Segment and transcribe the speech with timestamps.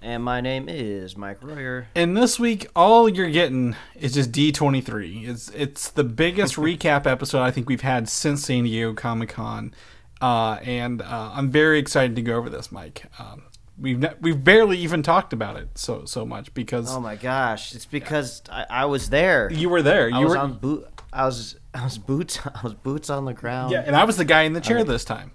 [0.00, 1.88] And my name is Mike Royer.
[1.94, 5.26] and this week, all you're getting is just D23.
[5.28, 9.74] It's it's the biggest recap episode I think we've had since San Diego Comic Con,
[10.20, 13.06] uh, and uh, I'm very excited to go over this, Mike.
[13.18, 13.44] Um,
[13.78, 17.86] we've we've barely even talked about it so so much because Oh my gosh, it's
[17.86, 19.50] because I, I was there.
[19.50, 20.04] you were there.
[20.12, 20.86] I You was were on boot.
[21.12, 22.38] I was I was boots.
[22.46, 23.72] I was boots on the ground.
[23.72, 25.32] yeah, and I was the guy in the chair this time.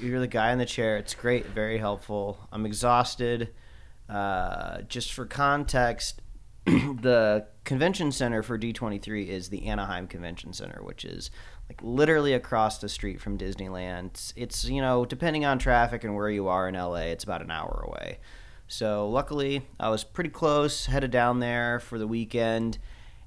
[0.00, 0.96] You're the guy in the chair.
[0.96, 2.48] It's great, very helpful.
[2.50, 3.50] I'm exhausted.
[4.08, 6.20] Uh, just for context,
[6.64, 11.30] the convention center for D23 is the Anaheim Convention Center, which is
[11.68, 14.06] like literally across the street from Disneyland.
[14.06, 17.42] It's, it's you know, depending on traffic and where you are in LA, it's about
[17.42, 18.18] an hour away.
[18.68, 22.78] So luckily, I was pretty close, headed down there for the weekend,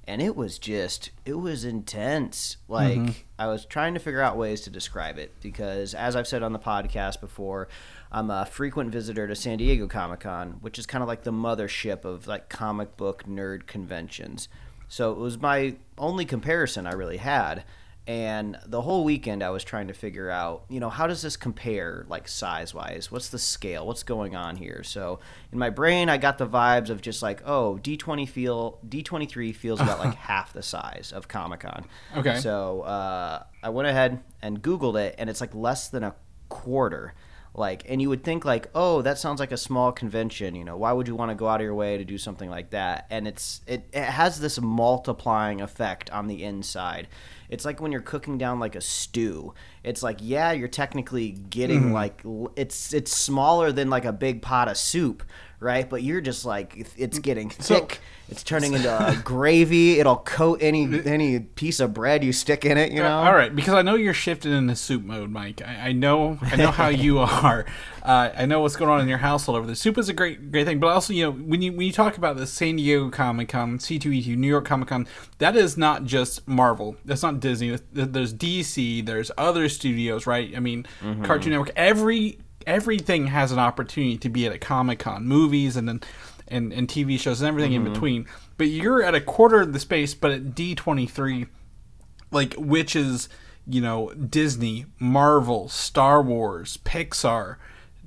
[0.06, 2.56] and it was just it was intense.
[2.68, 6.42] Like I was trying to figure out ways to describe it because as I've said
[6.42, 7.68] on the podcast before,
[8.10, 12.04] I'm a frequent visitor to San Diego Comic-Con, which is kind of like the mothership
[12.04, 14.48] of like comic book nerd conventions.
[14.88, 17.64] So it was my only comparison I really had.
[18.08, 21.36] And the whole weekend, I was trying to figure out, you know, how does this
[21.36, 23.10] compare, like size wise?
[23.10, 23.84] What's the scale?
[23.84, 24.84] What's going on here?
[24.84, 25.18] So
[25.50, 29.02] in my brain, I got the vibes of just like, oh, D twenty feel D
[29.02, 31.84] twenty three feels about like half the size of Comic Con.
[32.16, 32.38] Okay.
[32.38, 36.14] So uh, I went ahead and Googled it, and it's like less than a
[36.48, 37.12] quarter.
[37.56, 40.54] Like, and you would think like, oh, that sounds like a small convention.
[40.54, 42.50] You know, why would you want to go out of your way to do something
[42.50, 43.06] like that?
[43.08, 47.08] And it's it, it has this multiplying effect on the inside.
[47.48, 49.54] It's like when you're cooking down like a stew.
[49.82, 51.92] It's like, yeah, you're technically getting mm-hmm.
[51.92, 52.22] like
[52.56, 55.22] it's it's smaller than like a big pot of soup,
[55.60, 55.88] right?
[55.88, 58.00] But you're just like it's- getting thick.
[58.28, 60.00] it's turning into a gravy.
[60.00, 62.92] It'll coat any any piece of bread you stick in it.
[62.92, 63.18] You know.
[63.18, 65.62] All right, because I know you're shifted into soup mode, Mike.
[65.62, 67.64] I, I know, I know how you are.
[68.02, 69.74] Uh, I know what's going on in your household over there.
[69.74, 72.16] Soup is a great, great thing, but also, you know, when you when you talk
[72.16, 75.06] about the San Diego Comic Con, C2E2, New York Comic Con,
[75.38, 76.96] that is not just Marvel.
[77.04, 77.76] That's not Disney.
[77.92, 79.04] There's DC.
[79.06, 80.52] There's other studios, right?
[80.56, 80.86] I mean,
[81.24, 81.70] Cartoon Network.
[81.74, 85.26] Every everything has an opportunity to be at a Comic Con.
[85.26, 86.00] Movies and then
[86.48, 87.92] and, and TV shows and everything in mm-hmm.
[87.92, 88.26] between.
[88.56, 91.48] But you're at a quarter of the space, but at D23
[92.30, 93.28] like which is
[93.66, 97.56] you know Disney, Marvel, Star Wars, Pixar,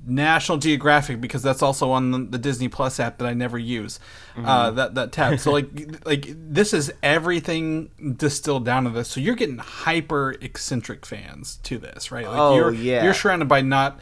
[0.06, 4.00] National Geographic because that's also on the, the Disney Plus app that I never use.
[4.36, 5.38] Uh, that that tab.
[5.38, 5.68] So like
[6.06, 9.08] like this is everything distilled down to this.
[9.08, 12.26] So you're getting hyper eccentric fans to this, right?
[12.26, 13.04] Like Oh, you're, yeah.
[13.04, 14.00] You're surrounded by not.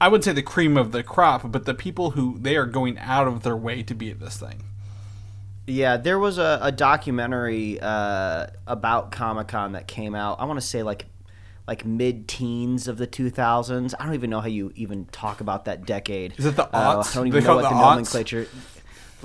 [0.00, 2.98] I would say the cream of the crop, but the people who they are going
[2.98, 4.62] out of their way to be at this thing.
[5.66, 10.40] Yeah, there was a, a documentary uh, about Comic Con that came out.
[10.40, 11.06] I want to say like
[11.66, 13.94] like mid teens of the 2000s.
[13.98, 16.34] I don't even know how you even talk about that decade.
[16.38, 17.02] Is it the Uh.
[17.04, 17.90] I don't They even know call what the, the aughts?
[17.90, 18.46] nomenclature.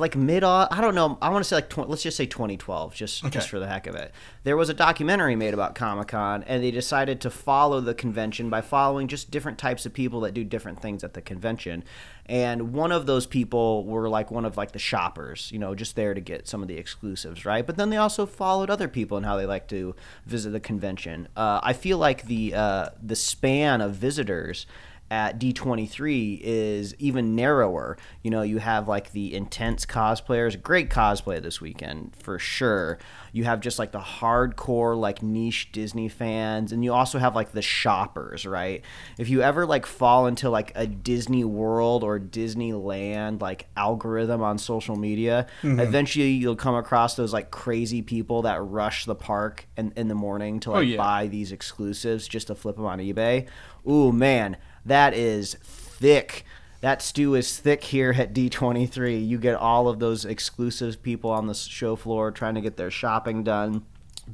[0.01, 1.17] Like mid, I don't know.
[1.21, 3.31] I want to say like tw- let's just say 2012, just Okay.
[3.31, 4.11] just for the heck of it.
[4.43, 8.49] There was a documentary made about Comic Con, and they decided to follow the convention
[8.49, 11.83] by following just different types of people that do different things at the convention.
[12.25, 15.95] And one of those people were like one of like the shoppers, you know, just
[15.95, 17.65] there to get some of the exclusives, right?
[17.65, 19.95] But then they also followed other people and how they like to
[20.25, 21.27] visit the convention.
[21.35, 24.65] Uh, I feel like the uh, the span of visitors
[25.11, 27.97] at D23 is even narrower.
[28.23, 32.97] You know, you have like the intense cosplayers, great cosplay this weekend for sure.
[33.33, 37.51] You have just like the hardcore, like niche Disney fans, and you also have like
[37.51, 38.83] the shoppers, right?
[39.17, 44.57] If you ever like fall into like a Disney World or Disneyland like algorithm on
[44.57, 45.81] social media, mm-hmm.
[45.81, 50.15] eventually you'll come across those like crazy people that rush the park in, in the
[50.15, 50.95] morning to oh, like yeah.
[50.97, 53.47] buy these exclusives just to flip them on eBay.
[53.89, 56.45] Ooh, man, that is thick.
[56.81, 59.27] That stew is thick here at D23.
[59.27, 62.89] You get all of those exclusive people on the show floor trying to get their
[62.91, 63.83] shopping done.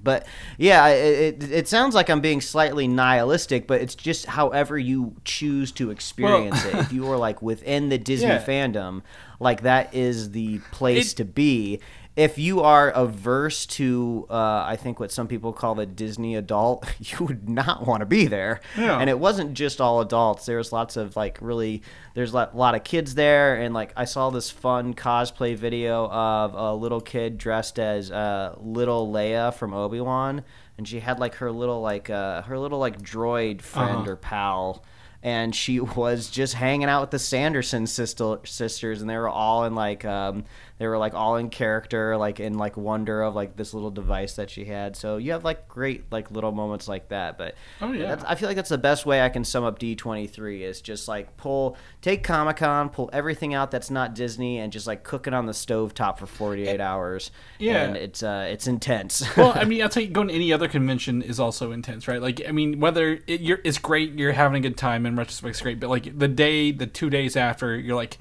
[0.01, 0.27] But
[0.57, 5.15] yeah, it, it, it sounds like I'm being slightly nihilistic, but it's just however you
[5.25, 6.75] choose to experience it.
[6.75, 8.43] If you are like within the Disney Yeah.
[8.43, 9.01] fandom,
[9.39, 11.79] like that is the place It- to be.
[12.17, 14.33] If you are averse to, uh,
[14.67, 18.25] I think what some people call the Disney adult, you would not want to be
[18.25, 18.59] there.
[18.77, 18.99] Yeah.
[18.99, 20.45] And it wasn't just all adults.
[20.47, 21.83] There was lots of like really,
[22.15, 26.53] there's a lot of kids there, and like I saw this fun cosplay video of
[26.55, 30.43] a little kid dressed as uh, little Leia from Obi Wan,
[30.77, 34.11] and she had like her little like uh, her little like droid friend Uh-huh.
[34.11, 34.83] or pal
[35.23, 39.65] and she was just hanging out with the Sanderson sister, sisters, and they were all
[39.65, 40.43] in like um,
[40.79, 44.33] they were like all in character, like in like wonder of like this little device
[44.35, 44.95] that she had.
[44.95, 47.37] So you have like great like little moments like that.
[47.37, 48.07] But Oh, yeah.
[48.07, 50.63] that's, I feel like that's the best way I can sum up D twenty three
[50.63, 54.85] is just like pull take Comic Con, pull everything out that's not Disney, and just
[54.87, 57.31] like cook it on the stove top for forty eight hours.
[57.59, 57.83] Yeah.
[57.83, 59.23] and it's uh it's intense.
[59.37, 62.21] well, I mean, I'll tell you, going to any other convention is also intense, right?
[62.21, 65.05] Like, I mean, whether it, you're, it's great, you're having a good time.
[65.05, 68.17] In retrospect, it's great, but like the day, the two days after, you're like,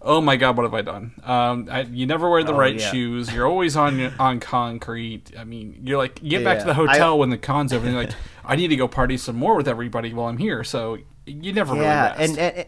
[0.00, 1.12] oh my god, what have I done?
[1.24, 2.90] Um, I, you never wear the Oh, right yeah.
[2.90, 3.32] shoes.
[3.32, 5.32] You're always on on concrete.
[5.38, 7.94] I mean, you're like, you get back to the hotel when the con's over, and
[7.94, 8.14] you're like,
[8.44, 10.64] I need to go party some more with everybody while I'm here.
[10.64, 12.38] So you never yeah really rest.
[12.38, 12.66] and, and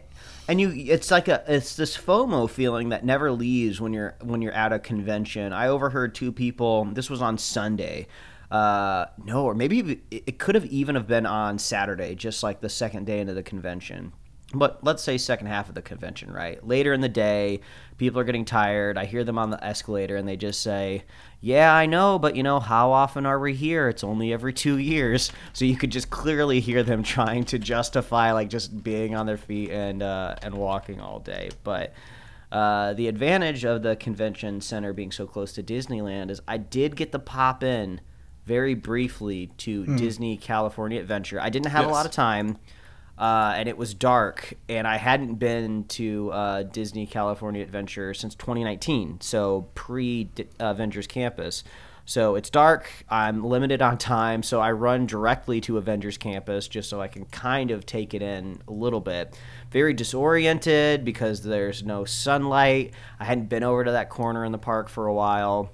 [0.48, 4.42] and you it's like a it's this fomo feeling that never leaves when you're when
[4.42, 8.06] you're at a convention i overheard two people this was on sunday
[8.50, 12.68] uh no or maybe it could have even have been on saturday just like the
[12.68, 14.12] second day into the convention
[14.52, 16.66] but let's say second half of the convention right?
[16.66, 17.60] Later in the day
[17.98, 18.98] people are getting tired.
[18.98, 21.04] I hear them on the escalator and they just say
[21.42, 23.88] yeah i know but you know how often are we here?
[23.88, 25.32] It's only every two years.
[25.52, 29.36] So you could just clearly hear them trying to justify like just being on their
[29.36, 31.50] feet and uh, and walking all day.
[31.64, 31.92] But
[32.52, 36.96] uh, the advantage of the convention center being so close to disneyland is i did
[36.96, 38.00] get to pop in
[38.44, 41.40] very briefly to disney california adventure.
[41.40, 42.58] I didn't have a lot of time
[43.20, 48.34] uh, and it was dark, and I hadn't been to uh, Disney California Adventure since
[48.34, 51.62] 2019, so pre Avengers Campus.
[52.06, 52.90] So it's dark.
[53.10, 57.26] I'm limited on time, so I run directly to Avengers Campus just so I can
[57.26, 59.38] kind of take it in a little bit.
[59.70, 62.94] Very disoriented because there's no sunlight.
[63.20, 65.70] I hadn't been over to that corner in the park for a while.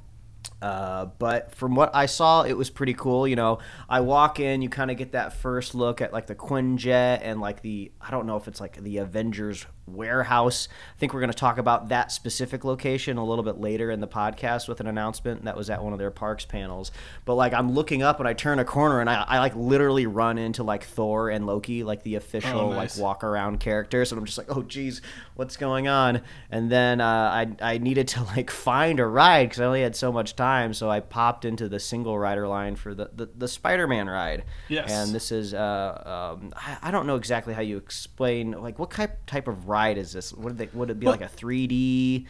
[0.63, 3.29] Uh, but from what I saw, it was pretty cool.
[3.29, 3.59] You know,
[3.89, 7.41] I walk in, you kind of get that first look at like the Quinjet and
[7.41, 10.69] like the I don't know if it's like the Avengers warehouse.
[10.95, 14.01] I think we're going to talk about that specific location a little bit later in
[14.01, 16.93] the podcast with an announcement that was at one of their parks panels.
[17.25, 20.07] But like I'm looking up and I turn a corner and I, I like literally
[20.07, 22.97] run into like Thor and Loki, like the official Oh, nice.
[22.97, 25.03] like walk around characters, and I'm just like, oh geez,
[25.35, 26.23] what's going on?
[26.51, 29.95] And then uh, I I needed to like find a ride because I only had
[29.97, 33.49] so much time, so I popped into the single rider line for the the, the
[33.49, 34.45] Spider-Man ride.
[34.69, 34.91] Yes.
[34.91, 38.91] And this is uh um I, I don't know exactly how you explain like what
[38.91, 40.33] type type of ride is this?
[40.33, 42.27] Would they would it be Well- like a 3D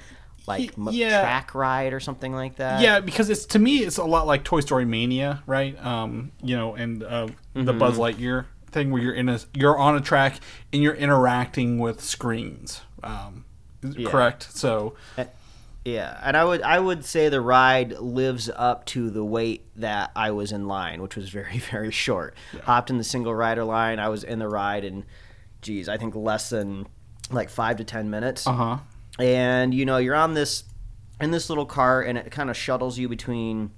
[0.48, 1.20] like yeah.
[1.22, 2.80] track ride or something like that?
[2.80, 5.76] Yeah, because it's to me it's a lot like Toy Story Mania, right?
[5.84, 7.78] Um, you know, and uh, the Mm-hmm.
[7.78, 10.38] Buzz Lightyear thing where you're in a you're on a track
[10.72, 12.82] and you're interacting with screens.
[13.02, 13.44] Um,
[13.82, 14.08] Yeah.
[14.10, 14.48] correct.
[14.56, 14.94] So
[15.84, 20.10] Yeah, and I would I would say the ride lives up to the wait that
[20.16, 22.34] I was in line, which was very very short.
[22.64, 23.98] Hopped in the single rider line.
[24.00, 25.04] I was in the ride and
[25.62, 26.86] geez, I think less than
[27.30, 28.46] like five to ten minutes.
[28.46, 28.78] uh huh.
[29.18, 30.64] And you know you're on this
[31.20, 33.70] in this little cart, and it kind of shuttles you between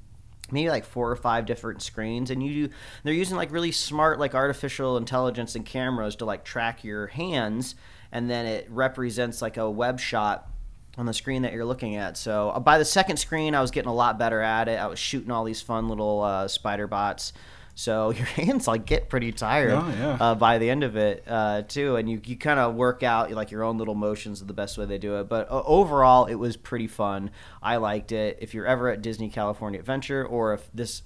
[0.50, 2.74] maybe like four or five different screens and you do
[3.04, 7.74] they're using like really smart like artificial intelligence and cameras to like track your hands
[8.12, 10.48] and then it represents like a web shot
[10.96, 13.70] on the screen that you're looking at so uh, by the second screen i was
[13.70, 16.86] getting a lot better at it i was shooting all these fun little uh, spider
[16.86, 17.32] bots
[17.80, 20.16] so your hands like get pretty tired Oh, yeah.
[20.20, 23.30] uh, by the end of it uh, too and you, you kind of work out
[23.30, 26.24] like your own little motions of the best way they do it but uh, overall
[26.26, 27.30] it was pretty fun
[27.62, 31.02] i liked it if you're ever at disney california adventure or if this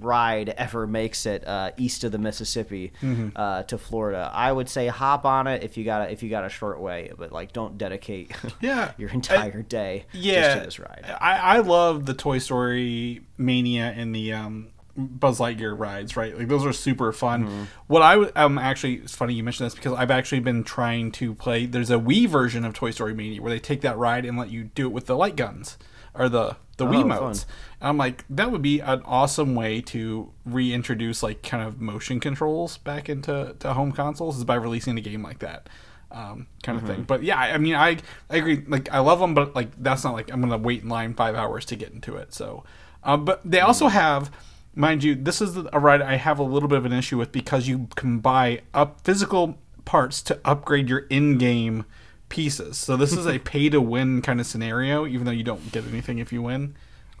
[0.00, 3.28] ride ever makes it uh, east of the mississippi Mm-hmm.
[3.36, 6.28] uh, to florida i would say hop on it if you got a, if you
[6.30, 8.90] got a short way but like don't dedicate Yeah.
[8.98, 13.94] your entire day Yeah, just to this ride I, I love the Toy Story Mania
[13.96, 14.68] and the um,
[14.98, 16.36] Buzz Lightyear rides, right?
[16.36, 17.44] Like those are super fun.
[17.46, 17.62] Mm-hmm.
[17.86, 21.12] What I w- um actually it's funny you mentioned this because I've actually been trying
[21.12, 21.66] to play.
[21.66, 24.50] There's a Wii version of Toy Story Mania where they take that ride and let
[24.50, 25.78] you do it with the light guns
[26.14, 27.46] or the the Wii Oh, modes.
[27.80, 32.20] And I'm like, that would be an awesome way to reintroduce like kind of motion
[32.20, 35.68] controls back into to home consoles is by releasing a game like that.
[36.10, 36.92] Um, kind of Mm-hmm.
[36.94, 37.98] thing, but yeah, I I mean, I
[38.30, 38.64] I agree.
[38.66, 41.34] Like, I love them, but like, that's not like I'm gonna wait in line five
[41.34, 42.32] hours to get into it.
[42.32, 42.64] So,
[43.04, 43.94] um, but they also Mm-hmm.
[43.94, 44.30] have,
[44.78, 47.32] mind you, this is a ride I have a little bit of an issue with
[47.32, 51.84] because you can buy up physical parts to upgrade your in-game
[52.28, 52.76] pieces.
[52.78, 56.32] So this is a pay-to-win kind of scenario, even though you don't get anything if
[56.32, 56.74] you win.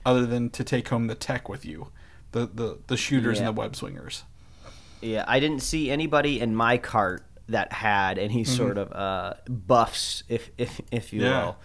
[0.06, 1.88] other than to take home the tech with you,
[2.32, 3.48] the the, the shooters Yeah.
[3.48, 4.24] and the web swingers.
[5.00, 8.56] Yeah, I didn't see anybody in my cart that had any Mm-hmm.
[8.56, 11.44] sort of uh, buffs, if if if you Yeah.
[11.44, 11.56] will.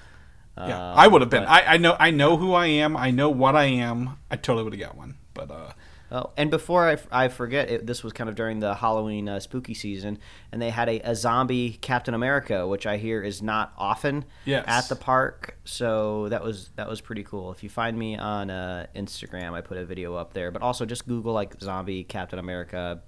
[0.57, 1.43] Yeah, Uh, I would have been.
[1.43, 2.95] but- I, I know I know who I am.
[2.97, 4.17] I know what I am.
[4.31, 5.15] I totally would have got one.
[5.33, 5.71] But uh,
[6.15, 9.39] Oh, and before I, I forget, it, this was kind of during the Halloween uh,
[9.39, 10.19] spooky season,
[10.51, 14.63] and they had a, a zombie Captain America, which I hear is not often Yes.
[14.67, 15.57] at the park.
[15.65, 17.51] So that was that was pretty cool.
[17.51, 20.51] If you find me on uh, Instagram, I put a video up there.
[20.51, 23.01] But also just Google like zombie Captain America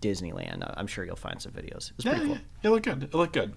[0.00, 0.70] Disneyland.
[0.76, 1.92] I'm sure you'll find some videos.
[1.96, 2.34] It's yeah, pretty cool.
[2.36, 3.02] yeah, it looked good.
[3.04, 3.54] It looked good.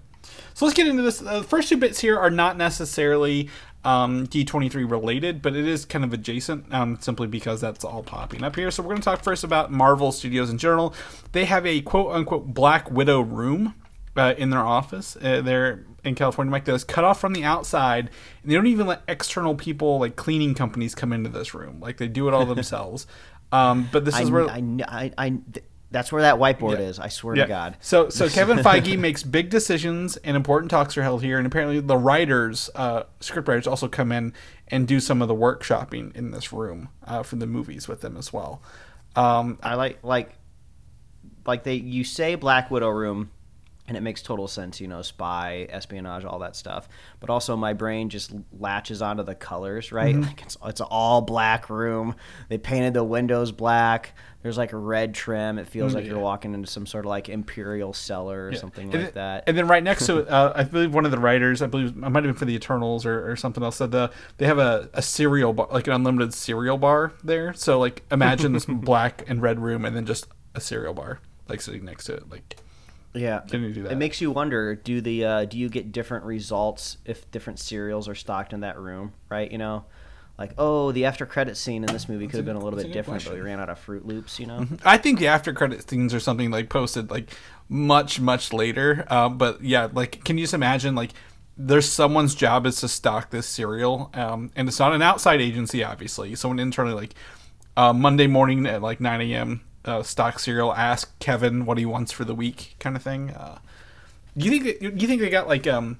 [0.54, 1.22] So let's get into this.
[1.22, 3.48] Uh, the first two bits here are not necessarily
[3.86, 8.42] um, D23 related, but it is kind of adjacent um, simply because that's all popping
[8.42, 8.70] up here.
[8.72, 10.92] So we're going to talk first about Marvel Studios in general.
[11.30, 13.74] They have a quote unquote Black Widow room
[14.16, 17.44] uh, in their office uh, there in California, Mike, that is cut off from the
[17.44, 18.10] outside,
[18.42, 21.78] and they don't even let external people like cleaning companies come into this room.
[21.80, 23.06] Like they do it all themselves.
[23.52, 25.38] Um, but this I, is where I, I, I-
[25.96, 26.98] that's where that whiteboard is.
[26.98, 27.78] I swear to God.
[27.80, 31.80] so so Kevin Feige makes big decisions and important talks are held here, and apparently
[31.80, 34.34] the writers, uh, script writers, also come in
[34.68, 38.18] and do some of the workshopping in this room uh, for the movies with them
[38.18, 38.60] as well.
[39.14, 40.34] Um, I like like
[41.46, 43.30] like they you say Black Widow room
[43.88, 46.88] and it makes total sense, you know, spy, espionage, all that stuff.
[47.20, 50.14] But also my brain just latches onto the colors, right?
[50.14, 50.22] Mm-hmm.
[50.24, 52.16] Like it's it's an all black room.
[52.48, 54.14] They painted the windows black.
[54.42, 55.58] There's like a red trim.
[55.58, 56.12] It feels like Mm, yeah.
[56.14, 58.58] you're walking into some sort of like imperial cellar or yeah.
[58.58, 59.44] something And like then- that.
[59.48, 61.96] And then right next to it, uh, I believe one of the writers, I believe
[62.04, 64.58] I might have been for the Eternals or, or something else, said the they have
[64.58, 67.54] a, a cereal bar, like an unlimited cereal bar there.
[67.54, 71.60] So like imagine this black and red room, and then just a cereal bar like
[71.60, 72.28] sitting next to it.
[72.30, 72.56] Like
[73.16, 73.92] Yeah, Can you do that?
[73.92, 78.08] It makes you wonder: do the uh, do you get different results if different cereals
[78.08, 79.12] are stocked in that room?
[79.28, 79.50] Right?
[79.50, 79.84] You know,
[80.38, 82.82] like oh, the after credit scene in this movie could have been a little a
[82.82, 84.38] bit good different, but we ran out of Fruit Loops.
[84.38, 87.30] You know, I think the after credit scenes are something like posted like
[87.68, 89.06] much much later.
[89.08, 91.12] Uh, but yeah, like can you just imagine like
[91.56, 95.82] there's someone's job is to stock this cereal, um, and it's not an outside agency,
[95.82, 96.34] obviously.
[96.34, 97.14] Someone internally like
[97.76, 99.62] uh, Monday morning at like 9 a.m.
[99.86, 100.74] Uh, stock cereal.
[100.74, 103.30] Ask Kevin what he wants for the week, kind of thing.
[103.30, 103.58] Uh,
[104.34, 105.98] you think that, you think they got like um.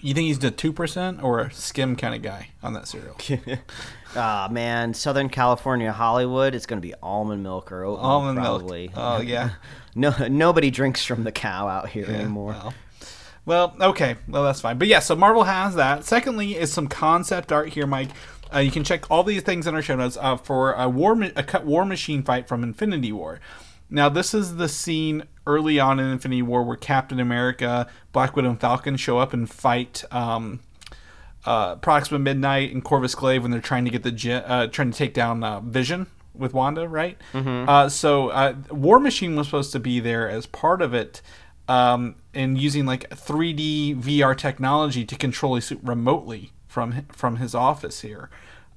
[0.00, 3.16] You think he's the two percent or a skim kind of guy on that cereal?
[4.16, 8.88] ah man, Southern California, Hollywood, it's gonna be almond milk or oat milk, Almond probably.
[8.88, 8.98] milk.
[8.98, 9.50] Oh yeah.
[9.94, 12.52] No, nobody drinks from the cow out here Yeah, anymore.
[12.52, 12.74] Well,
[13.46, 14.16] well, okay.
[14.26, 14.78] Well, that's fine.
[14.78, 16.04] But yeah, so Marvel has that.
[16.04, 18.08] Secondly, is some concept art here, Mike.
[18.54, 21.14] Uh, you can check all these things in our show notes uh, for a war,
[21.16, 23.40] ma- a cut war machine fight from Infinity War.
[23.90, 28.50] Now, this is the scene early on in Infinity War where Captain America, Black Widow,
[28.50, 30.60] and Falcon show up and fight um,
[31.44, 34.90] uh, Proxima Midnight and Corvus Glaive when they're trying to get the gen- uh, trying
[34.90, 37.18] to take down uh, Vision with Wanda, right?
[37.68, 41.20] Uh, so uh, War Machine was supposed to be there as part of it,
[41.68, 47.54] um, and using like 3D VR technology to control his suit remotely from from his
[47.54, 48.28] office here,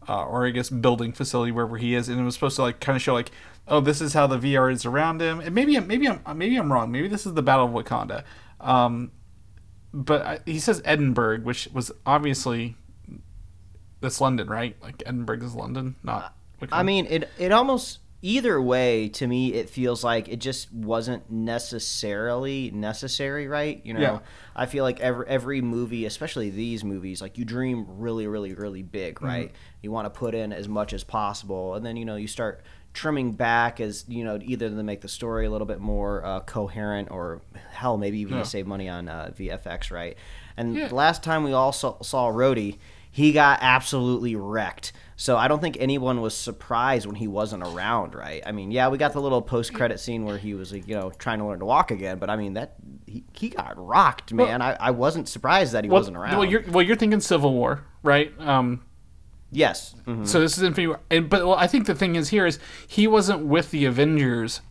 [0.08, 2.80] uh, or I guess building facility wherever he is, and it was supposed to like
[2.80, 3.32] kind of show like,
[3.68, 6.56] oh, this is how the VR is around him, and maybe I'm- maybe I'm maybe
[6.58, 8.24] I'm wrong, maybe this is the Battle of Wakanda.
[8.62, 9.12] Um,
[9.94, 12.76] but I, he says Edinburgh, which was obviously
[14.00, 14.76] that's London, right?
[14.82, 16.36] Like Edinburgh is London, not.
[16.72, 21.30] I mean, it it almost either way to me it feels like it just wasn't
[21.82, 23.82] necessarily necessary, right?
[23.86, 24.20] You know, Yeah.
[24.56, 28.84] I feel like every every movie, especially these movies, like you dream really, really, really
[28.84, 29.26] big, Mm-hmm.
[29.26, 29.52] right?
[29.82, 32.64] You want to put in as much as possible, and then you know you start
[32.94, 36.40] trimming back as you know either to make the story a little bit more uh,
[36.42, 38.44] coherent or hell maybe even Yeah.
[38.44, 40.18] to save money on uh, VFX, right?
[40.58, 40.90] And Yeah.
[40.92, 42.80] last time we all saw, saw Rhodey,
[43.12, 44.92] he got absolutely wrecked.
[45.20, 48.44] So I don't think anyone was surprised when he wasn't around, right?
[48.46, 51.10] I mean, yeah, we got the little post-credit scene where he was, like, you know,
[51.10, 52.76] trying to learn to walk again, but I mean that
[53.08, 54.62] he, he got rocked, man.
[54.62, 56.38] I, I wasn't surprised that he well, wasn't around.
[56.38, 58.32] Well, you're well, you're thinking Civil War, right?
[58.40, 58.86] Um,
[59.52, 60.28] yes, mhm.
[60.28, 62.60] So this is Infinity War, and but well, I think the thing is here is
[62.88, 64.62] he wasn't with the Avengers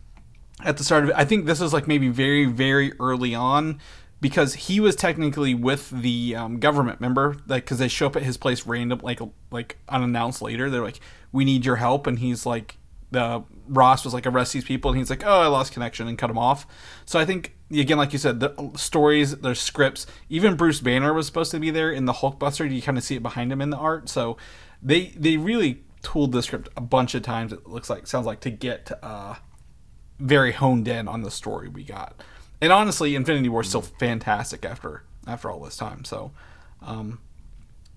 [0.63, 1.15] at the start of it.
[1.17, 3.81] I think this is like maybe very very early on
[4.19, 6.99] because he was technically with the um, government.
[6.99, 9.19] Remember, like because they show up at his place random, like
[9.51, 10.69] like unannounced later.
[10.69, 10.99] They're like,
[11.31, 12.77] "We need your help," and he's like,
[13.11, 16.17] the Ross was like arrest these people, and he's like, "Oh, I lost connection," and
[16.17, 16.65] cut him off.
[17.05, 21.25] So I think again, like you said, the stories, the scripts, even Bruce Banner was
[21.25, 22.69] supposed to be there in the Hulkbuster.
[22.69, 24.09] You kind of see it behind him in the art.
[24.09, 24.37] So
[24.81, 27.53] they they really tooled the script a bunch of times.
[27.53, 29.35] It looks like sounds like to get uh,
[30.19, 32.21] very honed in on the story we got.
[32.61, 36.05] And honestly, Infinity War is still fantastic after after all this time.
[36.05, 36.31] So,
[36.81, 37.19] um,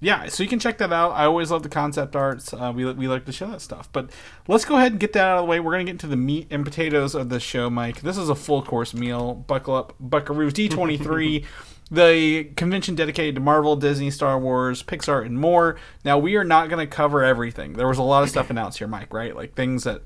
[0.01, 1.13] yeah, so you can check that out.
[1.13, 2.53] I always love the concept arts.
[2.53, 3.89] Uh, we we like to show that stuff.
[3.93, 4.11] But
[4.49, 5.61] let's go ahead and get that out of the way.
[5.61, 8.01] We're gonna get into the meat and potatoes of the show, Mike.
[8.01, 9.35] This is a full course meal.
[9.35, 11.45] Buckle up, Buckaroos D23.
[11.91, 15.77] the convention dedicated to Marvel, Disney, Star Wars, Pixar, and more.
[16.05, 17.73] Now, we are not going to cover everything.
[17.73, 19.35] There was a lot of stuff announced here, Mike, right?
[19.35, 20.03] Like things that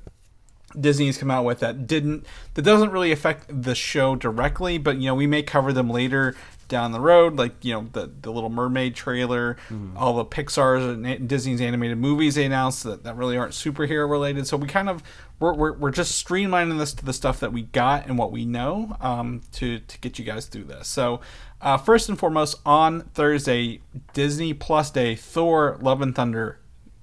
[0.79, 5.07] Disney's come out with that didn't that doesn't really affect the show directly, but you
[5.07, 6.35] know we may cover them later
[6.67, 9.57] down the road, like you know the the Little Mermaid trailer,
[9.95, 14.47] all the Pixar's and Disney's animated movies they announced that, that really aren't superhero related.
[14.47, 15.03] So we kind of
[15.39, 18.45] we're, we're, we're just streamlining this to the stuff that we got and what we
[18.45, 20.87] know um, to to get you guys through this.
[20.87, 21.21] So
[21.61, 23.81] uh, first and foremost, on Thursday,
[24.13, 26.59] Disney Plus Day, Thor: Love and Thunder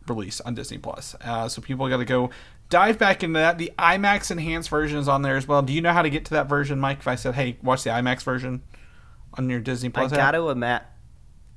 [0.09, 1.14] release on Disney Plus.
[1.21, 2.31] Uh, so people got to go
[2.73, 3.59] dive back into that.
[3.59, 5.61] The IMAX enhanced version is on there as well.
[5.62, 6.99] Do you know how to get to that version, Mike?
[7.00, 8.62] If I said, "Hey, watch the IMAX version
[9.35, 10.19] on your Disney Plus," app?
[10.19, 10.83] gotta ima-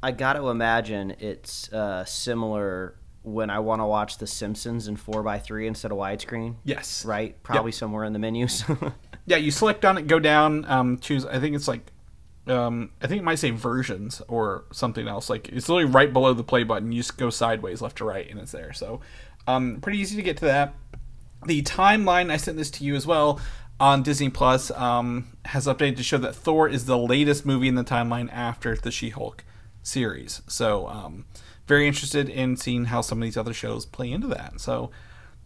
[0.03, 5.27] I gotta imagine it's uh, similar when I want to watch The Simpsons in four
[5.27, 6.55] x three instead of widescreen.
[6.63, 8.63] yes, Right, probably somewhere in the menus.
[9.27, 11.25] Yeah, you select on it, go down, um, choose.
[11.25, 11.91] I think it's like,
[12.45, 15.31] um, I think it might say versions or something else.
[15.31, 16.91] Like it's literally right below the play button.
[16.91, 18.72] You just go sideways, left to right, and it's there.
[18.72, 19.01] So,
[19.48, 20.75] um, pretty easy to get to that.
[21.46, 23.40] The timeline, I sent this to you as well
[23.80, 27.75] on Disney Plus, um, has updated to show that Thor is the latest movie in
[27.75, 29.44] the timeline after the She-Hulk
[29.84, 30.42] series.
[30.48, 31.25] So, um,
[31.68, 34.60] very interested in seeing how some of these other shows play into that.
[34.60, 34.92] So,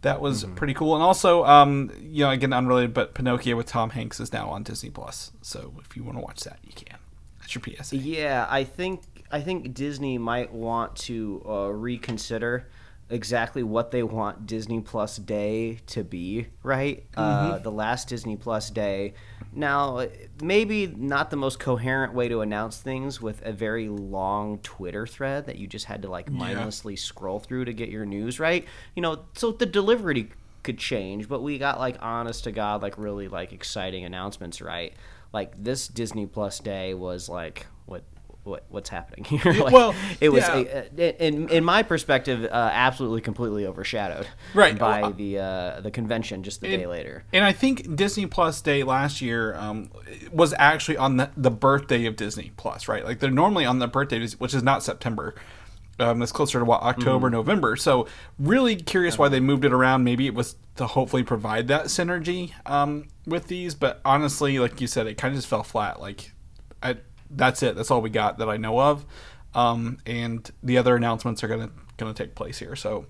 [0.01, 0.95] that was pretty cool.
[0.95, 4.63] And also, um, you know, again, unrelated, but Pinocchio with Tom Hanks is now on
[4.63, 5.31] Disney Plus.
[5.41, 6.97] So, if you want to watch that, you can.
[7.39, 7.97] That's your PSA.
[7.97, 9.01] Yeah, I think
[9.31, 12.67] I think Disney might want to uh, reconsider
[13.09, 16.47] exactly what they want Disney Plus Day to be.
[16.63, 19.13] Right, uh, the last Disney Plus Day.
[19.51, 20.07] Now,
[20.41, 25.47] maybe not the most coherent way to announce things with a very long Twitter thread
[25.47, 28.39] that you just had to like mindlessly scroll through to get your news.
[28.39, 30.29] Right, you know, so the delivery
[30.63, 34.61] could change, but we got like honest to god, like really like exciting announcements.
[34.61, 34.93] Right,
[35.33, 37.65] like this Disney Plus Day was like
[38.49, 38.59] what.
[38.59, 39.53] What, what's happening here?
[39.53, 40.83] like, well, it was yeah.
[40.97, 44.77] a, in in my perspective, uh, absolutely completely overshadowed, Right.
[44.77, 47.23] by Well, the uh, the convention just the day later.
[47.31, 49.89] And I think Disney Plus Day last year um,
[50.31, 53.05] was actually on the, the birthday of Disney Plus, right?
[53.05, 55.35] Like they're normally on the birthday, which is not September.
[55.99, 57.75] Um, it's closer to what October, November.
[57.75, 58.07] So
[58.39, 60.03] really curious why they moved it around.
[60.05, 64.87] Maybe it was to hopefully provide that synergy um, with these, but honestly, like you
[64.87, 65.99] said, it kind of just fell flat.
[65.99, 66.31] Like
[66.81, 66.95] I,
[67.29, 67.75] that's it.
[67.75, 69.05] That's all we got that I know of.
[69.53, 72.75] Um, and the other announcements are gonna gonna take place here.
[72.75, 73.05] So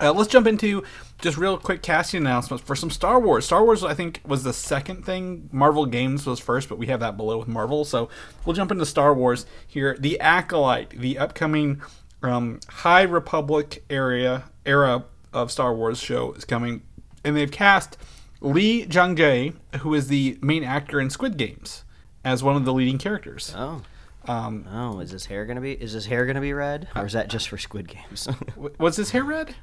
[0.00, 0.82] uh, let's jump into
[1.20, 3.44] just real quick casting announcements for some Star Wars.
[3.44, 5.50] Star Wars, I think, was the second thing.
[5.52, 7.84] Marvel Games was first, but we have that below with Marvel.
[7.84, 8.08] So
[8.44, 9.96] we'll jump into Star Wars here.
[9.98, 11.82] The Acolyte, the upcoming
[12.22, 16.82] um, High Republic area era of Star Wars show is coming,
[17.22, 17.98] and they've cast
[18.40, 21.84] Lee Jung Jae, who is the main actor in Squid Games,
[22.24, 23.54] as one of the leading characters.
[23.56, 23.82] Oh,
[24.26, 27.12] Um, oh, is his hair gonna be is his hair gonna be red, or is
[27.12, 28.28] that just for Squid Games?
[28.78, 29.54] was his hair red?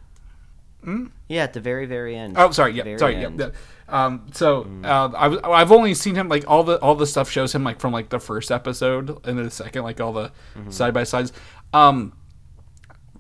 [1.28, 2.36] yeah, at the very very end.
[2.38, 2.74] Oh, sorry.
[2.74, 3.16] Yeah, sorry.
[3.20, 3.26] Yeah.
[3.26, 3.40] end.
[3.40, 3.50] yeah.
[3.90, 7.30] Um, so uh, I was, I've only seen him like all the all the stuff
[7.30, 10.32] shows him like from like the first episode and then the second, like all the
[10.70, 11.34] side by sides.
[11.74, 12.14] Um,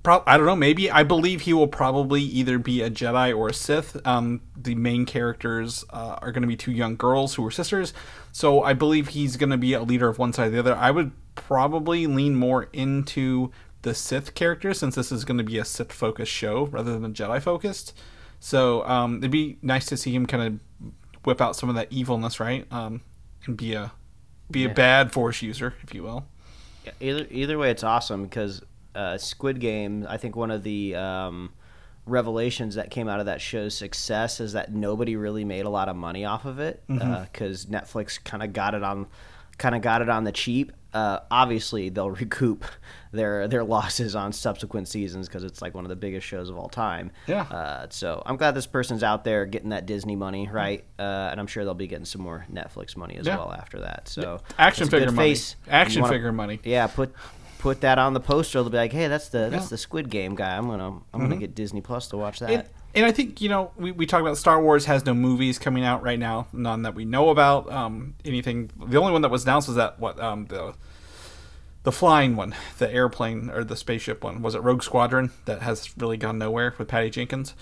[0.04, 0.56] pro- I don't know.
[0.56, 4.06] Maybe I believe he will probably either be a Jedi or a Sith.
[4.06, 7.94] Um, the main characters uh, are going to be two young girls who are sisters,
[8.32, 10.76] so I believe he's going to be a leader of one side or the other.
[10.76, 15.58] I would probably lean more into the Sith character since this is going to be
[15.58, 17.98] a Sith focused show rather than a Jedi focused.
[18.40, 20.92] So um, it'd be nice to see him kind of
[21.24, 22.66] whip out some of that evilness, right?
[22.72, 23.02] Um,
[23.46, 23.92] and be a
[24.52, 26.26] be a bad Force user, if you will.
[26.86, 28.62] Yeah, Either either way, it's awesome because
[29.00, 30.06] uh, Squid Game.
[30.10, 31.52] I think one of the um,
[32.06, 35.90] revelations that came out of that show's success is that nobody really made a lot
[35.90, 39.08] of money off of it because Netflix kind of got it on
[39.58, 40.72] kind of got it on the cheap.
[40.92, 42.66] Uh, obviously, they'll recoup
[43.12, 46.58] their their losses on subsequent seasons because it's like one of the biggest shows of
[46.58, 47.12] all time.
[47.28, 47.42] Yeah.
[47.44, 50.84] Uh, so I'm glad this person's out there getting that Disney money, right?
[50.98, 53.38] Uh, and I'm sure they'll be getting some more Netflix money as Yeah.
[53.38, 54.08] well after that.
[54.08, 55.30] So Action it's a good figure money.
[55.30, 55.56] face.
[55.70, 56.60] Action wanna- figure money.
[56.64, 57.14] yeah, put
[57.60, 58.63] put that on the poster.
[58.63, 59.60] They'll be like, "Hey, that's the that's Yeah.
[59.60, 59.69] Mm-hmm.
[59.69, 60.58] the Squid Game guy.
[60.58, 62.63] I'm gonna I'm gonna get Disney Plus to watch that." And,
[62.95, 65.84] and I think you know we, we talk about Star Wars has no movies coming
[65.84, 67.72] out right now, none that we know about.
[67.72, 68.72] Um, anything?
[68.84, 70.74] The only one that was announced was that what um, the
[71.84, 74.41] the flying one, the airplane or the spaceship one.
[74.41, 77.54] Was it Rogue Squadron that has really gone nowhere with Patty Jenkins?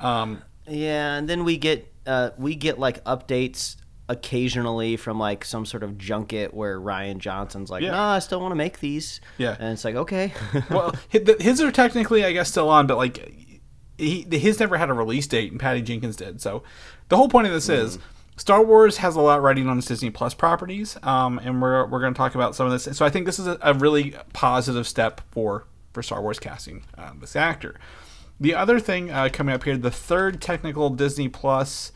[0.00, 3.76] Um, yeah, and then we get uh, we get like updates
[4.08, 7.90] occasionally from like some sort of junket where Rian Johnson's like, Yeah.
[7.92, 9.56] "Nah, I still want to make these." Yeah.
[9.58, 10.32] and it's like, okay,
[10.70, 13.32] well, his are technically, I guess, still on, but like
[13.98, 16.40] he his never had a release date, and Patty Jenkins did.
[16.40, 16.62] So
[17.08, 17.98] the whole point of this is.
[18.38, 22.00] Star Wars has a lot riding on its Disney Plus properties, um, and we're, we're
[22.00, 22.94] going to talk about some of this.
[22.94, 25.64] So I think this is a, a really positive step for
[25.94, 27.80] for Star Wars casting uh, this actor.
[28.38, 31.92] The other thing uh, coming up here, the third technical Disney Plus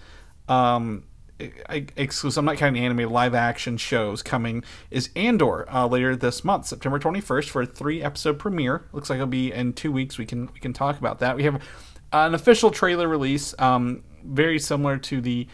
[0.49, 1.05] um,
[1.97, 6.67] exclusive, I'm not counting anime live action shows coming, is Andor uh, later this month,
[6.67, 8.87] September 21st, for a three episode premiere.
[8.93, 10.19] Looks like it'll be in two weeks.
[10.19, 11.37] We can we can talk about that.
[11.37, 11.63] We have
[12.13, 15.47] an official trailer release, um, very similar to the,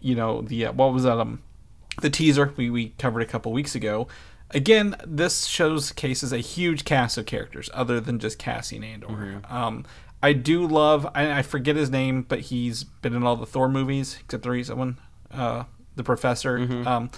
[0.00, 1.42] you know, the uh, what was that um,
[2.00, 4.08] the teaser we we covered a couple weeks ago.
[4.52, 9.42] Again, this shows cases a huge cast of characters other than just Cassian Andor.
[9.48, 9.84] Um,
[10.22, 13.68] I do love, I, I forget his name, but he's been in all the Thor
[13.68, 14.98] movies except the recent one,
[15.32, 15.64] uh,
[15.96, 16.58] the Professor.
[16.58, 17.10] Um,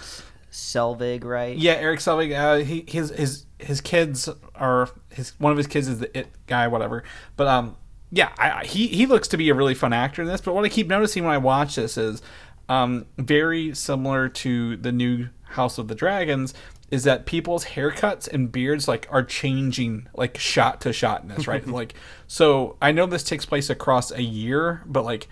[0.51, 1.57] Selvig, right?
[1.57, 2.31] yeah, Erik Selvig.
[2.37, 6.27] Uh, he his his his kids are his one of his kids is the it
[6.47, 7.03] guy, whatever.
[7.37, 7.75] But um,
[8.11, 10.41] yeah, I, I- he he looks to be a really fun actor in this.
[10.41, 12.21] But what I keep noticing when I watch this is,
[12.69, 16.53] um, very similar to the new House of the Dragons.
[16.91, 21.47] Is that people's haircuts and beards like are changing like shot to shot in this,
[21.47, 21.65] right?
[21.81, 21.95] like,
[22.27, 25.27] so I know this takes place across a year, but like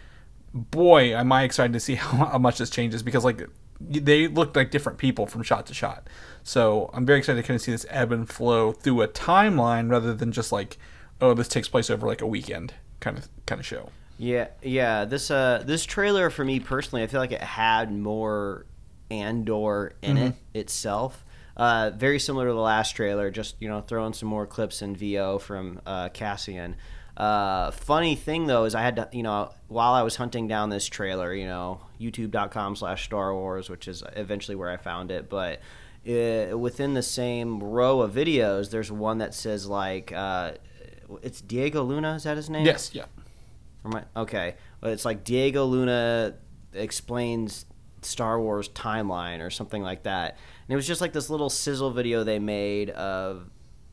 [0.54, 3.48] boy, am I excited to see how, how much this changes because like
[3.90, 6.08] they looked like different people from shot to shot.
[6.44, 9.90] So I'm very excited to kind of see this ebb and flow through a timeline
[9.90, 10.78] rather than just like,
[11.20, 13.90] oh, this takes place over like a weekend kind of kind of show.
[14.18, 15.06] Yeah, yeah.
[15.06, 18.66] This uh, this trailer for me personally, I feel like it had more
[19.10, 21.26] Andor in it itself.
[21.58, 24.96] Uh, very similar to the last trailer, just you know, throwing some more clips in
[24.96, 26.76] VO from uh, Cassian.
[27.18, 30.70] Uh, funny thing though is I had to, you know, while I was hunting down
[30.70, 35.30] this trailer, you know, YouTube.com slash Star Wars, which is eventually where I found it,
[35.30, 35.60] but
[36.08, 40.54] uh, within the same row of videos, there's one that says like, uh,
[41.22, 42.66] it's Diego Luna, is that his name?
[42.66, 43.06] Yes, yeah.
[43.86, 44.56] Am I- okay.
[44.82, 46.36] Well, it's like Diego Luna
[46.74, 47.66] explains
[48.02, 50.32] Star Wars timeline or something like that.
[50.68, 53.50] And it was just like this little sizzle video they made of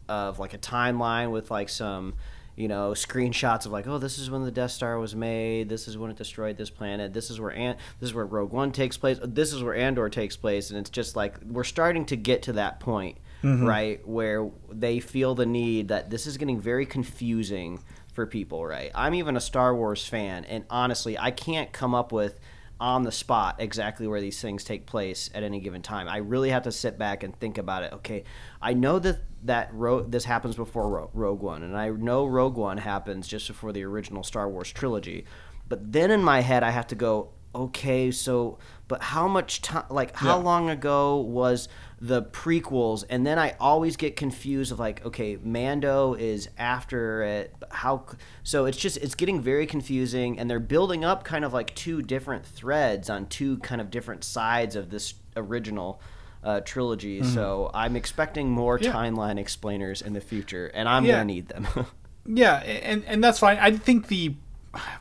[0.08, 2.14] of like a timeline with like some
[2.58, 5.86] you know screenshots of like oh this is when the Death Star was made this
[5.86, 8.72] is when it destroyed this planet this is where An- this is where Rogue One
[8.72, 12.16] takes place this is where Andor takes place and it's just like we're starting to
[12.16, 13.64] get to that point mm-hmm.
[13.64, 17.80] right where they feel the need that this is getting very confusing
[18.12, 18.90] for people right?
[18.92, 22.40] I'm even a Star Wars fan and honestly I can't come up with
[22.80, 26.08] on the spot exactly where these things take place at any given time.
[26.08, 27.92] I really have to sit back and think about it.
[27.94, 28.24] Okay,
[28.62, 32.56] I know that that Ro- this happens before Ro- Rogue One, and I know Rogue
[32.56, 35.24] One happens just before the original Star Wars trilogy.
[35.68, 39.84] But then in my head, I have to go, okay, so but how much time?
[39.90, 40.44] Like how Yeah.
[40.44, 41.68] long ago was
[42.00, 43.04] the prequels?
[43.10, 47.54] And then I always get confused of like, okay, Mando is after it.
[47.70, 48.06] How?
[48.42, 52.02] So it's just it's getting very confusing, and they're building up kind of like two
[52.02, 56.00] different threads on two kind of different sides of this original.
[56.40, 58.84] Uh, trilogy, so I'm expecting more Mm-hmm.
[58.84, 58.92] Yeah.
[58.92, 61.14] timeline explainers in the future, and I'm Yeah.
[61.14, 61.66] gonna need them.
[62.30, 63.58] Yeah, and and that's fine.
[63.58, 64.36] I think the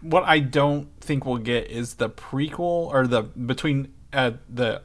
[0.01, 4.81] what I don't think we'll get is the prequel or the between uh, the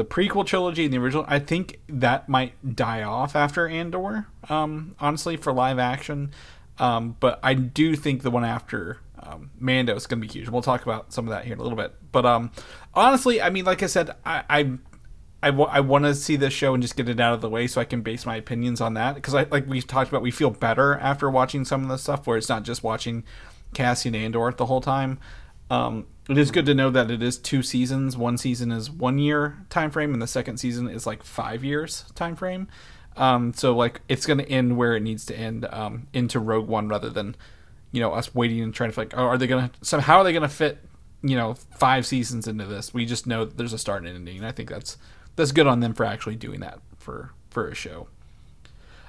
[0.00, 1.26] the prequel trilogy and the original.
[1.28, 4.26] I think that might die off after Andor.
[4.48, 6.32] Um, honestly, for live action,
[6.78, 10.48] um, but I do think the one after um, Mando is going to be huge.
[10.48, 11.92] We'll talk about some of that here in a little bit.
[12.12, 12.50] But um,
[12.94, 14.44] honestly, I mean, like I said, I.
[14.48, 14.78] I
[15.42, 17.48] I, w- I want to see this show and just get it out of the
[17.48, 20.20] way so I can base my opinions on that because I like we talked about
[20.20, 23.24] we feel better after watching some of the stuff where it's not just watching
[23.72, 25.18] Cassian Andor the whole time.
[25.70, 28.16] Um, it is good to know that it is two seasons.
[28.16, 32.04] One season is one year time frame, and the second season is like five years
[32.14, 32.68] time frame.
[33.16, 36.68] Um, so like it's going to end where it needs to end um, into Rogue
[36.68, 37.34] One rather than
[37.90, 40.24] you know us waiting and trying to like oh are they going to somehow are
[40.24, 40.78] they going to fit
[41.20, 42.94] you know five seasons into this?
[42.94, 44.36] We just know there's a start and ending.
[44.36, 44.98] And I think that's
[45.34, 48.06] that's good on them for actually doing that for for a show.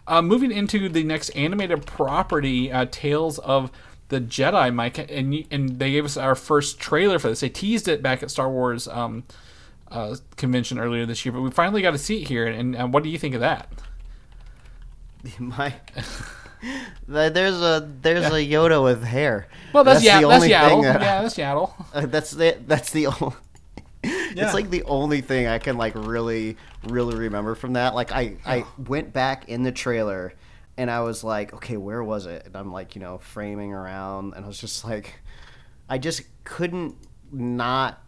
[0.08, 3.72] Uh, moving into the next animated property, uh, Tales of
[4.12, 7.40] the Jedi, Mike, and and they gave us our first trailer for this.
[7.40, 9.24] They teased it back at Star Wars um,
[9.90, 12.46] uh, convention earlier this year, but we finally got to see it here.
[12.46, 13.72] And, and what do you think of that?
[15.40, 15.74] My,
[17.08, 19.48] there's a there's a Yoda with hair.
[19.74, 20.70] Well, that's, yeah, the that's only Yaddle.
[20.70, 21.86] thing that- yeah, that's Yaddle.
[21.94, 23.36] Uh, that's the that's the only.
[24.34, 24.46] Yeah.
[24.46, 26.56] It's like the only thing I can like really
[26.88, 27.94] really remember from that.
[27.94, 30.34] Like I I went back in the trailer,
[30.82, 32.46] and I was like, okay, where was it?
[32.48, 35.14] And I'm like, you know, framing around, and I was just like,
[35.88, 36.96] I just couldn't
[37.32, 38.02] not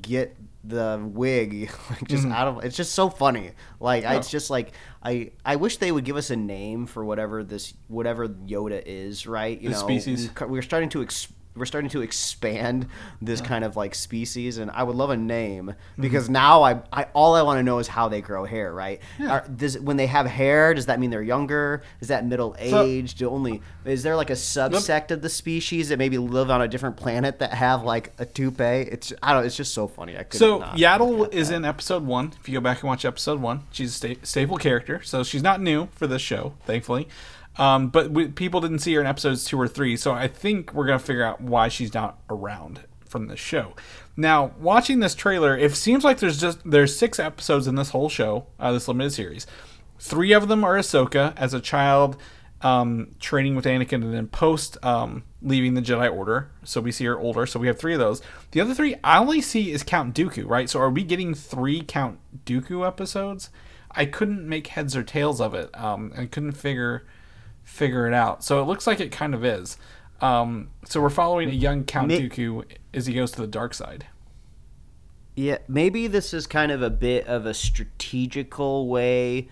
[0.00, 0.34] get
[0.66, 2.32] the wig like just Mm-hmm.
[2.32, 5.92] out of it's just so funny like I, it's just like i i wish they
[5.92, 9.80] would give us a name for whatever this whatever yoda is right you The know
[9.82, 10.30] species.
[10.40, 12.86] we- we're starting to ex- we're starting to expand
[13.22, 16.02] this kind of like species and i would love a name Mm-hmm.
[16.02, 19.00] because now i, I all i want to know is how they grow hair right?
[19.20, 21.82] Are, does when they have hair does that mean they're younger?
[22.00, 25.98] Is that middle aged Do only is there like a subsect of the species that
[25.98, 28.88] maybe live on a different planet that have like a toupee?
[28.90, 32.32] It's i don't it's just so funny i could So Yaddle is in episode one.
[32.40, 35.42] If you go back and watch episode one, she's a sta- staple character, so she's
[35.42, 37.08] not new for this show, thankfully.
[37.56, 40.74] Um, but we, people didn't see her in episodes two or three, so I think
[40.74, 43.74] we're gonna figure out why she's not around from the show.
[44.16, 48.08] Now, watching this trailer, it seems like there's just there's six episodes in this whole
[48.08, 49.46] show, uh, this limited series.
[50.00, 52.16] Three of them are Ahsoka as a child
[52.62, 56.50] um, training with Anakin, and then post um, leaving the Jedi Order.
[56.64, 57.46] So we see her older.
[57.46, 58.22] So we have three of those.
[58.50, 60.68] The other three I only see is Count Dooku, right?
[60.68, 63.50] So are we getting three Count Dooku episodes?
[63.90, 65.70] I couldn't make heads or tails of it.
[65.78, 67.04] Um, and couldn't figure
[67.64, 68.44] figure it out.
[68.44, 69.76] So it looks like it kind of is.
[70.20, 73.74] Um, so we're following a young Count Ma- Dooku as he goes to the dark
[73.74, 74.06] side.
[75.34, 79.48] Yeah, maybe this is kind of a bit of a strategical way.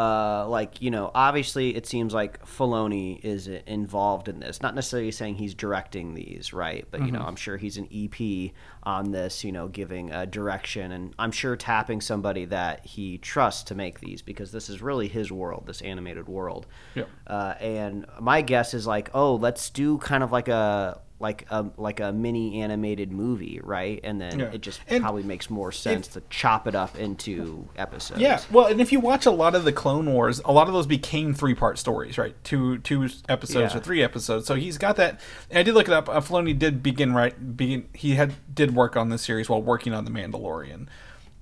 [0.00, 4.62] Uh, like you know, obviously, it seems like Filoni is involved in this.
[4.62, 6.86] Not necessarily saying he's directing these, right?
[6.90, 9.44] But you know, I'm sure he's an EP on this.
[9.44, 14.00] You know, giving a direction, and I'm sure tapping somebody that he trusts to make
[14.00, 16.66] these because this is really his world, this animated world.
[16.94, 17.08] Yep.
[17.26, 21.66] Uh, and my guess is like, oh, let's do kind of like a like a
[21.76, 24.00] like a mini animated movie, right?
[24.02, 24.46] And then Yeah.
[24.46, 28.20] it just And probably makes more sense to chop it up into episodes.
[28.20, 30.72] Yeah, well, and if you watch a lot of the Clone Wars, a lot of
[30.72, 32.34] those became three part stories, right?
[32.42, 33.78] Two two episodes Yeah.
[33.78, 34.46] or three episodes.
[34.46, 35.20] So he's got that.
[35.50, 36.08] And I did look it up.
[36.08, 37.56] Uh, Filoni did begin right.
[37.56, 37.86] Begin.
[37.92, 40.86] He had did work on this series while working on the Mandalorian.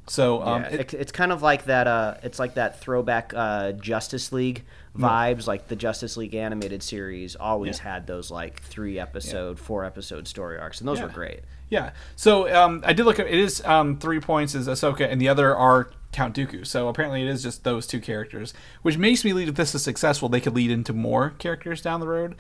[0.08, 1.86] So um, Yeah, it- it, it's kind of like that.
[1.86, 4.64] Uh, it's like that throwback uh, Justice League
[4.96, 5.46] vibes.
[5.46, 7.84] Like the Justice League animated series always Yeah.
[7.92, 11.40] had those like three episode, four episode story arcs, and those were great.
[11.70, 11.90] Yeah.
[12.16, 15.28] So um, I did look at it is um, three points is Ahsoka, and the
[15.28, 16.66] other are Count Dooku.
[16.66, 19.48] So apparently it is just those two characters, which makes me lead.
[19.48, 22.34] if this is successful, they could lead into more characters down the road.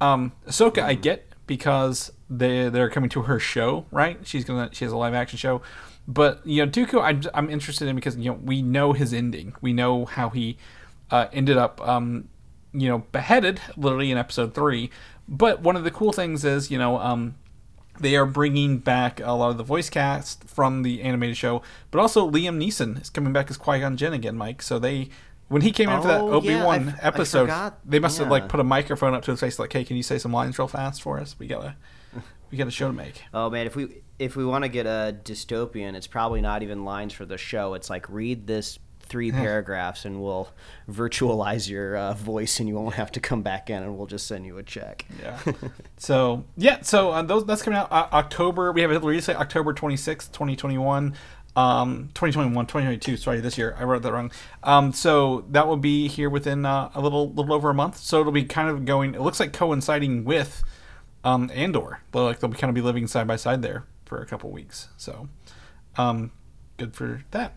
[0.00, 4.18] Um, Ahsoka, I get because they they're coming to her show, right?
[4.26, 5.60] She's gonna she has a live action show,
[6.10, 9.54] but you know Dooku, I'm I'm interested in because you know we know his ending,
[9.60, 10.58] we know how he
[11.10, 11.80] uh, ended up.
[11.86, 12.28] Um,
[12.72, 14.90] you know, beheaded literally in episode three.
[15.28, 17.34] But one of the cool things is, you know, um,
[17.98, 21.98] they are bringing back a lot of the voice cast from the animated show, but
[21.98, 24.62] also Liam Neeson is coming back as Qui Gon Jinn again, Mike.
[24.62, 25.08] So they,
[25.48, 27.50] when he came in for that Oh, Obi yeah, Wan I episode,
[27.84, 30.02] they must have like put a microphone up to his face, like, "Hey, can you
[30.02, 31.36] say some lines real fast for us?
[31.38, 31.76] We gotta,
[32.50, 34.86] we got a show to make." Oh man, if we if we want to get
[34.86, 37.74] a dystopian, it's probably not even lines for the show.
[37.74, 38.78] It's like read this
[39.10, 40.48] three paragraphs and we'll
[40.88, 44.26] virtualize your uh, voice and you won't have to come back in and we'll just
[44.26, 45.04] send you a check.
[45.20, 45.38] Yeah.
[45.96, 48.72] so yeah, so uh, those that's coming out uh, October.
[48.72, 51.14] We have a release date October twenty sixth, twenty twenty one.
[51.56, 53.74] Um, 2021, 2022, sorry, this year.
[53.76, 54.30] I wrote that wrong.
[54.62, 57.96] Um, so that will be here within uh, a little little over a month.
[57.96, 60.62] So it'll be kind of going, it looks like coinciding with
[61.24, 62.00] um, Andor.
[62.12, 64.50] They'll, like, they'll be kind of be living side by side there for a couple
[64.50, 64.88] weeks.
[64.96, 65.28] So
[65.96, 66.32] um,
[66.76, 67.54] good for that.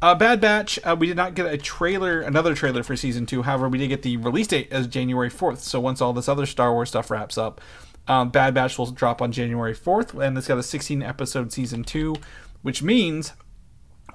[0.00, 3.42] Uh, Bad Batch, uh, we did not get a trailer, another trailer for season two.
[3.42, 5.58] However, we did get the release date as January 4th.
[5.58, 7.60] So once all this other Star Wars stuff wraps up,
[8.06, 11.82] um, Bad Batch will drop on January 4th, and it's got a 16 episode season
[11.82, 12.14] two,
[12.62, 13.32] which means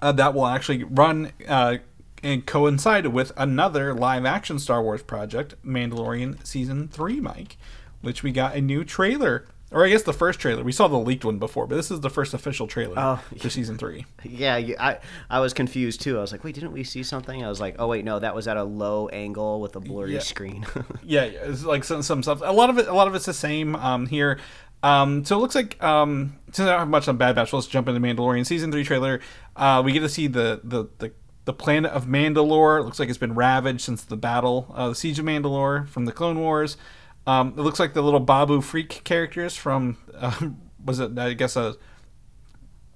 [0.01, 1.77] uh, that will actually run uh,
[2.23, 7.57] and coincide with another live action Star Wars project, Mandalorian season three, Mike,
[8.03, 9.47] which we got a new trailer.
[9.71, 10.63] Or I guess the first trailer.
[10.63, 13.49] We saw the leaked one before, but this is the first official trailer Oh, for
[13.49, 14.05] season three.
[14.23, 14.99] Yeah, you- I
[15.31, 16.19] I was confused too.
[16.19, 17.43] I was like, wait, didn't we see something?
[17.43, 20.13] I was like, oh wait, no, that was at a low angle with a blurry
[20.13, 20.19] Yeah.
[20.19, 20.63] screen.
[21.03, 22.41] yeah, yeah, it's like some some stuff.
[22.43, 24.39] A lot of it, a lot of it's the same um, here.
[24.83, 27.65] Um, so it looks like um, since I don't have much on Bad Batch, let's
[27.65, 29.21] jump into Mandalorian season three trailer.
[29.55, 31.11] Uh, we get to see the the the.
[31.45, 34.95] The planet of Mandalore it looks like it's been ravaged since the battle, uh, the
[34.95, 36.77] siege of Mandalore from the Clone Wars.
[37.25, 41.55] Um, it looks like the little Babu Frik characters from um, was it I guess
[41.55, 41.73] uh,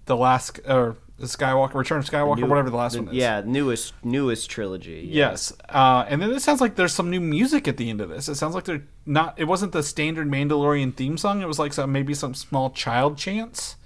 [0.05, 3.15] the last or the Skywalker Return of Skywalker, New- whatever the last the- one is.
[3.15, 5.07] Yeah, newest newest trilogy.
[5.09, 5.29] yeah.
[5.31, 8.09] Yes, uh, and then it sounds like there's some new music at the end of
[8.09, 8.27] this.
[8.29, 9.33] It sounds like they're not.
[9.37, 11.41] It wasn't the standard Mandalorian theme song.
[11.41, 13.77] It was like some maybe some small child chants,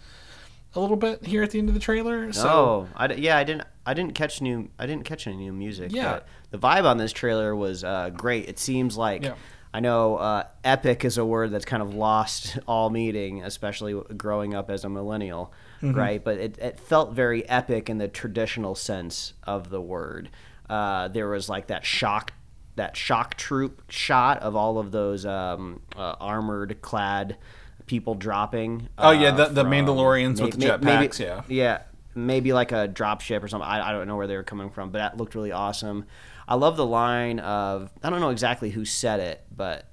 [0.75, 2.33] a little bit here at the end of the trailer.
[2.33, 5.53] So oh, I yeah, I didn't I didn't catch new I didn't catch any new
[5.53, 5.91] music.
[5.93, 6.11] Yeah.
[6.13, 8.49] but the vibe on this trailer was uh, great.
[8.49, 9.35] It seems like Yeah.
[9.73, 14.53] I know uh, epic is a word that's kind of lost all meaning, especially growing
[14.53, 16.21] up as a millennial, right?
[16.23, 20.29] But it, it felt very epic in the traditional sense of the word.
[20.69, 22.33] Uh, there was like that shock,
[22.75, 27.37] that shock troop shot of all of those um, uh, armored clad
[27.85, 28.87] people dropping.
[28.97, 31.41] Oh, yeah, uh, the- the from- Mandalorians with the jetpacks, yeah.
[31.47, 31.81] yeah,
[32.13, 33.67] maybe like a drop ship or something.
[33.67, 36.05] I, I don't know where they were coming from, but that looked really awesome.
[36.51, 39.85] I love the line of I don't know exactly who said it, but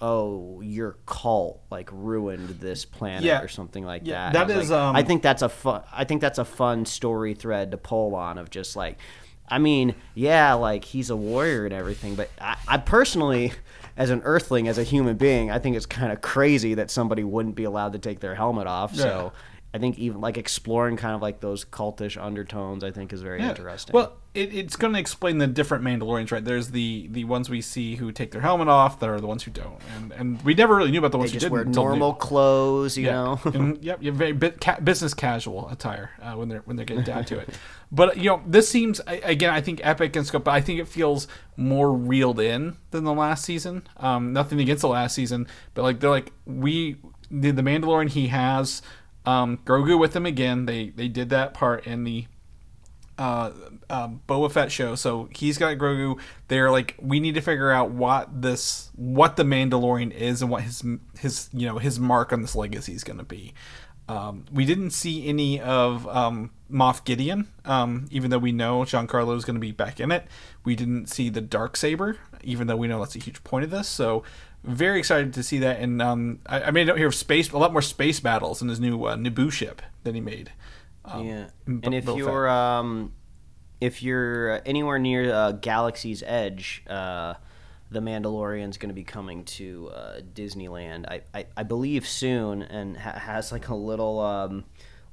[0.00, 3.40] oh, your cult like ruined this planet Yeah.
[3.42, 4.46] or something like Yeah, that.
[4.46, 5.82] that I like- um, I think that's a fun.
[5.92, 8.98] I think that's a fun story thread to pull on of just like.
[9.48, 13.52] I mean, yeah, like he's a warrior and everything, but I, I personally,
[13.96, 17.24] as an Earthling, as a human being, I think it's kind of crazy that somebody
[17.24, 18.94] wouldn't be allowed to take their helmet off.
[18.94, 19.32] So
[19.74, 23.40] I think even like exploring kind of like those cultish undertones, I think is very
[23.40, 23.50] Yeah.
[23.50, 23.92] interesting.
[23.92, 26.44] Well, it, it's going to explain the different Mandalorians, right?
[26.44, 29.42] There's the the ones we see who take their helmet off, that are the ones
[29.42, 31.52] who don't, and and we never really knew about the they ones who just didn't.
[31.52, 33.12] wear normal clothes, you yeah.
[33.14, 33.40] know.
[33.52, 37.04] and, yep, you're very bit, ca- business casual attire uh, when they're when they're getting
[37.04, 37.48] down to it.
[37.92, 39.50] But you know, this seems again.
[39.50, 43.12] I think epic and scope, but I think it feels more reeled in than the
[43.12, 43.86] last season.
[43.98, 46.96] Um, nothing against the last season, but like they're like we
[47.30, 48.82] the, the Mandalorian he has
[49.26, 50.66] um, Grogu with him again.
[50.66, 52.26] They they did that part in the
[53.18, 53.50] uh,
[53.88, 54.94] um, Boba Fett show.
[54.94, 56.20] So he's got Grogu.
[56.48, 60.62] They're like, we need to figure out what this, what the Mandalorian is, and what
[60.62, 60.82] his
[61.18, 63.54] his you know his mark on this legacy is going to be.
[64.08, 69.36] Um, we didn't see any of um, Moff Gideon, um, even though we know Giancarlo
[69.36, 70.26] is going to be back in it.
[70.64, 73.70] We didn't see the dark saber, even though we know that's a huge point of
[73.70, 73.86] this.
[73.86, 74.24] So
[74.64, 75.78] very excited to see that.
[75.78, 78.68] And um, I, I made note here of space, a lot more space battles in
[78.68, 80.50] his new uh, Naboo ship that he made.
[81.04, 83.12] Um, yeah, and Bo- if Boba you're um,
[83.80, 87.34] if you're anywhere near uh, Galaxy's Edge, uh,
[87.90, 91.06] the Mandalorian's going to be coming to uh, Disneyland.
[91.06, 94.64] I, I, I believe soon, and ha- has like a little um,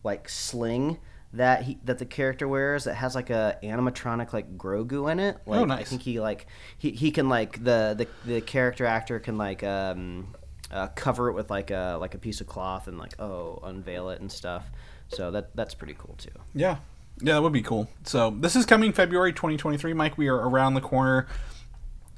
[0.04, 0.97] like sling
[1.33, 5.37] that he that the character wears that has like a animatronic like Grogu in it.
[5.45, 5.89] Like, I nice.
[5.89, 10.33] think he like he, he can like the, the the character actor can like um
[10.71, 14.09] uh, cover it with like a like a piece of cloth and like oh unveil
[14.09, 14.69] it and stuff.
[15.09, 16.31] So that that's pretty cool too.
[16.53, 16.77] Yeah.
[17.23, 17.87] Yeah, that would be cool.
[18.03, 20.17] So this is coming February 2023, Mike.
[20.17, 21.27] We are around the corner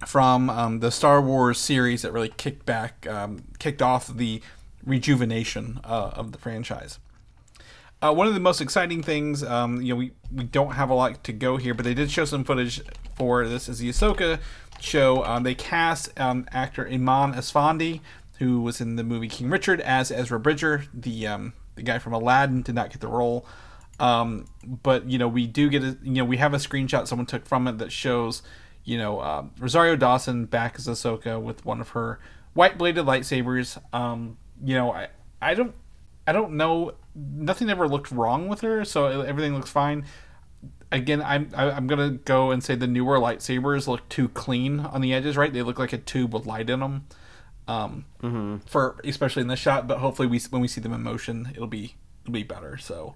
[0.06, 4.42] from um, the Star Wars series that really kicked back, um, kicked off the
[4.86, 7.00] rejuvenation uh, of the franchise.
[8.04, 10.94] Uh, one of the most exciting things, um, you know, we, we don't have a
[10.94, 12.82] lot to go here, but they did show some footage
[13.16, 14.40] for this is the Ahsoka
[14.82, 15.24] show.
[15.24, 18.02] Um, they cast um, actor Eman Esfandi,
[18.40, 22.12] who was in the movie King Richard, as Ezra Bridger, the um, the guy from
[22.12, 23.46] Aladdin, did not get the role.
[24.02, 27.26] Um, but you know, we do get a you know we have a screenshot someone
[27.26, 28.44] took from it that shows
[28.84, 32.20] you know uh, Rosario Dawson back as Ahsoka with one of her
[32.54, 33.82] white bladed lightsabers.
[33.94, 35.08] Um, you know, I
[35.42, 35.74] I don't
[36.28, 36.94] I don't know.
[37.16, 40.06] Nothing ever looked wrong with her, so everything looks fine.
[40.92, 45.02] Again, I'm I- I'm gonna go and say the newer lightsabers look too clean on
[45.02, 45.36] the edges.
[45.36, 47.06] Right, they look like a tube with light in them.
[47.68, 48.06] Um,
[48.66, 51.68] for especially in this shot, but hopefully we when we see them in motion, it'll
[51.68, 52.78] be it'll be better.
[52.78, 53.16] So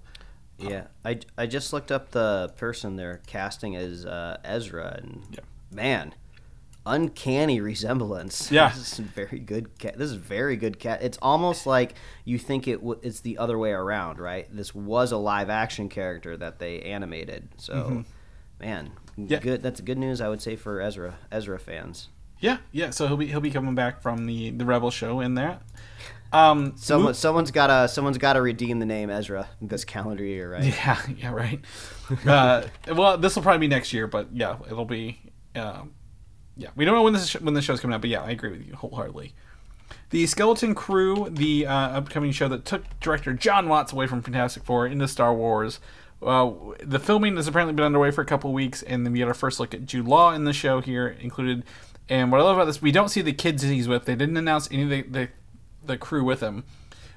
[0.58, 5.40] Yeah, I, I just looked up the person they're casting as uh, Ezra, and Yeah.
[5.70, 6.14] man,
[6.86, 8.50] uncanny resemblance.
[8.52, 8.68] Yeah.
[8.70, 9.78] this is very good.
[9.78, 9.98] Cat.
[9.98, 10.78] This is very good.
[10.78, 11.02] Cat.
[11.02, 12.76] It's almost like you think it.
[12.80, 14.46] W- it's the other way around, right?
[14.54, 17.48] This was a live action character that they animated.
[17.56, 18.04] So,
[18.60, 19.32] man, Mm-hmm.
[19.32, 19.40] Yeah.
[19.40, 19.62] good.
[19.64, 22.08] That's good news, I would say, for Ezra Ezra fans.
[22.38, 22.90] Yeah, yeah.
[22.90, 25.62] So he'll be he'll be coming back from the the Rebel show in that.
[26.32, 30.62] Um, Someone, someone's gotta, someone's gotta redeem the name Ezra this calendar year, right?
[30.64, 31.58] yeah, yeah, right.
[32.26, 32.64] uh,
[32.94, 35.20] well, this will probably be next year, but yeah, it'll be.
[35.56, 35.94] Um,
[36.58, 38.50] yeah, we don't know when this when the show's coming out, but yeah, I agree
[38.50, 39.32] with you wholeheartedly.
[40.10, 44.64] The Skeleton Crew, the uh, upcoming show that took director Jon Watts away from Fantastic
[44.64, 45.78] Four into Star Wars.
[46.20, 46.50] Uh,
[46.82, 49.34] the filming has apparently been underway for a couple weeks, and then we had our
[49.34, 51.62] first look at Jude Law in the show here included.
[52.08, 54.06] And what I love about this, we don't see the kids he's with.
[54.06, 55.28] They didn't announce any of the, the,
[55.84, 56.64] the crew with him.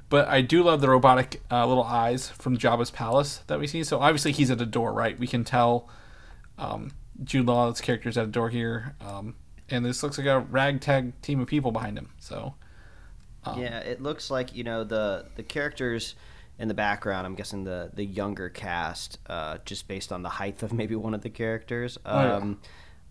[0.09, 3.83] But I do love the robotic uh, little eyes from Jabba's palace that we see.
[3.85, 5.17] So obviously he's at a door, right?
[5.17, 5.87] We can tell
[6.57, 6.91] um,
[7.23, 8.95] Jude Law's character's at a door here.
[9.01, 9.35] Um,
[9.69, 12.09] and this looks like a ragtag team of people behind him.
[12.19, 12.55] So
[13.57, 16.15] yeah, it looks like you know the the characters
[16.59, 17.25] in the background.
[17.25, 21.13] I'm guessing the the younger cast, uh, just based on the height of maybe one
[21.13, 21.97] of the characters.
[22.05, 22.35] yeah.
[22.35, 22.59] Um,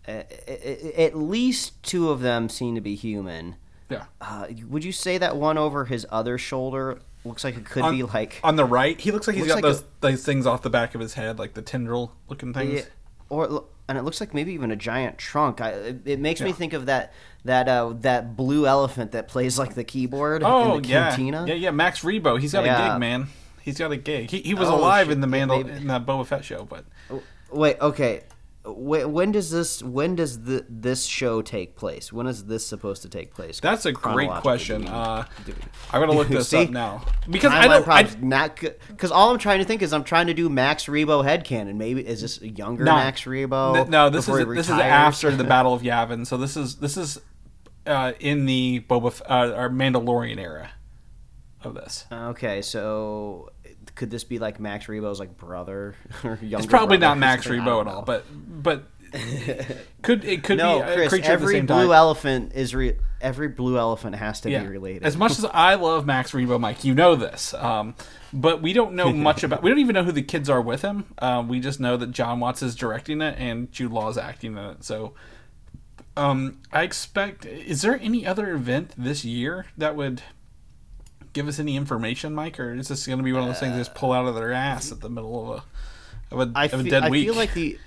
[0.07, 3.55] a- a- a- at least two of them seem to be human.
[3.89, 4.05] yeah.
[4.19, 7.95] Uh, would you say that one over his other shoulder looks like it could On,
[7.95, 8.39] be like?
[8.43, 10.71] on the right, he looks like he's Looks got like those, those things off the
[10.71, 12.73] back of his head, like the tendril looking things.
[12.73, 12.85] Yeah,
[13.29, 15.61] or and it looks like maybe even a giant trunk.
[15.61, 17.13] I, it, it makes me think of that
[17.45, 21.45] that uh, that blue elephant that plays like the keyboard Oh in the yeah, cantina.
[21.47, 21.71] yeah, yeah.
[21.71, 23.27] Max Rebo, he's got a gig, man.
[23.61, 24.29] He's got a gig.
[24.31, 25.13] He, he was Oh, alive shit.
[25.13, 26.85] in the Yeah, Mandal in that Boba Fett show, but
[27.51, 28.23] Wait, okay.
[28.63, 32.13] When, when does this when does the, this show take place?
[32.13, 33.59] When is this supposed to take place?
[33.59, 34.87] that's a great question.
[34.87, 35.25] Uh,
[35.91, 36.63] I'm gonna look this See?
[36.65, 37.87] up now because I don't.
[37.87, 41.23] I, not because all I'm trying to think is I'm trying to do Max Rebo
[41.25, 41.75] headcanon.
[41.75, 42.93] Maybe is this a younger No.
[42.93, 43.77] Max Rebo?
[43.77, 46.27] N- no, this is this is after the Battle of Yavin.
[46.27, 47.19] So this is this is
[47.87, 50.69] uh, in the Boba F- uh, or Mandalorian era
[51.63, 52.05] of this.
[52.11, 53.50] Okay, so
[53.95, 56.57] could this be like Max Rebo's like brother or younger?
[56.57, 57.15] It's probably brother?
[57.15, 58.85] not Max Rebo at all, but but
[60.01, 61.09] could it could no, be a Chris.
[61.09, 61.91] creature of the Every same blue time.
[61.91, 64.61] elephant is re- every blue elephant has to yeah.
[64.61, 65.03] be related.
[65.03, 67.53] As much as I love Max Rebo, Mike, you know this.
[67.53, 67.95] Um,
[68.31, 69.63] but we don't know much about.
[69.63, 71.05] We don't even know who the kids are with him.
[71.19, 74.53] Um, we just know that Jon Watts is directing it and Jude Law is acting
[74.53, 74.83] in it.
[74.85, 75.13] So,
[76.15, 77.45] um, I expect.
[77.45, 80.23] Is there any other event this year that would
[81.33, 83.73] give us any information, Mike, or is this going to be one of those things
[83.73, 86.65] they just pull out of their ass at the middle of a of a, I,
[86.65, 87.25] of a fe- dead I week?
[87.27, 87.77] feel like the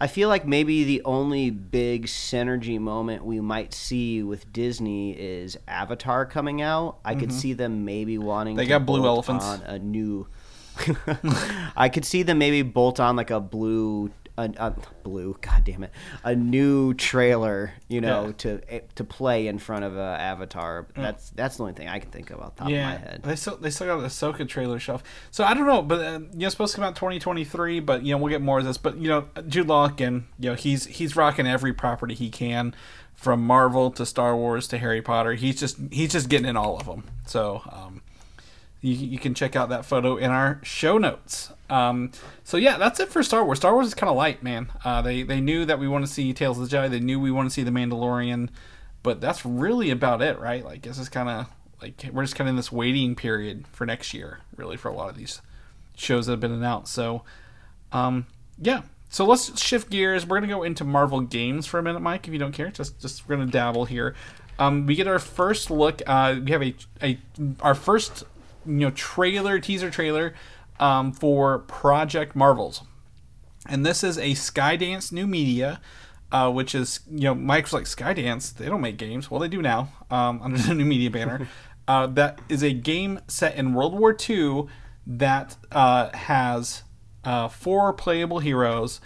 [0.00, 5.56] I feel like maybe the only big synergy moment we might see with Disney is
[5.68, 6.98] Avatar coming out.
[7.04, 8.58] I could see them maybe wanting Mm-hmm.
[8.58, 9.44] They to got blue bolt elephants.
[9.44, 10.26] on a new
[11.76, 14.74] I could see them maybe bolt on like a blue a, a
[15.04, 15.90] blue god damn it
[16.24, 18.32] a new trailer you know Yeah.
[18.32, 20.86] to to play in front of uh, Avatar.
[20.96, 23.08] That's that's the only thing I can think of off the top yeah, of my
[23.10, 23.22] head.
[23.22, 25.04] they still they still got the Ahsoka trailer shelf.
[25.30, 27.80] So I don't know, but uh, you know, it's supposed to come out 2023.
[27.80, 28.76] But you know, we'll get more of this.
[28.78, 32.74] But you know, Jude Law again, you know, he's he's rocking every property he can,
[33.14, 35.34] from Marvel to Star Wars to Harry Potter.
[35.34, 37.04] He's just he's just getting in all of them.
[37.26, 38.02] So um,
[38.80, 41.52] you, you can check out that photo in our show notes.
[41.70, 42.10] Um,
[42.42, 43.58] so yeah, that's it for Star Wars.
[43.58, 44.70] Star Wars is kind of light, man.
[44.84, 46.90] Uh, they they knew that we want to see Tales of the Jedi.
[46.90, 48.50] They knew we want to see the Mandalorian,
[49.02, 50.64] but that's really about it, right?
[50.64, 51.46] Like this is kind of
[51.80, 54.94] like we're just kind of in this waiting period for next year, really, for a
[54.94, 55.40] lot of these
[55.96, 56.92] shows that have been announced.
[56.92, 57.22] So,
[57.92, 58.26] um,
[58.60, 58.82] yeah.
[59.08, 60.26] So let's shift gears.
[60.26, 62.26] We're gonna go into Marvel games for a minute, Mike.
[62.26, 64.14] If you don't care, just just we're gonna dabble here.
[64.58, 66.02] Um, we get our first look.
[66.06, 67.18] Uh, we have a a
[67.60, 68.24] our first
[68.66, 70.34] you know trailer teaser trailer
[70.80, 72.82] um, for Project Marvels,
[73.68, 75.80] and this is a Skydance new media.
[76.32, 79.62] Uh, which is you know Mike's like Skydance they don't make games well they do
[79.62, 81.46] now um, under the new media banner
[81.86, 84.64] uh, that is a game set in World War II
[85.06, 86.82] that uh, has
[87.24, 89.00] uh, four playable heroes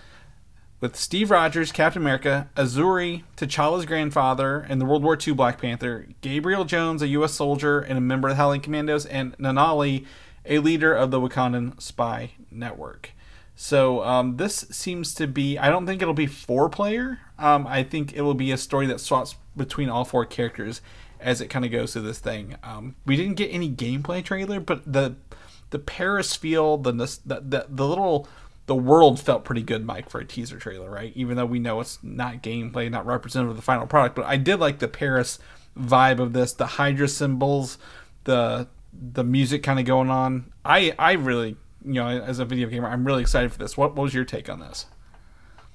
[0.80, 6.06] with Steve Rogers, Captain America, Azzuri, T'Challa's grandfather, and the World War II Black Panther,
[6.20, 7.32] Gabriel Jones, a U.S.
[7.32, 10.06] soldier and a member of the Howling Commandos, and Nanali,
[10.48, 13.12] a leader of the Wakandan spy network.
[13.54, 15.58] So um, this seems to be.
[15.58, 17.18] I don't think it'll be four player.
[17.38, 20.80] Um, I think it will be a story that swaps between all four characters
[21.20, 22.56] as it kind of goes through this thing.
[22.62, 25.16] Um, we didn't get any gameplay trailer, but the
[25.70, 28.28] the Paris feel, the the the, the little
[28.66, 31.12] the world felt pretty good, Mike, for a teaser trailer, right?
[31.16, 34.36] Even though we know it's not gameplay, not representative of the final product, but I
[34.36, 35.38] did like the Paris
[35.76, 37.78] vibe of this, the Hydra symbols,
[38.24, 38.68] the
[39.00, 40.52] the music kind of going on.
[40.64, 43.76] I I really, you know, as a video gamer, I'm really excited for this.
[43.76, 44.86] What, what was your take on this?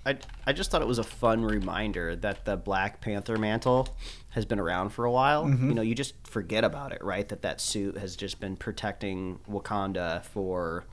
[0.06, 3.96] I, I just thought it was a fun reminder that the Black Panther mantle
[4.32, 5.46] has been around for a while.
[5.46, 5.70] Mm-hmm.
[5.70, 7.28] You know, you just forget about it, right?
[7.30, 10.84] That that suit has just been protecting Wakanda for,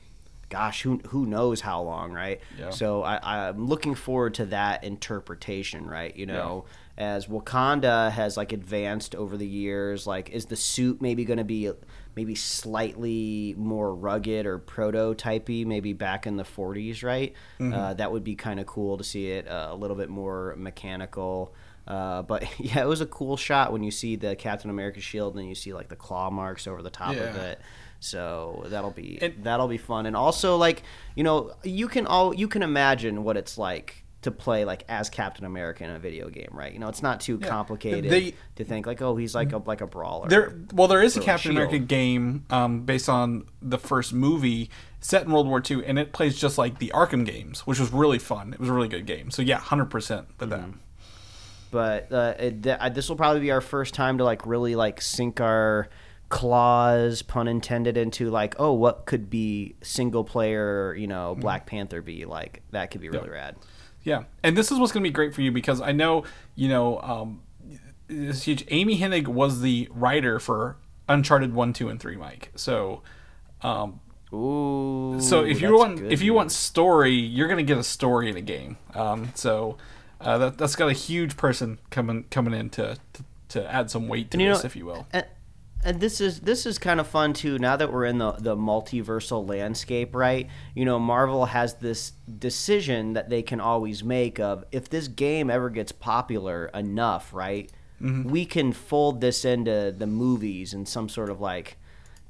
[0.48, 2.40] gosh, who who knows how long, right?
[2.56, 2.70] Yeah.
[2.70, 6.14] So I, I'm looking forward to that interpretation, right?
[6.14, 6.66] You know,
[7.00, 11.44] as Wakanda has like advanced over the years, like is the suit maybe going to
[11.44, 11.72] be
[12.14, 17.32] maybe slightly more rugged or prototypey, maybe back in the 40s, right?
[17.72, 20.54] Uh, that would be kind of cool to see it uh, a little bit more
[20.58, 21.54] mechanical.
[21.88, 25.32] Uh, but yeah, it was a cool shot when you see the Captain America shield
[25.32, 27.60] and then you see like the claw marks over the top of it.
[28.00, 30.04] So that'll be that'll be fun.
[30.04, 30.82] And also like
[31.14, 35.08] you know you can all you can imagine what it's like to play like as
[35.08, 36.72] Captain America in a video game, right?
[36.72, 39.80] You know, it's not too complicated They- to think like oh he's like a like
[39.80, 40.28] a brawler.
[40.28, 44.12] There, well, there is a Or a Captain America game um, based on the first
[44.12, 44.68] movie
[45.00, 47.90] set in World War II, and it plays just like the Arkham games, which was
[47.92, 48.52] really fun.
[48.52, 49.30] It was a really good game.
[49.30, 50.68] So yeah, hundred percent with that.
[51.70, 55.00] but uh, it, th- this will probably be our first time to like really like
[55.00, 55.88] sink our
[56.28, 61.40] claws pun intended into like oh what could be single player you know Mm-hmm.
[61.40, 63.56] black panther be like that could be really rad
[64.02, 66.24] Yeah, and this is what's going to be great for you because I know
[66.54, 67.42] you know um,
[68.08, 68.64] it's huge.
[68.68, 70.76] Amy Hennig was the writer for
[71.08, 72.50] Uncharted one, two, and three, Mike.
[72.54, 73.02] So
[73.62, 74.00] um,
[74.32, 75.20] Ooh.
[75.20, 78.40] So if you want if you want story, you're gonna get a story in a
[78.40, 78.76] game.
[78.94, 79.76] Um, so
[80.20, 84.06] uh, that that's got a huge person coming coming in to to, to add some
[84.08, 85.06] weight to And this, know- if you will.
[85.12, 85.26] and,
[85.84, 87.58] and this is this is kind of fun too.
[87.58, 90.48] Now that we're in the the multiversal landscape, right?
[90.74, 95.50] You know, Marvel has this decision that they can always make of if this game
[95.50, 97.70] ever gets popular enough, right?
[98.00, 98.30] Mm-hmm.
[98.30, 101.78] We can fold this into the movies in some sort of like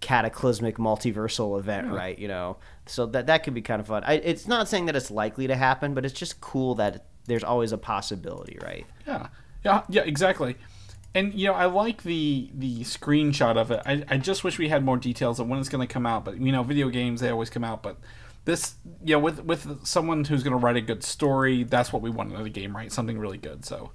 [0.01, 2.19] cataclysmic multiversal event, right?
[2.19, 4.05] You know, so that that could be kind of fun.
[4.05, 7.45] I, it's not saying that it's likely to happen, but it's just cool that there's
[7.45, 8.87] always a possibility, right?
[9.07, 9.29] Yeah,
[9.65, 10.57] yeah, yeah, exactly.
[11.15, 13.83] And you know, I like the the screenshot of it.
[13.85, 16.25] I, I just wish we had more details on when it's going to come out.
[16.25, 17.83] But you know, video games they always come out.
[17.83, 17.97] But
[18.45, 22.01] this, you know, with with someone who's going to write a good story, that's what
[22.03, 22.93] we want in a game, right?
[22.93, 23.65] Something really good.
[23.65, 23.91] So,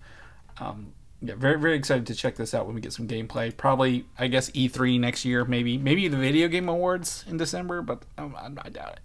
[0.60, 3.56] um, yeah, very very excited to check this out when we get some gameplay.
[3.56, 8.04] Probably, I guess E3 next year, maybe maybe the Video Game Awards in December, but
[8.18, 9.00] um, I, I doubt it.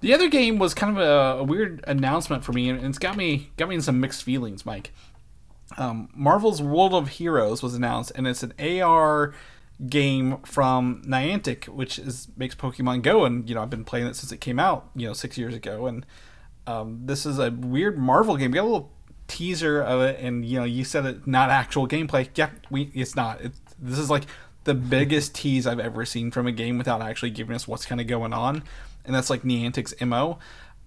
[0.00, 3.16] The other game was kind of a, a weird announcement for me, and it's got
[3.16, 4.92] me got me in some mixed feelings, Mike.
[5.78, 9.34] Um, Marvel's World of Heroes was announced, and it's an AR
[9.88, 14.16] game from Niantic, which is makes Pokemon Go, and you know I've been playing it
[14.16, 16.04] since it came out, you know, six years ago, and
[16.66, 18.50] um, this is a weird Marvel game.
[18.50, 18.92] We got a little
[19.28, 22.28] teaser of it, and you know you said it not actual gameplay.
[22.34, 23.40] Yeah, we it's not.
[23.40, 24.24] It's, this is like
[24.64, 28.00] the biggest tease I've ever seen from a game without actually giving us what's kind
[28.00, 28.62] of going on,
[29.04, 30.38] and that's like Niantic's mo.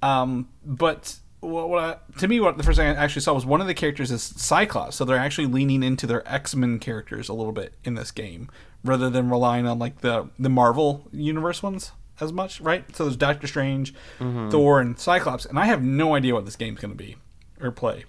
[0.01, 3.45] Um, but what, what I, to me, what the first thing I actually saw was
[3.45, 7.29] one of the characters is Cyclops, so they're actually leaning into their X Men characters
[7.29, 8.49] a little bit in this game,
[8.83, 12.83] rather than relying on like the the Marvel universe ones as much, right?
[12.95, 14.49] So there's Doctor Strange, mm-hmm.
[14.49, 17.17] Thor, and Cyclops, and I have no idea what this game's going to be
[17.61, 18.05] or play.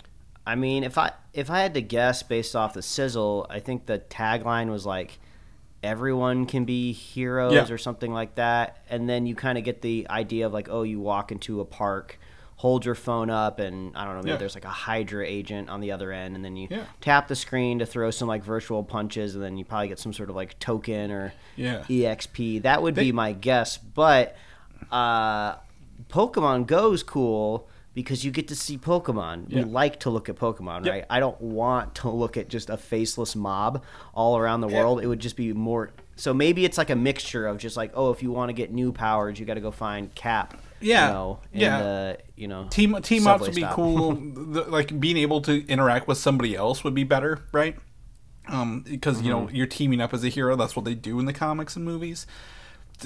[0.47, 3.87] I mean, if I if I had to guess based off the sizzle, I think
[3.87, 5.19] the tagline was like
[5.83, 7.67] everyone can be heroes Yeah.
[7.71, 8.79] or something like that.
[8.89, 11.65] And then you kind of get the idea of like, oh, you walk into a
[11.65, 12.19] park,
[12.57, 14.37] hold your phone up, and I don't know, maybe Yeah.
[14.37, 16.85] there's like a Hydra agent on the other end, and then you Yeah.
[17.01, 20.13] tap the screen to throw some like virtual punches, and then you probably get some
[20.13, 21.83] sort of like token or Yeah.
[21.89, 22.61] EXP.
[22.61, 23.77] That would They- be my guess.
[23.77, 24.37] But
[24.91, 25.57] uh,
[26.09, 29.47] Pokemon Go's cool because you get to see Pokemon.
[29.49, 29.59] Yeah.
[29.63, 30.93] We like to look at Pokemon, Yep.
[30.93, 31.05] right?
[31.09, 33.83] I don't want to look at just a faceless mob
[34.15, 35.01] all around the world.
[35.01, 35.91] It would just be more.
[36.17, 38.73] So maybe it's like a mixture of just like, oh, if you want to get
[38.73, 40.61] new powers, you got to go find Cap.
[40.85, 41.09] Yeah.
[41.09, 42.17] You know, Yeah.
[42.37, 43.75] you know, team team ups would be stop.
[43.75, 44.13] cool.
[44.17, 47.77] the, like being able to interact with somebody else would be better, right?
[48.47, 50.55] Um, because you know you're teaming up as a hero.
[50.55, 52.27] That's what they do in the comics and movies.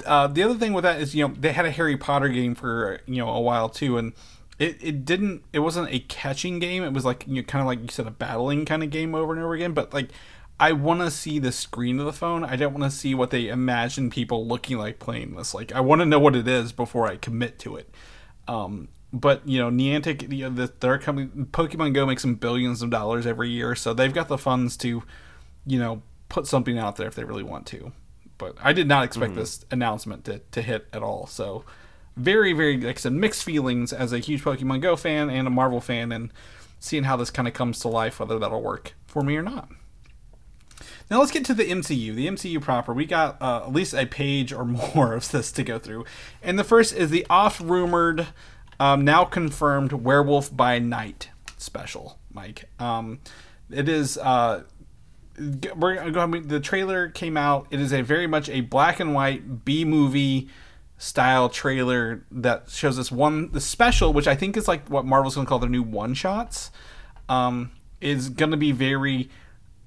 [0.05, 2.55] Uh, the other thing with that is you know they had a Harry Potter game
[2.55, 4.11] for you know a while too, and
[4.59, 6.83] it, it didn't it wasn't a catching game.
[6.83, 9.15] It was like you know, kind of like you said a battling kind of game
[9.15, 9.71] over and over again.
[9.71, 10.09] But like
[10.59, 12.43] I want to see the screen of the phone.
[12.43, 15.53] I don't want to see what they imagine people looking like playing this.
[15.53, 17.89] Like I want to know what it is before I commit to it.
[18.47, 22.81] Um, but you know, Niantic, you know, the, their company, Pokemon Go makes them billions
[22.81, 25.03] of dollars every year, so they've got the funds to,
[25.65, 27.91] you know, put something out there if they really want to.
[28.37, 31.27] But I did not expect this announcement to, to hit at all.
[31.27, 31.65] So
[32.15, 35.51] very, very, like I said, mixed feelings as a huge Pokemon Go fan and a
[35.51, 36.31] Marvel fan, and
[36.79, 39.69] seeing how this kind of comes to life, whether that'll work for me or not.
[41.09, 42.13] Now let's get to the MCU.
[42.13, 42.93] The MCU proper.
[42.93, 46.05] We got uh, at least a page or more of this to go through.
[46.41, 48.27] And the first is the oft rumored,
[48.79, 52.69] um, now confirmed Werewolf by Night special, Mike.
[52.79, 53.19] Um,
[53.69, 54.17] it is.
[54.17, 54.63] Uh,
[55.75, 56.49] we're gonna go ahead.
[56.49, 57.67] The trailer came out.
[57.71, 60.49] It is a very much a black and white B movie
[60.97, 65.35] style trailer that shows us one the special, which I think is like what Marvel's
[65.35, 66.71] gonna call their new one shots.
[67.29, 69.29] Um, is gonna be very,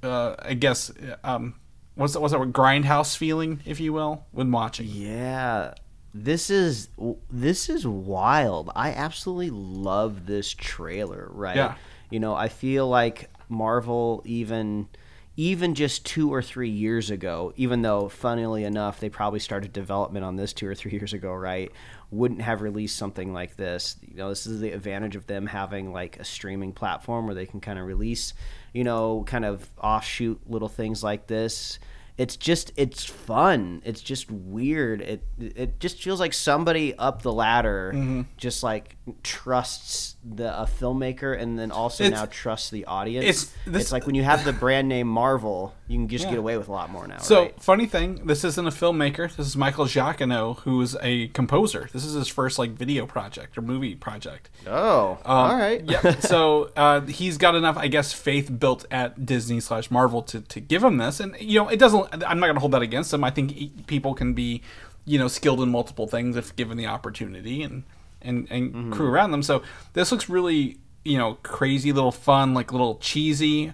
[0.02, 0.92] uh, I guess,
[1.24, 1.54] um,
[1.94, 2.20] what's that?
[2.20, 2.40] What's that?
[2.40, 2.52] word?
[2.52, 4.88] Grindhouse feeling, if you will, when watching.
[4.88, 5.74] Yeah,
[6.14, 6.88] this is
[7.30, 8.70] this is wild.
[8.74, 11.28] I absolutely love this trailer.
[11.30, 11.56] Right?
[11.56, 11.74] Yeah.
[12.10, 14.88] You know, I feel like Marvel even
[15.36, 20.24] even just two or three years ago, even though funnily enough they probably started development
[20.24, 21.72] on this two or three years ago, right?
[22.10, 23.96] Wouldn't have released something like this.
[24.02, 27.46] You know, this is the advantage of them having like a streaming platform where they
[27.46, 28.34] can kind of release,
[28.72, 31.78] you know, kind of offshoot little things like this.
[32.18, 33.80] It's just it's fun.
[33.84, 35.00] It's just weird.
[35.00, 38.22] It it just feels like somebody up the ladder Mm-hmm.
[38.36, 43.24] just like trusts the a filmmaker and then also It's- now trusts the audience
[43.66, 46.30] it's- it's, like when you have the brand name marvel you can just Yeah.
[46.30, 47.60] get away with a lot more now So right?
[47.62, 49.34] funny thing, this isn't a filmmaker.
[49.34, 51.88] This is Michael Giacchino, who is a composer.
[51.92, 54.48] This is his first like video project or movie project.
[54.68, 56.14] oh Um, all right yeah.
[56.20, 60.60] So uh, he's got enough, I guess, faith built at Disney slash Marvel to, to
[60.60, 62.06] give him this, and you know, it doesn't.
[62.24, 63.24] I'm not going to hold that against him.
[63.24, 64.62] I think people can be
[65.04, 67.82] you know, skilled in multiple things if given the opportunity and
[68.22, 68.92] and and Mm-hmm.
[68.92, 69.42] crew around them.
[69.42, 69.62] So
[69.92, 73.72] this looks really, you know, crazy, little fun, like little cheesy.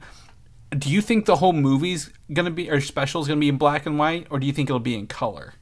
[0.70, 3.86] Do you think the whole movie's gonna be or special is gonna be in black
[3.86, 5.54] and white, or do you think it'll be in color?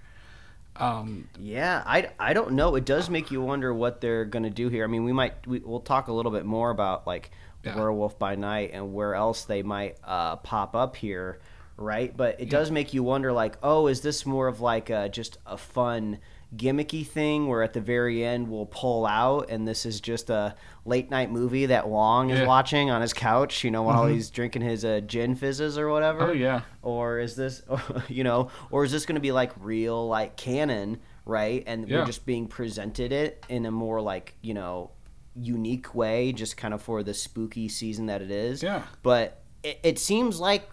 [0.77, 2.75] Um, Yeah, I, I don't know.
[2.75, 4.85] It does make you wonder what they're gonna do here.
[4.85, 7.31] I mean, we might we, we'll talk a little bit more about like
[7.65, 7.77] Yeah.
[7.77, 11.41] Werewolf by Night and where else they might uh, pop up here,
[11.79, 12.15] right?
[12.15, 15.39] But it does make you wonder, like, oh, is this more of like a, just
[15.47, 16.19] a fun
[16.55, 20.55] gimmicky thing where at the very end we'll pull out and this is just a
[20.85, 24.63] late night movie that Wong is watching on his couch, you know, while he's drinking
[24.63, 26.61] his uh, gin fizzes or whatever Oh, yeah.
[26.83, 27.63] or is this
[28.09, 31.99] you know or is this going to be like real like canon right and Yeah.
[32.01, 34.93] we're just being presented it in a more like you know
[35.35, 38.83] unique way just kind of for the spooky season that it is Yeah.
[39.03, 40.71] but it, it seems like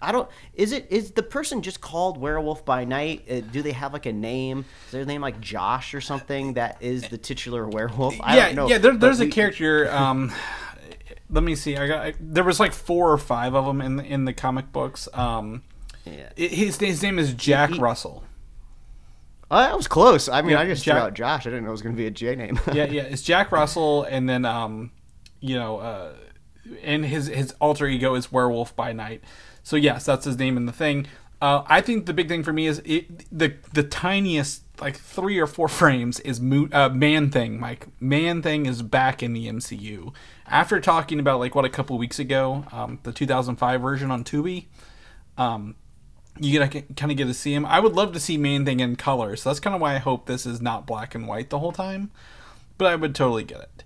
[0.00, 0.28] I don't.
[0.54, 3.24] Is it is the person just called Werewolf by Night?
[3.30, 4.64] Uh, do they have like a name?
[4.86, 8.14] Is their name like Josh or something that is the titular werewolf?
[8.22, 8.68] I yeah, don't know.
[8.68, 8.78] yeah.
[8.78, 9.90] There, there's a character.
[9.92, 10.32] Um,
[11.28, 11.76] let me see.
[11.76, 12.06] I got.
[12.06, 15.08] I, there was like four or five of them in the, in the comic books.
[15.12, 15.62] Um,
[16.04, 16.30] Yeah.
[16.36, 18.24] his his name is Jack he- Russell.
[19.50, 20.28] Oh, that was close.
[20.28, 21.46] I mean, Yeah, I just Jack- threw out Josh.
[21.46, 22.58] I didn't know it was going to be a J name.
[22.72, 23.02] yeah, yeah.
[23.02, 24.92] It's Jack Russell, and then um,
[25.40, 26.12] you know, uh,
[26.82, 29.22] and his his alter ego is Werewolf by Night.
[29.62, 31.06] So yes, that's his name in the thing.
[31.40, 35.38] Uh, I think the big thing for me is it, the the tiniest like three
[35.38, 37.58] or four frames is Mo- uh, Man Thing.
[37.58, 40.12] Mike Man Thing is back in the MCU
[40.46, 44.66] after talking about like what a couple weeks ago, um, the 2005 version on Tubi.
[45.38, 45.76] Um,
[46.38, 47.64] you get kind of get to see him.
[47.64, 49.98] I would love to see Man Thing in color, so that's kind of why I
[49.98, 52.10] hope this is not black and white the whole time.
[52.76, 53.84] But I would totally get it.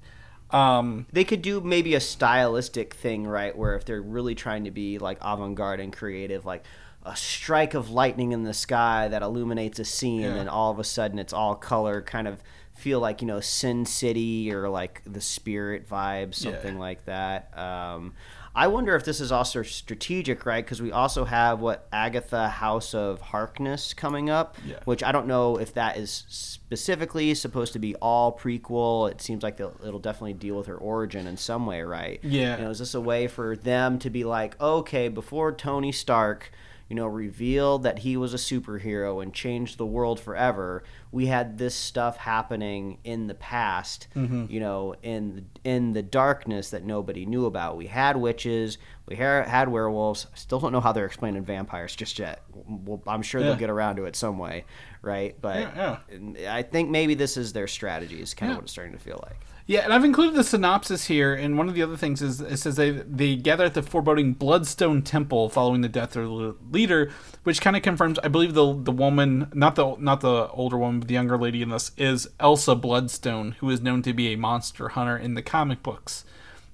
[0.50, 3.56] Um, they could do maybe a stylistic thing, right?
[3.56, 6.64] Where if they're really trying to be like avant garde and creative, like
[7.04, 10.34] a strike of lightning in the sky that illuminates a scene, Yeah.
[10.36, 12.42] and all of a sudden it's all color, kind of
[12.74, 16.80] feel like you know Sin City or like the Spirit vibes, something Yeah.
[16.80, 17.56] like that.
[17.58, 18.14] Um,
[18.56, 20.64] I wonder if this is also strategic, right?
[20.64, 24.76] Because we also have what Agatha House of Harkness coming up, Yeah.
[24.84, 29.10] which I don't know if that is specifically supposed to be all prequel.
[29.10, 32.20] It seems like it'll definitely deal with her origin in some way, right?
[32.22, 32.56] Yeah.
[32.58, 36.50] You know, is this a way for them to be like, okay, before Tony Stark,
[36.88, 41.56] you know, revealed that he was a superhero and changed the world forever, we had
[41.56, 44.46] this stuff happening in the past, Mm-hmm.
[44.48, 47.76] you know, in in the darkness that nobody knew about.
[47.78, 48.76] We had witches,
[49.06, 50.26] we ha- had werewolves.
[50.32, 52.42] I still don't know how they're explaining vampires just yet.
[52.52, 53.48] Well, I'm sure Yeah.
[53.48, 54.64] they'll get around to it some way,
[55.00, 55.34] right?
[55.40, 58.20] But Yeah, and I think maybe this is their strategy.
[58.20, 58.54] Is kind Yeah.
[58.54, 59.40] of what it's starting to feel like.
[59.66, 62.58] Yeah, and I've included the synopsis here, and one of the other things is it
[62.58, 67.10] says they they gather at the foreboding Bloodstone Temple following the death of the leader,
[67.44, 68.18] which kind of confirms.
[68.18, 71.62] I believe the the woman, not the not the older woman, but the younger lady
[71.62, 75.42] in this is Elsa Bloodstone, who is known to be a monster hunter in the
[75.42, 76.26] comic books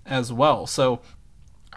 [0.05, 0.67] as well.
[0.67, 1.01] So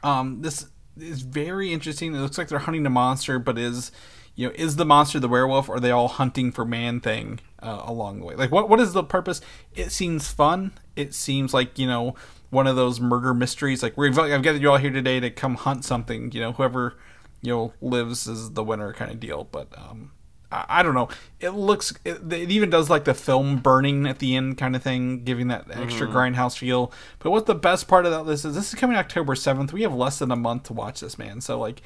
[0.01, 0.65] um, this
[0.97, 2.15] is very interesting.
[2.15, 3.91] It looks like they're hunting a monster, but is
[4.33, 5.69] you know is the monster the werewolf?
[5.69, 8.35] Or are they all hunting for man thing uh, along the way?
[8.35, 9.41] Like what what is the purpose?
[9.75, 10.73] It seems fun.
[10.95, 12.15] It seems like you know
[12.49, 13.81] one of those murder mysteries.
[13.81, 16.31] Like we've I've gathered you all here today to come hunt something.
[16.31, 16.97] You know whoever
[17.41, 19.47] you know lives is the winner kind of deal.
[19.51, 20.11] But um,
[20.51, 21.09] I, I don't know.
[21.39, 21.93] It looks.
[22.05, 25.47] It, it even does like the film burning at the end kind of thing, giving
[25.47, 26.91] that extra grindhouse feel.
[27.19, 29.73] But what the best part about this is, this is coming October seventh.
[29.73, 31.41] We have less than a month to watch this, man.
[31.41, 31.81] So like,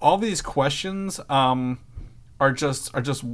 [0.00, 1.78] all these questions um,
[2.38, 3.24] are just are just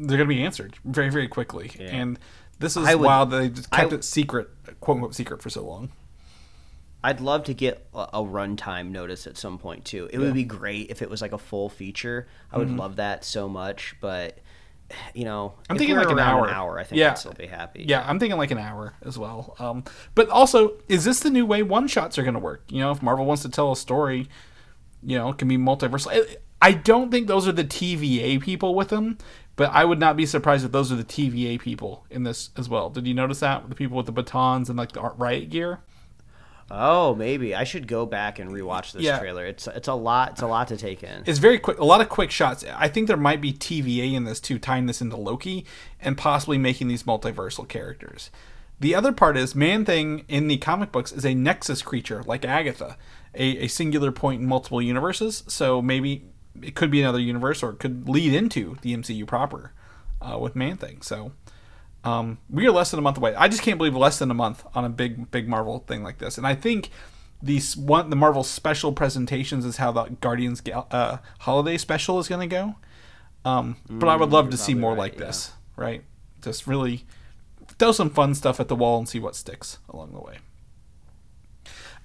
[0.00, 1.70] they're gonna be answered very very quickly.
[1.78, 2.18] And
[2.58, 4.48] this is would- wild they just kept I- it secret,
[4.80, 5.90] quote unquote secret, for so long.
[7.02, 10.10] I'd love to get a, a runtime notice at some point too.
[10.12, 12.28] It would be great if it was like a full feature.
[12.52, 14.38] I would love that so much, but
[15.14, 15.72] you know, Mm-hmm.
[15.72, 16.78] I'm thinking like an around hour.
[16.78, 17.12] I think Yeah.
[17.12, 17.84] I'd still be happy.
[17.88, 19.54] Yeah, I'm thinking like an hour as well.
[19.58, 19.84] Um,
[20.14, 22.64] but also, is this the new way one shots are going to work?
[22.68, 24.28] You know, if Marvel wants to tell a story,
[25.02, 26.08] you know, it can be multiversal.
[26.12, 29.16] I, I don't think those are the TVA people with them,
[29.60, 32.70] but I would not be surprised if those are the TVA people in this as
[32.70, 32.88] well.
[32.88, 35.80] Did you notice that the people with the batons and like the riot gear?
[36.70, 39.18] Oh, maybe I should go back and rewatch this Yeah.
[39.18, 39.44] trailer.
[39.44, 40.30] It's it's a lot.
[40.30, 41.24] It's a lot to take in.
[41.26, 42.64] It's very quick, a lot of quick shots.
[42.74, 45.66] I think there might be TVA in this too, tying this into Loki
[46.00, 48.30] and possibly making these multiversal characters.
[48.80, 52.46] The other part is Man Thing in the comic books is a Nexus creature like
[52.46, 52.96] Agatha,
[53.34, 55.44] a, a singular point in multiple universes.
[55.48, 56.24] So maybe
[56.62, 59.72] it could be another universe or it could lead into the MCU proper
[60.20, 61.02] uh, with Man Thing.
[61.02, 61.32] So
[62.04, 63.34] um, we are less than a month away.
[63.34, 66.18] I just can't believe less than a month on a big, big Marvel thing like
[66.18, 66.38] this.
[66.38, 66.90] And I think
[67.42, 72.46] these one the Marvel special presentations is how the Guardians uh, holiday special is going
[72.48, 72.74] to go.
[73.44, 75.26] Um, but I would love to see Mm, more right, like yeah.
[75.26, 75.52] this.
[75.76, 76.04] right?
[76.42, 77.06] Just really
[77.78, 80.38] throw some fun stuff at the wall and see what sticks along the way.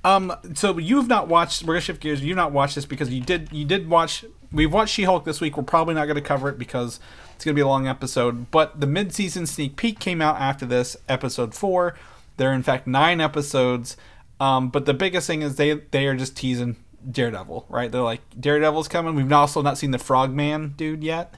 [0.05, 1.63] Um, so you've not watched.
[1.63, 2.21] We're gonna shift gears.
[2.21, 3.49] You've not watched this because you did.
[3.51, 4.23] You did watch.
[4.51, 5.57] We've watched She-Hulk this week.
[5.57, 6.99] We're probably not gonna cover it because
[7.35, 8.51] it's gonna be a long episode.
[8.51, 11.95] But the mid-season sneak peek came out after this episode four.
[12.37, 13.97] There are in fact nine episodes.
[14.39, 16.75] Um, but the biggest thing is they they are just teasing
[17.09, 17.91] Daredevil, right?
[17.91, 19.15] They're like Daredevil's coming.
[19.15, 21.35] We've also not seen the Frogman dude yet,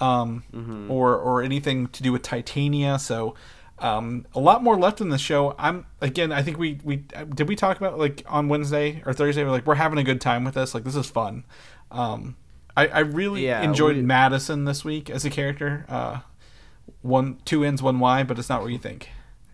[0.00, 0.44] um,
[0.90, 2.98] or or anything to do with Titania.
[2.98, 3.34] So
[3.80, 5.54] um, a lot more left in the show.
[5.58, 6.32] I'm again.
[6.32, 6.96] I think we we
[7.34, 9.44] did we talk about like on Wednesday or Thursday.
[9.44, 10.74] We're like we're having a good time with this.
[10.74, 11.44] Like this is fun.
[11.90, 12.36] Um,
[12.76, 15.84] I, I really Yeah, enjoyed we- Madisynn this week as a character.
[15.88, 16.20] Uh,
[17.02, 19.08] one two ends one Y, but it's not what you think.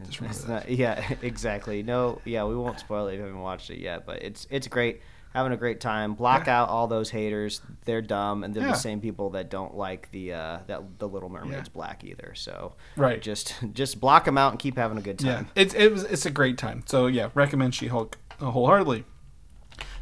[0.05, 0.69] Just remember It's that.
[0.69, 1.83] not, yeah, exactly.
[1.83, 4.67] No, yeah, we won't spoil it if you haven't watched it yet, but it's it's
[4.69, 5.01] great.
[5.35, 6.15] Having a great time.
[6.15, 7.61] Block out all those haters.
[7.85, 8.71] They're dumb, and they're Yeah.
[8.71, 11.73] the same people that don't like the uh, that the Little Mermaid's Yeah.
[11.75, 12.33] black either.
[12.37, 13.21] So Right.
[13.21, 15.49] just just block them out and keep having a good time.
[15.57, 16.85] Yeah, it's it was it's a great time.
[16.87, 19.05] So yeah, recommend She Hulk wholeheartedly.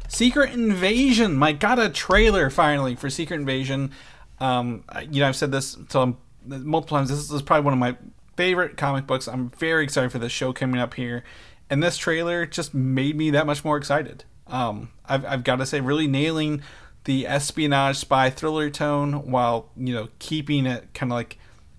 [0.07, 1.35] Secret Invasion.
[1.35, 3.91] My God, a trailer finally for Secret Invasion.
[4.39, 6.15] Um, you know, I've said this to
[6.45, 7.09] multiple times.
[7.09, 7.97] This is probably one of my
[8.37, 9.27] favorite comic books.
[9.27, 11.23] I'm very excited for this show coming up here,
[11.69, 14.25] and this trailer just made me that much more excited.
[14.47, 16.61] Um, I've I've got to say, really nailing
[17.05, 21.37] the espionage spy thriller tone while you know keeping it kind of like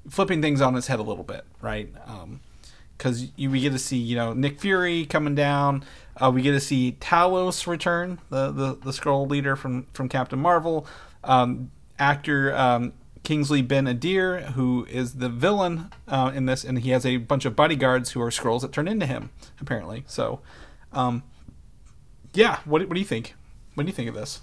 [0.09, 1.93] flipping things on its head a little bit, right?
[2.07, 2.41] Um,
[2.97, 5.85] because you we get to see you know Nick Fury coming down.
[6.17, 10.39] Uh, we get to see Talos return, the the, the Skrull leader from from Captain
[10.39, 10.87] Marvel.
[11.23, 12.93] Um, actor um,
[13.23, 17.45] Kingsley Ben Adir, who is the villain uh, in this, and he has a bunch
[17.45, 20.05] of bodyguards who are Skrulls that turn into him, apparently.
[20.07, 20.41] So,
[20.93, 21.23] um,
[22.35, 23.35] yeah, what what do you think?
[23.75, 24.41] What do you think of this?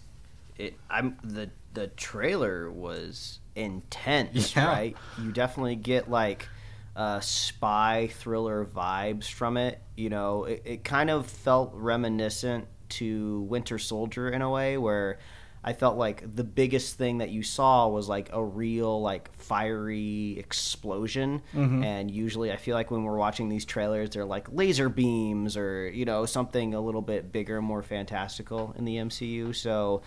[0.57, 4.65] it I'm the the trailer was intense, Yeah.
[4.67, 4.97] right?
[5.21, 6.47] You definitely get like
[6.95, 9.81] uh, spy thriller vibes from it.
[9.95, 15.19] You know, it, it kind of felt reminiscent to Winter Soldier in a way where
[15.64, 20.38] I felt like the biggest thing that you saw was like a real like fiery
[20.39, 25.55] explosion and usually I feel like when we're watching these trailers they're like laser beams
[25.57, 30.01] or you know something a little bit bigger more fantastical in the MCU so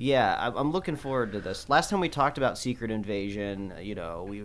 [0.00, 1.68] yeah, I- I'm looking forward to this.
[1.68, 4.44] Last time we talked about Secret Invasion, you know, we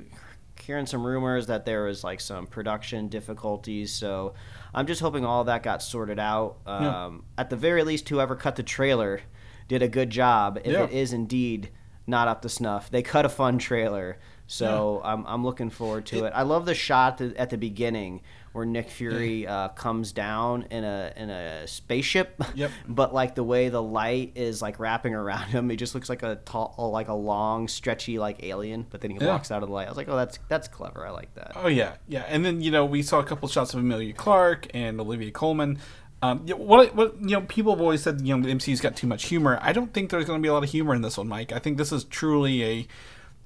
[0.60, 3.93] hearing some rumors that there was like some production difficulties.
[3.93, 4.34] So
[4.74, 6.58] I'm just hoping all that got sorted out.
[6.66, 7.12] Um, Yeah.
[7.38, 9.22] At the very least, whoever cut the trailer
[9.68, 10.59] did a good job.
[10.64, 10.84] If Yeah.
[10.84, 11.70] it is indeed
[12.05, 14.18] not up to snuff, they cut a fun trailer.
[14.45, 16.34] So I'm, I'm looking forward to it.
[16.36, 21.11] I love the shot at the beginning where Nick Fury uh, comes down in a
[21.16, 22.39] in a spaceship.
[22.53, 22.70] Yep.
[22.88, 26.22] but like the way the light is like wrapping around him, he just looks like
[26.24, 28.86] a tall, like a long, stretchy like alien.
[28.91, 29.28] But then he Yeah.
[29.28, 29.88] walks out of the light.
[29.88, 31.07] I was like, oh, that's that's clever.
[31.07, 31.53] I like that.
[31.55, 34.68] Oh yeah, yeah, and then you know we saw a couple shots of Emilia Clarke
[34.74, 35.80] and Olivia Colman.
[36.24, 39.07] Um, what what you know people have always said you know the MCU's got too
[39.07, 39.59] much humor.
[39.61, 41.51] I don't think there's going to be a lot of humor in this one, Mike.
[41.51, 42.88] I think this is truly a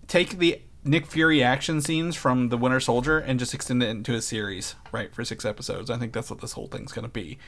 [0.08, 4.14] take the Nick Fury action scenes from the Winter Soldier and just extend it into
[4.14, 5.90] a series, right, for six episodes.
[5.90, 7.40] I think that's what this whole thing's going to be.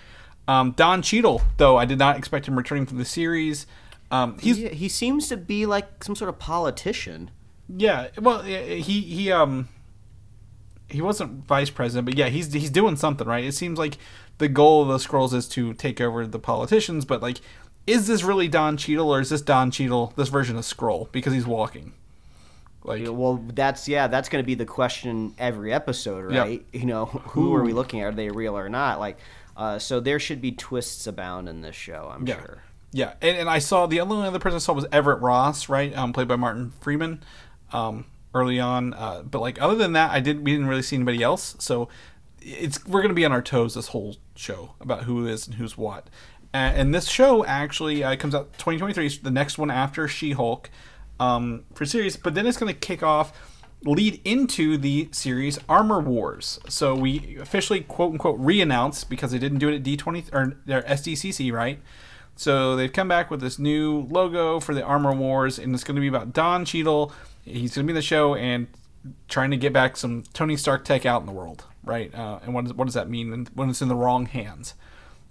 [0.47, 3.67] Um, Don Cheadle, though, I did not expect him returning from the series.
[4.09, 7.30] Um, he's He, he seems to be like some sort of politician.
[7.67, 9.69] yeah, well, he he um
[10.89, 13.43] he wasn't vice president, but yeah, he's he's doing something right.
[13.43, 13.97] It seems like
[14.39, 17.39] the goal of the Skrulls is to take over the politicians, but like,
[17.85, 21.33] is this really Don Cheadle or is this Don Cheadle this version of Skrull because
[21.33, 21.93] he's walking?
[22.83, 26.65] Like, Yeah, Well, that's yeah, that's going to be the question every episode, right?
[26.71, 28.07] You know, who are we looking at?
[28.07, 28.99] Are they real or not?
[28.99, 29.17] Like,
[29.57, 32.09] uh, so there should be twists abound in this show.
[32.13, 32.63] I'm yeah, sure.
[32.91, 35.95] yeah, and, and I saw the only other person I saw was Everett Ross, right,
[35.95, 37.21] um, played by Martin Freeman,
[37.73, 38.93] um, early on.
[38.93, 41.55] Uh, but like other than that, I didn't we didn't really see anybody else.
[41.59, 41.89] So
[42.41, 45.77] it's we're gonna be on our toes this whole show about who is and who's
[45.77, 46.09] what.
[46.51, 50.71] And, this show actually uh, comes out 2023, so the next one after She-Hulk
[51.19, 52.17] um, for series.
[52.17, 53.55] But then it's gonna kick off.
[53.86, 56.59] Lead into the series Armor Wars.
[56.67, 60.82] So we officially quote unquote re-announced because they didn't do it at D20 or their
[60.82, 61.80] SDCC, right?
[62.39, 65.95] So they've come back with this new logo for the Armor Wars, and it's going
[65.95, 67.11] to be about Don Cheadle.
[67.43, 68.67] He's going to be in the show and
[69.27, 72.13] trying to get back some Tony Stark tech out in the world, right?
[72.13, 74.73] Uh, and what does, what does that mean when it's in the wrong hands?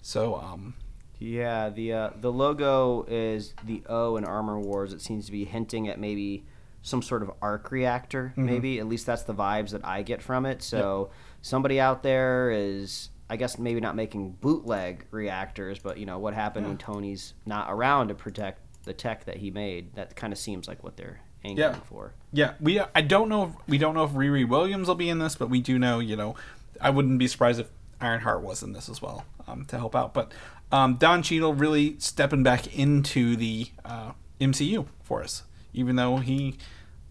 [0.00, 0.74] So, um,
[1.18, 4.92] Yeah, the uh, the logo is the O in Armor Wars.
[4.92, 6.44] It seems to be hinting at maybe
[6.82, 8.28] some sort of arc reactor.
[8.32, 8.46] Mm-hmm.
[8.46, 10.62] Maybe at least that's the vibes that I get from it.
[10.62, 11.10] So
[11.42, 16.34] somebody out there is, I guess, maybe not making bootleg reactors, but you know what
[16.34, 19.94] happened when Tony's not around to protect the tech that he made.
[19.96, 21.80] That kind of seems like what they're anchoring Yeah.
[21.88, 22.12] for.
[22.32, 25.18] Yeah, we I don't know if, we don't know if Riri Williams will be in
[25.18, 26.34] this, but we do know you know
[26.80, 27.68] I wouldn't be surprised if
[28.00, 30.14] Ironheart was in this as well um, to help out.
[30.14, 30.32] But
[30.70, 36.56] um, Don Cheadle really stepping back into the uh, MCU for us, even though he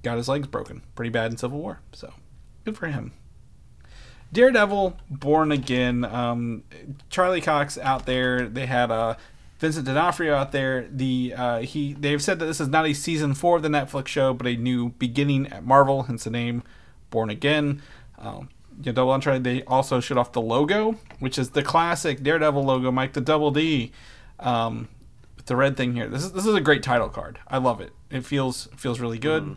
[0.03, 1.79] got his legs broken pretty bad in Civil War.
[1.91, 2.13] So
[2.63, 3.11] good for him.
[4.33, 6.63] Daredevil, Born Again, um,
[7.09, 8.47] Charlie Cox out there.
[8.47, 9.15] They had uh,
[9.59, 10.87] Vincent D'Onofrio out there.
[10.89, 14.07] The uh, he they've said that this is not a season four of the Netflix
[14.07, 16.63] show, but a new beginning at Marvel, hence the name
[17.09, 17.81] Born Again.
[18.17, 19.39] Um, you know, Double Entendre.
[19.39, 23.51] They also showed off the logo, which is the classic Daredevil logo, Mike the Double
[23.51, 23.91] D.
[24.39, 24.87] Um,
[25.35, 26.07] with the red thing here.
[26.07, 27.39] This is this is a great title card.
[27.47, 27.93] I love it.
[28.11, 29.55] It feels feels really good.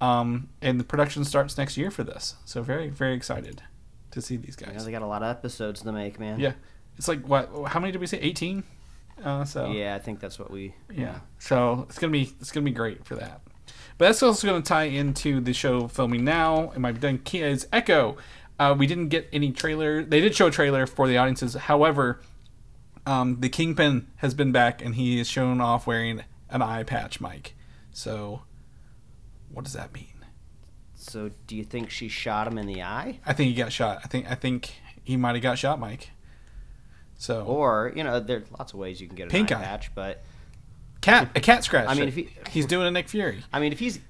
[0.00, 3.62] Um, and the production starts next year for this, so very very excited
[4.10, 4.84] to see these guys.
[4.84, 6.38] they got a lot of episodes to make, man.
[6.38, 6.52] Yeah,
[6.98, 7.50] it's like what?
[7.68, 8.18] How many did we say?
[8.18, 8.64] Eighteen.
[9.22, 10.74] Uh, so Yeah, I think that's what we.
[10.92, 11.20] yeah.
[11.38, 13.40] So it's gonna be it's gonna be great for that.
[13.98, 16.70] But that's also gonna tie into the show filming now.
[16.72, 17.18] It might be done.
[17.18, 18.16] Kia is Echo.
[18.58, 20.02] Uh, we didn't get any trailer.
[20.02, 21.54] They did show a trailer for the audiences.
[21.54, 22.20] However,
[23.06, 27.20] um, the Kingpin has been back and he is shown off wearing an eye patch,
[27.20, 27.54] Mike.
[27.90, 28.42] So,
[29.50, 30.06] what does that mean?
[30.94, 34.00] So, do you think she shot him in the eye, I think he got shot.
[34.04, 36.10] I think I think he might have got shot, Mike.
[37.22, 39.62] So or you know, there's lots of ways you can get a Pink eye, eye.
[39.62, 40.22] patch, but
[41.00, 41.88] cat a cat scratch.
[41.88, 43.42] I mean, if he- he's doing a Nick Fury.
[43.52, 44.00] I mean, if he's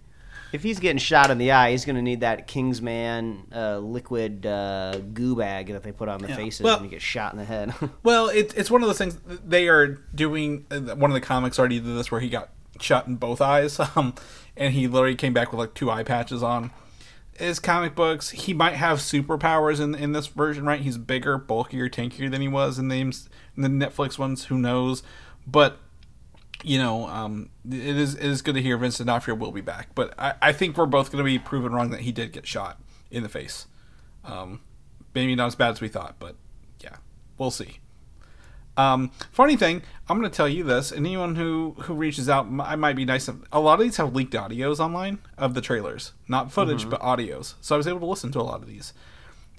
[0.52, 4.44] if he's getting shot in the eye, he's going to need that Kingsman uh, liquid
[4.46, 6.36] uh, goo bag that they put on the Yeah.
[6.36, 7.74] faces Well- when you get shot in the head.
[8.02, 10.66] Well, it, it's one of those things they are doing.
[10.70, 12.50] uh, One of the comics already did this where he got
[12.80, 14.14] shot in both eyes, um,
[14.56, 16.70] and he literally came back with like two eye patches on.
[17.42, 20.80] His comic books, he might have superpowers in in this version, right?
[20.80, 23.12] He's bigger, bulkier, tankier than he was in the in
[23.56, 24.44] the Netflix ones.
[24.44, 25.02] Who knows?
[25.46, 25.78] But
[26.62, 29.94] you know, um, it is it is good to hear Vincent D'Onofrio will be back.
[29.94, 32.46] But I, I think we're both going to be proven wrong that he did get
[32.46, 32.80] shot
[33.10, 33.66] in the face.
[34.24, 34.60] Um,
[35.14, 36.36] maybe not as bad as we thought, but
[36.80, 36.96] yeah,
[37.38, 37.78] we'll see.
[38.76, 42.76] Um, funny thing, I'm going to tell you this, anyone who who reaches out, I
[42.76, 43.28] might be nice.
[43.52, 47.54] A lot of these have leaked audios online of the trailers, not footage, but audios.
[47.60, 48.94] So I was able to listen to a lot of these.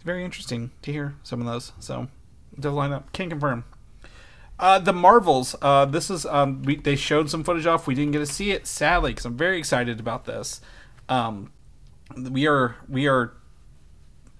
[0.03, 1.73] Very interesting to hear some of those.
[1.79, 2.07] So
[2.59, 3.11] does line up.
[3.13, 3.65] Can't confirm.
[4.59, 5.55] Uh, the Marvels.
[5.61, 7.87] Uh, this is um, we, they showed some footage off.
[7.87, 10.61] We didn't get to see it, sadly, because I'm very excited about this.
[11.09, 11.51] Um,
[12.15, 13.33] we are we are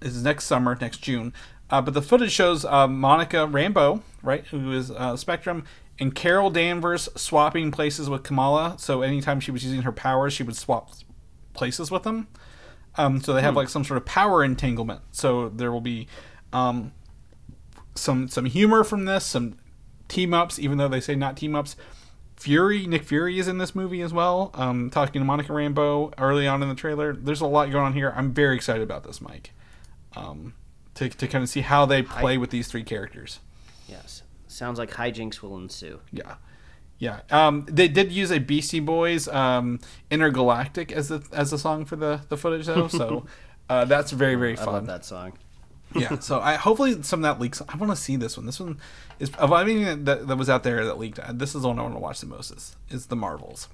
[0.00, 1.32] this is next summer, next June.
[1.70, 5.64] Uh, but the footage shows uh, Monica Rambeau, right, who is uh, Spectrum,
[5.98, 8.76] and Carol Danvers swapping places with Kamala.
[8.78, 10.90] So anytime she was using her powers, she would swap
[11.54, 12.28] places with them.
[12.96, 15.00] Um, so they have like some sort of power entanglement.
[15.12, 16.06] So there will be
[16.52, 16.92] um,
[17.94, 19.58] some some humor from this, some
[20.08, 21.76] team ups, even though they say not team ups.
[22.36, 24.50] Fury, Nick Fury is in this movie as well.
[24.54, 27.12] Um, talking to Monica Rambeau early on in the trailer.
[27.14, 28.12] There's a lot going on here.
[28.14, 29.52] I'm very excited about this, Mike.
[30.16, 30.54] Um,
[30.94, 33.40] to, to kind of see how they play with these three characters.
[33.88, 36.00] yes, sounds like hijinks will ensue.
[36.12, 36.36] Yeah,
[36.98, 37.20] yeah.
[37.30, 39.80] Um, they did use a Beastie Boys um,
[40.10, 43.26] "Intergalactic" as the as the song for the the footage though, so
[43.68, 44.68] uh, that's very very fun.
[44.68, 45.32] I love that song.
[45.94, 46.18] yeah.
[46.20, 47.60] So I hopefully some of that leaks.
[47.68, 48.46] I want to see this one.
[48.46, 48.78] This one
[49.18, 51.18] is of everything that, that was out there that leaked.
[51.18, 52.50] uh, This is the one I want to watch the most.
[52.52, 53.68] Is is the Marvels.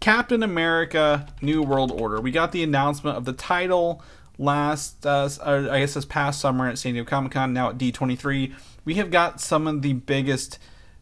[0.00, 2.20] Captain America: New World Order.
[2.20, 4.02] We got the announcement of the title
[4.38, 7.52] last, uh, or I guess this past summer at San Diego Comic Con.
[7.52, 10.58] Now at D23, we have got some of the biggest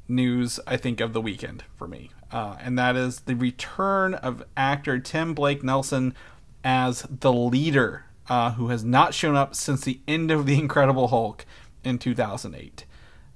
[0.09, 4.45] news I think of the weekend for me, uh, and that is the return of
[4.57, 6.15] actor Tim Blake Nelson
[6.65, 11.09] as the leader, uh, who has not shown up since the end of the Incredible
[11.09, 11.45] Hulk
[11.85, 12.85] in 2008.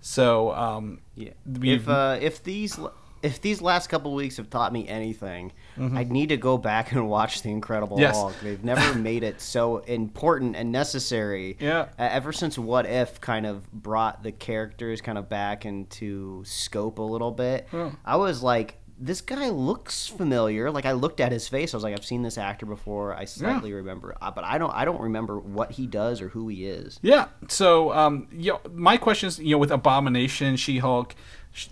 [0.00, 1.32] So um, Yeah.
[1.62, 2.78] If uh, if these
[3.22, 7.08] if these last couple weeks have taught me anything, I'd need to go back and
[7.08, 8.02] watch The Incredible Mm-hmm.
[8.02, 8.16] Yes.
[8.16, 8.34] Hulk.
[8.42, 11.56] They've never made it so important and necessary.
[11.60, 11.82] Yeah.
[11.98, 16.98] Uh, ever since What If kind of brought the characters kind of back into scope
[16.98, 17.90] a little bit, Yeah.
[18.04, 18.76] I was like.
[19.02, 20.70] This guy looks familiar.
[20.70, 23.14] Like I looked at his face, I was like, "I've seen this actor before.
[23.16, 24.74] I slightly remember, uh, but I don't.
[24.74, 27.28] I don't remember what he does or who he is." Yeah.
[27.48, 31.14] So, um, you know, my question is, you know, with Abomination, She Hulk,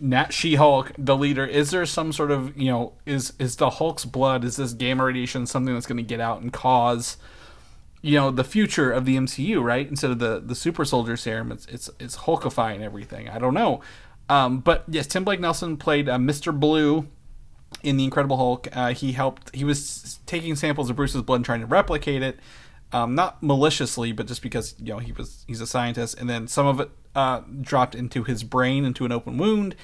[0.01, 3.71] Nat She Hulk, the leader, is there some sort of, you know, is is the
[3.71, 7.17] Hulk's blood, is this gamma radiation something that's going to get out and cause,
[8.03, 9.89] you know, the future of the MCU, right?
[9.89, 13.29] Instead of the the super soldier serum, it's it's it's Hulkifying everything.
[13.29, 13.81] I don't know.
[14.29, 16.59] Um, but yes, Tim Blake Nelson played uh, Mr.
[16.59, 17.09] Blue
[17.83, 18.69] in the Incredible Hulk.
[18.73, 19.55] Uh, he helped.
[19.55, 22.39] He was taking samples of Bruce's blood and trying to replicate it,
[22.93, 26.19] um, not maliciously, but just because you know he was he's a scientist.
[26.19, 29.75] And then some of it uh, dropped into his brain into an open wound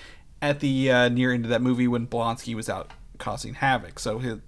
[0.40, 3.98] at the uh, near end of that movie when Blonsky was out causing havoc.
[3.98, 4.38] So his,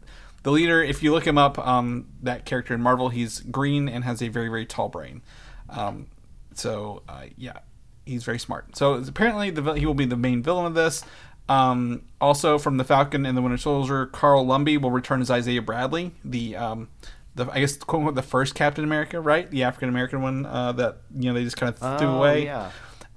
[0.44, 0.84] the leader.
[0.84, 4.28] If you look him up, um, that character in Marvel, he's green and has a
[4.28, 5.22] very very tall brain.
[5.68, 6.06] Um,
[6.54, 7.58] so uh, yeah,
[8.04, 8.76] he's very smart.
[8.76, 11.04] So apparently the he will be the main villain of this.
[11.48, 15.62] Um, also from the Falcon and the Winter Soldier, Carl Lumbly will return as Isaiah
[15.62, 16.88] Bradley, the um,
[17.36, 19.48] the I guess quote unquote the first Captain America, right?
[19.50, 22.44] The African American one uh, that you know they just kind of threw Oh, away.
[22.46, 22.70] yeah.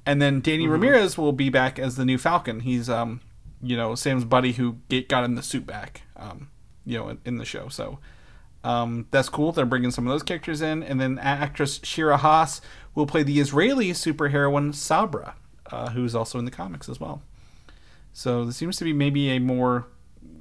[0.06, 2.62] And then Danny Ramirez will be back as the new Falcon.
[2.62, 3.22] He's um,
[3.62, 6.04] you know, Sam's buddy who get, got him the suit back.
[6.16, 6.50] Um,
[6.86, 7.68] you know, in, in the show.
[7.70, 8.00] So
[8.64, 9.52] um, that's cool.
[9.52, 12.62] They're bringing some of those characters in, and then actress Shira Haas
[12.96, 15.36] will play the Israeli superheroine Sabra,
[15.72, 17.22] uh, who's also in the comics as well.
[18.14, 19.88] So this seems to be maybe a more,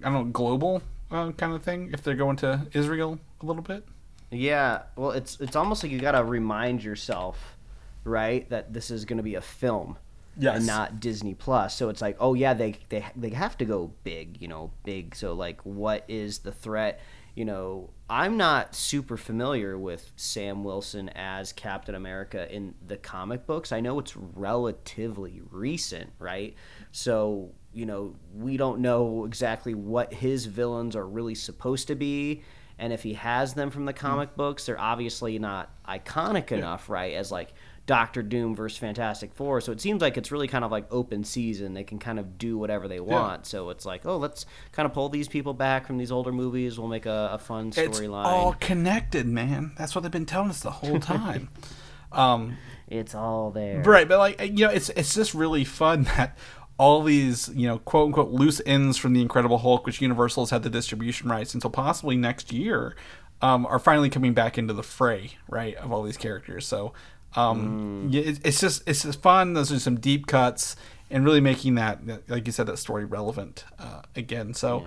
[0.03, 3.63] I don't know, global uh, kind of thing if they're going to Israel a little
[3.63, 3.85] bit.
[4.31, 7.57] Yeah, well, it's it's almost like you gotta remind yourself,
[8.05, 9.97] right, that this is gonna be a film,
[10.37, 10.59] Yes.
[10.59, 11.75] and not Disney Plus.
[11.75, 15.15] So it's like, oh yeah, they they they have to go big, you know, big.
[15.17, 17.01] So like, what is the threat?
[17.35, 23.47] You know, I'm not super familiar with Sam Wilson as Captain America in the comic
[23.47, 23.71] books.
[23.71, 26.55] I know it's relatively recent, right?
[26.93, 32.43] So you know, we don't know exactly what his villains are really supposed to be
[32.79, 37.15] and if he has them from the comic books, they're obviously not iconic enough, right?
[37.15, 37.53] As like
[37.87, 39.61] Doctor Doom versus Fantastic Four.
[39.61, 41.75] So it seems like it's really kind of like open season.
[41.75, 43.47] They can kind of do whatever they want.
[43.47, 46.79] So it's like, oh, let's kind of pull these people back from these older movies.
[46.79, 48.25] We'll make a, a fun It's storyline.
[48.27, 49.73] all connected, man.
[49.77, 51.49] That's what they've been telling us the whole time.
[52.13, 53.83] um, It's all there.
[53.83, 56.39] Right, but like you know, it's it's just really fun that
[56.79, 60.51] all these you know quote unquote loose ends from the Incredible Hulk, which Universal has
[60.51, 62.95] had the distribution rights until possibly next year,
[63.43, 66.67] um, are finally coming back into the fray, right, of all these characters.
[66.67, 66.93] So
[67.37, 69.53] um, yeah, it, it's just it's just fun.
[69.55, 70.77] Those are some deep cuts
[71.11, 74.55] and really making that, that- like you said, that story relevant uh, again.
[74.55, 74.87] So,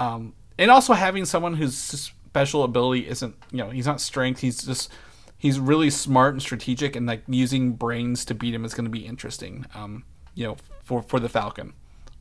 [0.00, 4.64] um, and also having someone whose special ability isn't you know he's not strength, he's
[4.64, 4.90] just
[5.38, 8.90] he's really smart and strategic and like using brains to beat him is going to
[8.90, 10.04] be interesting um
[10.36, 10.56] you know
[10.92, 11.72] for for the falcon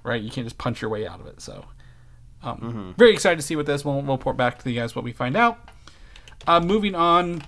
[0.03, 1.65] right you can't just punch your way out of it so
[2.43, 5.03] um very excited to see what this we'll, we'll report back to you guys what
[5.03, 5.69] we find out
[6.47, 7.43] uh moving on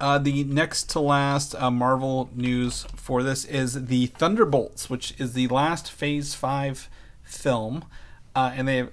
[0.00, 5.34] uh, the next to last uh, Marvel news for this is the Thunderbolts, which is
[5.34, 6.88] the last Phase 5
[7.22, 7.84] film.
[8.34, 8.90] Uh, and they have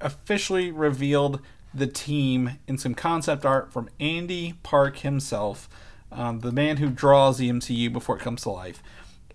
[0.00, 1.40] officially revealed
[1.72, 5.68] the team in some concept art from Andy Park himself,
[6.10, 8.82] um, the man who draws the MCU before it comes to life.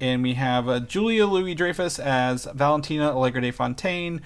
[0.02, 4.22] And we have uh, Julia Louis Dreyfus as Valentina Allegra de Fontaine,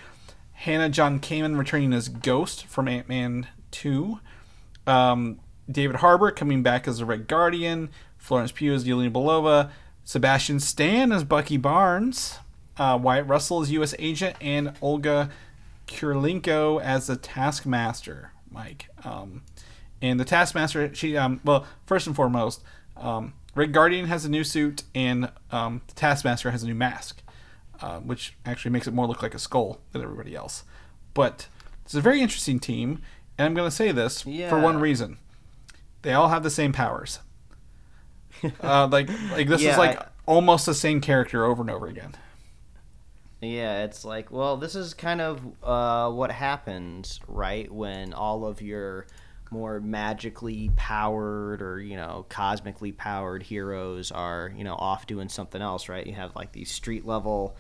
[0.54, 4.20] Hannah John Kamen returning as Ghost from Ant Man 2.
[4.88, 5.40] Um,
[5.70, 7.90] David Harbour coming back as the Red Guardian.
[8.18, 9.72] Florence Pugh as Yelena Belova.
[10.04, 12.40] Sebastian Stan as Bucky Barnes.
[12.78, 13.94] Uh, Wyatt Russell as U.S.
[14.00, 14.36] Agent.
[14.42, 15.30] And Olga
[15.88, 18.88] Kurylenko as the Taskmaster, Mike.
[19.04, 19.44] Um,
[20.02, 22.64] and the Taskmaster, she, um, well, first and foremost,
[22.96, 27.22] um, Red Guardian has a new suit, and um, the Taskmaster has a new mask,
[27.82, 30.64] uh, which actually makes it more look like a skull than everybody else.
[31.14, 31.50] But
[31.84, 33.02] it's a very interesting team,
[33.38, 35.18] and I'm going to say this for one reason:
[36.04, 37.20] they all have the same powers.
[38.64, 41.88] uh, like, like this Yeah, is like I- almost the same character over and over
[41.88, 42.16] again.
[43.42, 47.70] Yeah, it's like, well, this is kind of uh, what happens, right?
[47.70, 49.06] When all of your
[49.52, 55.62] more magically powered or, you know, cosmically powered heroes are, you know, off doing something
[55.62, 56.06] else, right?
[56.06, 57.56] You have like these street level,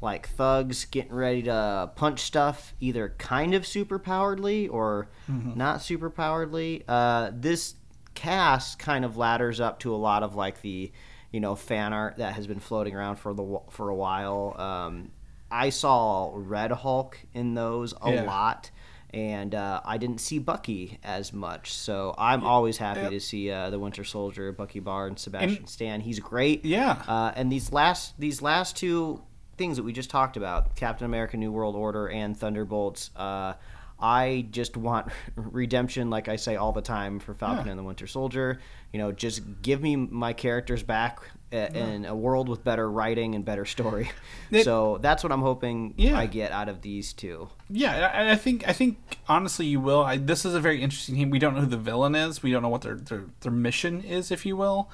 [0.00, 6.10] like thugs getting ready to punch stuff, either kind of super poweredly or not super
[6.10, 6.84] poweredly.
[6.88, 7.74] Uh, this
[8.14, 10.90] cast kind of ladders up to a lot of like the
[11.30, 14.54] you know fan art that has been floating around for the for a while.
[14.58, 15.10] Um,
[15.50, 18.24] I saw Red Hulk in those a Yeah.
[18.24, 18.70] lot,
[19.14, 21.72] and uh, I didn't see Bucky as much.
[21.72, 23.10] So I'm always happy Yep.
[23.10, 26.00] to see uh, the Winter Soldier, Bucky Barnes, Sebastian Stan.
[26.00, 26.64] He's great.
[26.64, 27.02] Yeah.
[27.08, 29.22] Uh, and these last these last two
[29.56, 33.10] things that we just talked about, Captain America: New World Order and Thunderbolts.
[33.16, 33.54] Uh,
[34.00, 37.70] I just want redemption, like I say all the time for Falcon Yeah.
[37.72, 38.60] and the Winter Soldier.
[38.92, 41.20] You know, just give me my characters back
[41.50, 44.10] in a world with better writing and better story.
[44.50, 46.18] It- so that's what I'm hoping Yeah.
[46.18, 47.48] I get out of these two.
[47.70, 50.02] Yeah, I, I think I think honestly you will.
[50.02, 51.30] I, this is a very interesting team.
[51.30, 52.42] We don't know who the villain is.
[52.42, 54.90] We don't know what their their, their mission is, if you will.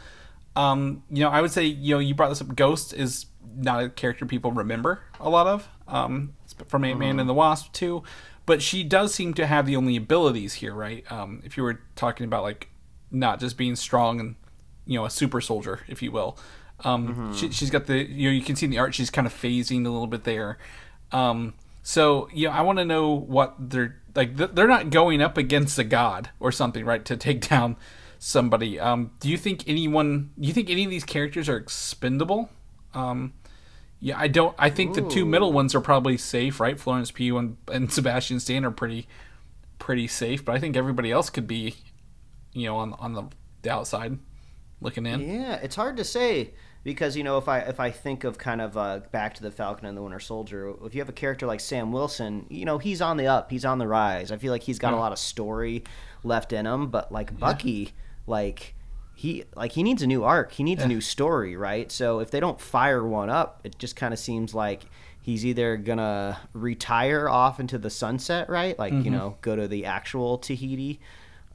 [0.57, 2.55] Um, you know, I would say you know you brought this up.
[2.55, 3.27] Ghost is
[3.57, 6.35] not a character people remember a lot of um,
[6.69, 8.03] from Ant Man and the Wasp too,
[8.47, 11.05] but she does seem to have the only abilities here, right?
[11.11, 12.69] Um, if you were talking about like
[13.11, 14.35] not just being strong and
[14.87, 16.39] you know a super soldier, if you will.
[16.83, 19.27] Um, she, she's got the you know you can see in the art she's kind
[19.27, 20.59] of phasing a little bit there.
[21.13, 24.37] Um, So you know, I want to know what they're like.
[24.37, 27.05] They're not going up against a god or something, right?
[27.05, 27.77] To take down
[28.19, 28.81] somebody.
[28.81, 30.31] Um, do you think anyone?
[30.39, 32.51] Do you think any of these characters are expendable?
[32.95, 33.35] Um,
[34.01, 34.55] yeah, I don't.
[34.59, 36.79] I think the two middle ones are probably safe, right?
[36.79, 39.07] Florence Pugh and, and Sebastian Stan are pretty
[39.79, 41.77] pretty safe, but I think everybody else could be,
[42.53, 43.25] you know, on on the,
[43.63, 44.19] the outside
[44.85, 45.21] looking in.
[45.21, 46.53] Yeah, it's hard to say
[46.85, 49.51] because you know if I if I think of kind of uh, back to the
[49.51, 52.79] Falcon and the Winter Soldier, if you have a character like Sam Wilson, you know
[52.79, 54.31] he's on the up, he's on the rise.
[54.31, 55.83] I feel like he's got a lot of story
[56.23, 57.93] left in him, but like Bucky,
[58.27, 58.75] like
[59.15, 61.91] he like he needs a new arc, he needs a new story, right?
[61.91, 64.85] So if they don't fire one up, it just kind of seems like
[65.23, 68.79] he's either gonna retire off into the sunset, right?
[68.79, 71.01] Like you know go to the actual Tahiti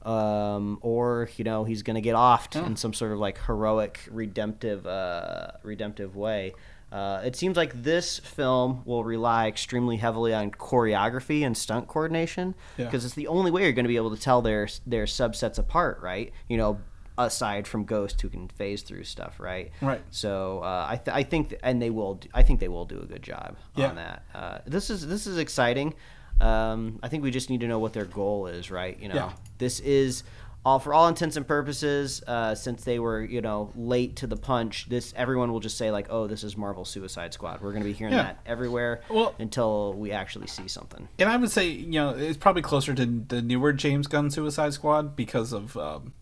[0.02, 4.00] um, or you know he's going to get offed in some sort of like heroic
[4.10, 6.54] redemptive uh, redemptive way.
[6.92, 12.52] Uh, it seems like this film will rely extremely heavily on choreography and stunt coordination
[12.76, 12.86] Yeah.
[12.86, 15.58] because it's the only way you're going to be able to tell their their subsets
[15.58, 16.32] apart, right?
[16.48, 16.80] You know,
[17.16, 19.70] aside from Ghost who can phase through stuff, right?
[19.80, 20.00] Right.
[20.10, 22.14] So uh, I, th- I think, and they will.
[22.14, 23.90] Do, I think they will do a good job Yeah.
[23.90, 24.24] on that.
[24.34, 25.94] Uh, this is this is exciting.
[26.40, 28.98] Um, I think we just need to know what their goal is, right?
[29.00, 29.32] You know, Yeah.
[29.58, 30.22] this is
[30.64, 32.22] all for all intents and purposes.
[32.26, 35.90] Uh, since they were, you know, late to the punch, this everyone will just say
[35.90, 38.22] like, "Oh, this is Marvel Suicide Squad." We're going to be hearing Yeah.
[38.24, 41.08] that everywhere Well- until we actually see something.
[41.18, 44.74] And I would say, you know, it's probably closer to the newer James Gunn Suicide
[44.74, 46.12] Squad because of um,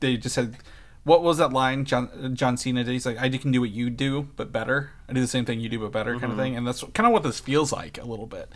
[0.00, 0.56] they just said,
[1.04, 2.90] what was that line John John Cena did?
[2.92, 4.90] He's like, I can do what you do, but better.
[5.08, 6.56] I do the same thing you do, but better, kind of thing.
[6.56, 8.50] And that's kind of what this feels like a little bit.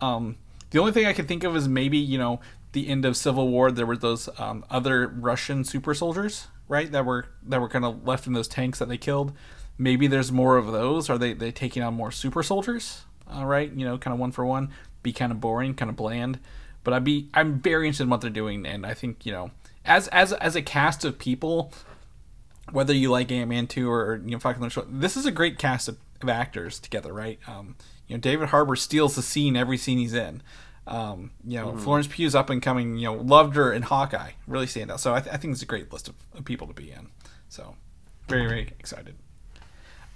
[0.00, 0.36] Um,
[0.70, 2.40] the only thing I can think of is maybe you know
[2.72, 3.70] the end of Civil War.
[3.70, 6.90] There were those um, other Russian super soldiers, right?
[6.90, 9.32] That were that were kind of left in those tanks that they killed.
[9.76, 11.08] Maybe there's more of those.
[11.08, 13.02] Are they they taking on more super soldiers?
[13.30, 14.70] All right, you know, kind of one for one.
[15.02, 16.40] Be kind of boring, kind of bland.
[16.84, 19.50] But I'd be I'm very interested in what they're doing, and I think you know,
[19.84, 21.72] as as as a cast of people,
[22.72, 25.88] whether you like Ant Man two or you know Falcon this is a great cast
[25.88, 27.38] of, of actors together, right?
[27.46, 27.76] Um,
[28.08, 30.42] you know, David Harbour steals the scene every scene he's in.
[30.86, 32.96] Um, you know, Florence Pugh's up and coming.
[32.96, 35.00] You know, loved her in Hawkeye, really stand out.
[35.00, 37.08] So I, th- I think it's a great list of, of people to be in.
[37.48, 37.76] So
[38.26, 39.14] very very excited.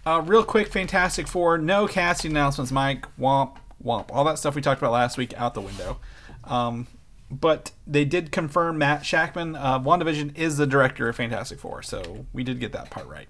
[0.04, 3.06] Uh, real quick, Fantastic Four, no casting announcements, Mike.
[3.16, 4.10] Womp womp.
[4.10, 5.98] All that stuff we talked about last week out the window.
[6.44, 6.86] Um,
[7.30, 12.26] but they did confirm Matt Shakman, uh, WandaVision, is the director of Fantastic Four, so
[12.32, 13.28] we did get that part right.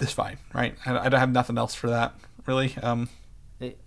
[0.00, 0.76] It's fine, right?
[0.84, 2.14] I, I don't have nothing else for that,
[2.46, 2.74] really.
[2.82, 3.08] Um,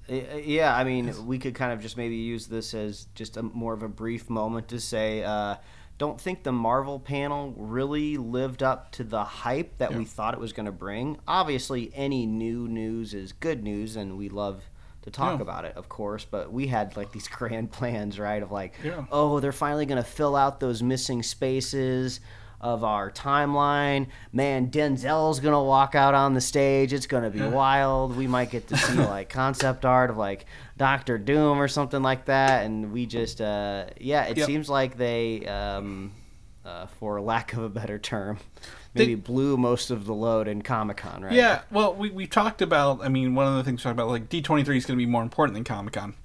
[0.08, 3.74] Yeah, I mean, we could kind of just maybe use this as just a more
[3.74, 5.56] of a brief moment to say, uh,
[6.00, 10.40] don't think the Marvel panel really lived up to the hype that we thought it
[10.40, 11.18] was going to bring.
[11.28, 14.64] Obviously, any new news is good news, and we love
[15.04, 15.42] to talk Yeah.
[15.44, 16.26] about it, of course.
[16.26, 18.42] But we had like these grand plans, right?
[18.42, 19.06] Of like, Yeah.
[19.12, 22.22] oh, they're finally going to fill out those missing spaces
[22.62, 24.08] of our timeline.
[24.34, 26.92] Man, Denzel's gonna walk out on the stage.
[26.94, 28.16] It's gonna be wild.
[28.18, 30.46] We might get to see like concept art of like
[30.78, 32.66] Doctor Doom or something like that.
[32.66, 34.46] And we just, uh, yeah, it Yep.
[34.48, 36.12] seems like they, um,
[36.66, 38.38] uh, for lack of a better term,
[38.94, 41.32] They- maybe blew most of the load in Comic Con, right?
[41.34, 43.00] Yeah, well, we we talked about.
[43.04, 45.00] I mean, one of the things we talked about, like D twenty three is going
[45.00, 46.16] to be more important than Comic Con.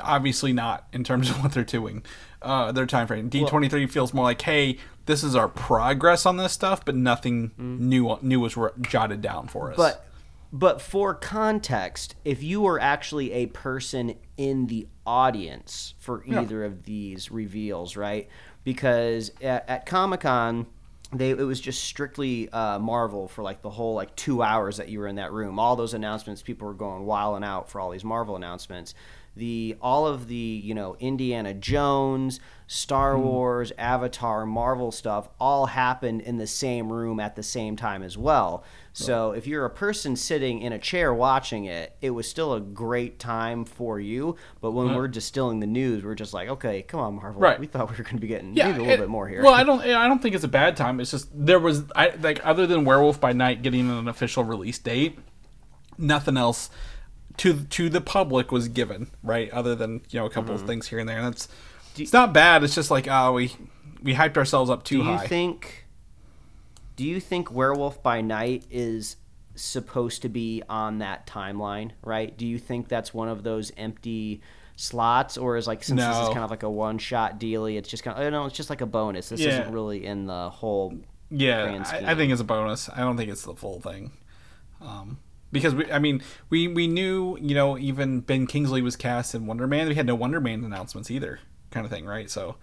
[0.00, 2.02] Obviously not in terms of what they're doing,
[2.40, 3.28] uh, their time frame.
[3.28, 6.94] D twenty three feels more like, hey, this is our progress on this stuff, but
[6.94, 9.76] nothing new new was jotted down for us.
[9.76, 10.06] But
[10.52, 16.42] but for context, if you were actually a person in the audience for Yeah.
[16.42, 18.28] either of these reveals, right?
[18.62, 20.66] Because at, at Comic Con,
[21.12, 24.88] they it was just strictly uh, Marvel for like the whole like two hours that
[24.88, 25.58] you were in that room.
[25.58, 28.94] All those announcements, people were going wild and out for all these Marvel announcements.
[29.36, 33.22] The all of the you know Indiana Jones, Star hmm.
[33.22, 38.16] Wars, Avatar, Marvel stuff all happened in the same room at the same time as
[38.16, 38.64] well.
[38.94, 42.60] So if you're a person sitting in a chair watching it, it was still a
[42.60, 44.36] great time for you.
[44.60, 47.40] But when we're distilling the news, we're just like, okay, come on, Marvel.
[47.40, 47.58] Right.
[47.58, 49.28] We thought we were going to be getting yeah, maybe a little it- bit more
[49.28, 49.42] here.
[49.42, 49.80] Well, I don't.
[49.80, 51.00] I don't think it's a bad time.
[51.00, 54.78] It's just there was, I like, other than Werewolf by Night getting an official release
[54.78, 55.18] date,
[55.96, 56.68] nothing else
[57.38, 59.50] to to the public was given, right?
[59.50, 60.62] Other than you know a couple Mm-hmm.
[60.64, 61.48] of things here and there, and that's
[61.96, 62.62] it's not bad.
[62.64, 63.52] It's just like oh, we
[64.02, 65.26] we hyped ourselves up too do you high.
[65.26, 65.86] think?
[66.96, 69.16] Do you think Werewolf by Night is
[69.54, 71.92] supposed to be on that timeline?
[72.04, 72.36] Right?
[72.36, 74.40] Do you think that's one of those empty?
[74.74, 77.88] slots or is like since this is kind of like a one shot dealy it's
[77.90, 79.48] just kind of no it's just like a bonus this Yeah.
[79.60, 80.94] isn't really in the whole
[81.30, 82.88] yeah, I, I think it's a bonus.
[82.88, 84.12] I don't think it's the full thing.
[84.80, 85.18] Um,
[85.52, 89.46] because we, I mean, we we knew you know even Ben Kingsley was cast in
[89.46, 89.88] Wonder Man.
[89.88, 91.38] We had no Wonder Man announcements either,
[91.70, 92.28] kind of thing, right?
[92.30, 92.56] So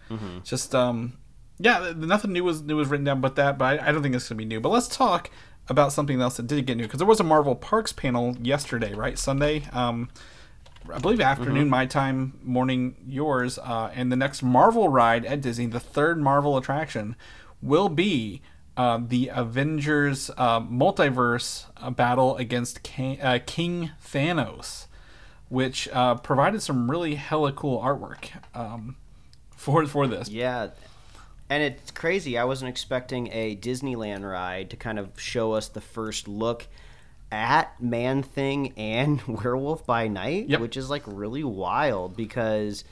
[0.44, 1.18] just um,
[1.60, 3.58] yeah, nothing new was new was written down but that.
[3.58, 4.60] But I, I don't think it's gonna be new.
[4.60, 5.30] But let's talk
[5.68, 8.94] about something else that did get new because there was a Marvel Parks panel yesterday,
[8.94, 9.18] right?
[9.18, 9.64] Sunday.
[9.72, 10.10] Um,
[10.92, 15.68] I believe afternoon my time, morning yours, uh, and the next Marvel ride at Disney,
[15.68, 17.16] the third Marvel attraction,
[17.62, 18.42] will be
[18.80, 24.88] uh, the Avengers uh, multiverse uh, battle against King, uh, King Thanos,
[25.50, 28.96] which uh, provided some really hella cool artwork um,
[29.58, 30.30] for for this.
[30.30, 30.70] Yeah.
[31.50, 32.38] And it's crazy.
[32.38, 36.68] I wasn't expecting a Disneyland ride to kind of show us the first look
[37.34, 40.62] at Man Thing and Werewolf by Night, Yep.
[40.62, 42.86] which is like really wild because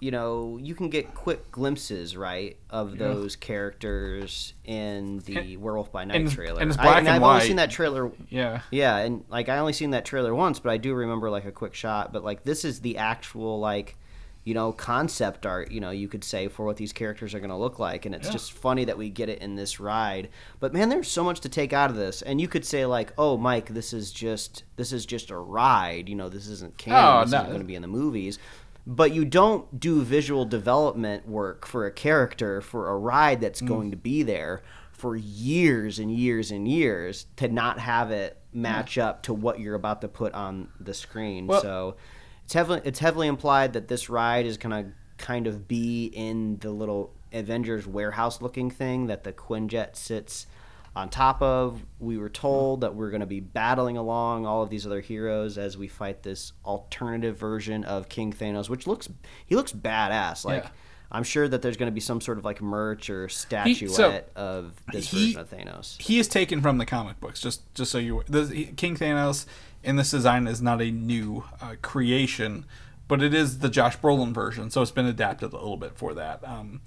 [0.00, 6.04] you know, you can get quick glimpses, right, of those characters in the Werewolf by
[6.04, 6.60] Night and trailer.
[6.60, 7.34] and it's I- black and I've white.
[7.34, 8.60] only seen that trailer Yeah.
[8.70, 11.52] yeah, and like I only seen that trailer once, but I do remember like a
[11.52, 12.12] quick shot.
[12.12, 13.96] But like this is the actual like,
[14.44, 15.70] you know, concept art.
[15.70, 18.14] You know, you could say for what these characters are going to look like, and
[18.14, 18.32] it's Yeah.
[18.32, 20.28] just funny that we get it in this ride.
[20.60, 23.12] But man, there's so much to take out of this, and you could say like,
[23.16, 26.08] oh, Mike, this is just this is just a ride.
[26.10, 27.00] You know, this isn't canon.
[27.04, 27.38] Oh, this no.
[27.38, 28.38] isn't going to be in the movies.
[28.86, 33.66] But you don't do visual development work for a character for a ride that's Mm.
[33.68, 34.62] going to be there
[34.92, 39.74] for years and years and years to not have it match up to what you're
[39.74, 41.46] about to put on the screen.
[41.46, 41.96] Well- so
[42.44, 46.58] it's heavily it's heavily implied that this ride is going to kind of be in
[46.58, 50.46] the little Avengers warehouse looking thing that the Quinjet sits
[50.96, 51.84] on top of.
[51.98, 55.58] We were told that we're going to be battling along all of these other heroes
[55.58, 59.08] as we fight this alternative version of King Thanos, which looks
[59.46, 60.44] he looks badass.
[60.44, 60.70] Like Yeah.
[61.12, 64.74] I'm sure that there's going to be some sort of like merch or statuette of
[64.90, 66.00] this he- version of Thanos.
[66.00, 67.40] he is taken from the comic books.
[67.40, 69.46] Just just so you, the King Thanos
[69.82, 72.64] in this design is not a new uh, creation,
[73.06, 76.14] but it is the Josh Brolin version, so it's been adapted a little bit for
[76.14, 76.40] that.
[76.42, 76.80] Um,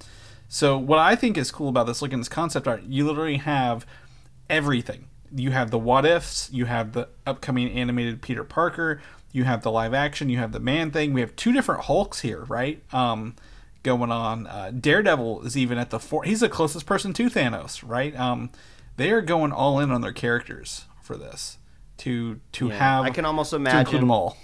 [0.48, 3.38] so what I think is cool about this, looking at this concept art, you literally
[3.38, 3.86] have
[4.49, 5.07] everything.
[5.34, 9.02] You have the what ifs, you have the upcoming animated Peter Parker,
[9.32, 11.14] you have the live action, you have the man thing.
[11.14, 12.82] We have two different Hulks here, right?
[12.94, 13.36] Um,
[13.84, 14.48] going on.
[14.48, 16.24] Uh, Daredevil is even at the four.
[16.24, 18.18] He's the closest person to Thanos, right?
[18.18, 18.49] Um,
[18.95, 21.57] they are going all in on their characters for this
[21.98, 23.06] to to Yeah, have.
[23.06, 24.38] I can almost to include imagine them all.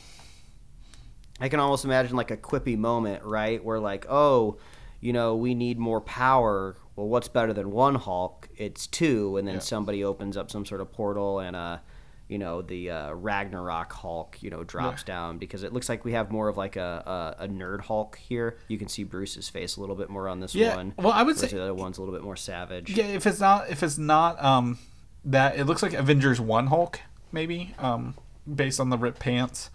[1.40, 3.64] I can almost imagine like a quippy moment, right?
[3.64, 4.58] Where like, oh,
[5.04, 6.78] you know, we need more power.
[6.96, 8.48] Well, what's better than one Hulk?
[8.56, 9.62] It's two, and then Yeah.
[9.62, 11.78] somebody opens up some sort of portal and uh
[12.30, 16.14] you know, the uh, Ragnarok Hulk, you know, drops down because it looks like we
[16.14, 18.58] have more of like a, a, a nerd Hulk here.
[18.70, 20.94] You can see Bruce's face a little bit more on this Yeah, one.
[20.98, 22.90] well, I would say- the other one's a little bit more savage.
[22.96, 24.80] Yeah, if it's not if it's not um
[25.26, 27.02] that it looks like Avengers One Hulk
[27.34, 28.16] maybe um
[28.52, 29.70] based on the ripped pants.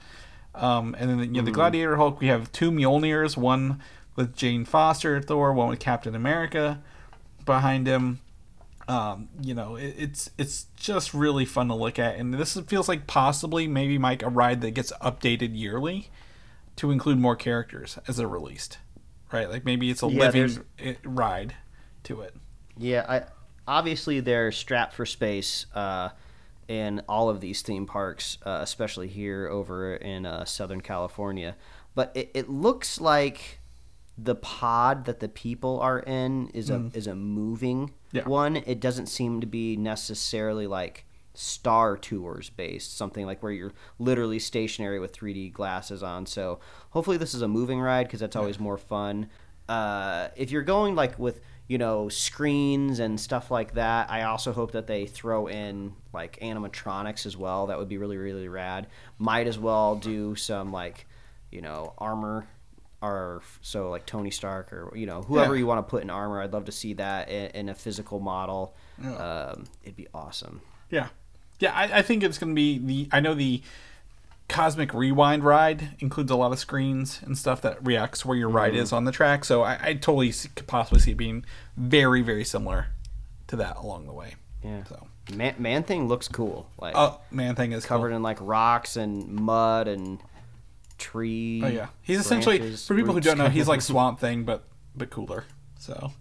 [0.55, 3.81] Um, and then you know, the Gladiator Hulk, we have two Mjolnirs, one
[4.19, 6.83] with Jane Foster, Thor, one with Captain America
[7.47, 8.21] behind him.
[8.89, 12.89] Um, you know, it, it's it's just really fun to look at, and this feels
[12.89, 16.11] like possibly maybe Mike a ride that gets updated yearly
[16.77, 18.79] to include more characters as they're released,
[19.33, 19.51] right?
[19.51, 20.65] Like maybe it's a Yeah, living
[21.05, 21.55] ride
[22.05, 22.35] to it.
[22.77, 23.25] Yeah, I
[23.67, 26.11] obviously they're strapped for space uh,
[26.69, 31.57] in all of these theme parks, uh, especially here over in uh, Southern California.
[31.95, 33.58] But it, it looks like
[34.21, 37.93] the pod that the people are in is a is a moving Mm.
[38.13, 38.25] Yeah.
[38.29, 38.57] one.
[38.57, 41.05] It doesn't seem to be necessarily like
[41.35, 46.25] Star Tours based, something like where you're literally stationary with 3D glasses on.
[46.27, 46.59] So
[46.91, 49.29] hopefully this is a moving ride because that's always more fun.
[49.69, 54.53] Uh, if you're going like with you know screens and stuff like that, I also
[54.55, 57.67] hope that they throw in like animatronics as well.
[57.67, 58.87] That would be really really rad.
[59.19, 61.07] Might as well do some like
[61.53, 62.47] you know armor
[63.01, 65.61] or so like Tony Stark or you know whoever Yeah.
[65.61, 66.41] you want to put in armor.
[66.43, 68.75] I'd love to see that in, in a physical model.
[69.05, 70.61] Um, it'd be awesome.
[70.91, 71.09] Yeah,
[71.61, 71.73] yeah.
[71.73, 73.09] I, I think it's going to be the.
[73.13, 73.63] I know the
[74.49, 78.75] Cosmic Rewind ride includes a lot of screens and stuff that reacts where your ride
[78.75, 79.45] is on the track.
[79.45, 81.45] So I, I totally see, could possibly see it being
[81.77, 82.87] very, very similar
[83.49, 84.35] to that along the way.
[84.65, 84.85] Yeah.
[84.85, 86.69] So, Man, Man Thing looks cool.
[86.81, 88.17] Like oh man, thing is covered covered.
[88.17, 90.19] in like rocks and mud and
[90.99, 91.63] tree.
[91.65, 94.65] Oh yeah, he's essentially branches, for people who don't know, he's like Swamp Thing, but
[94.97, 95.45] but cooler.
[95.79, 96.13] So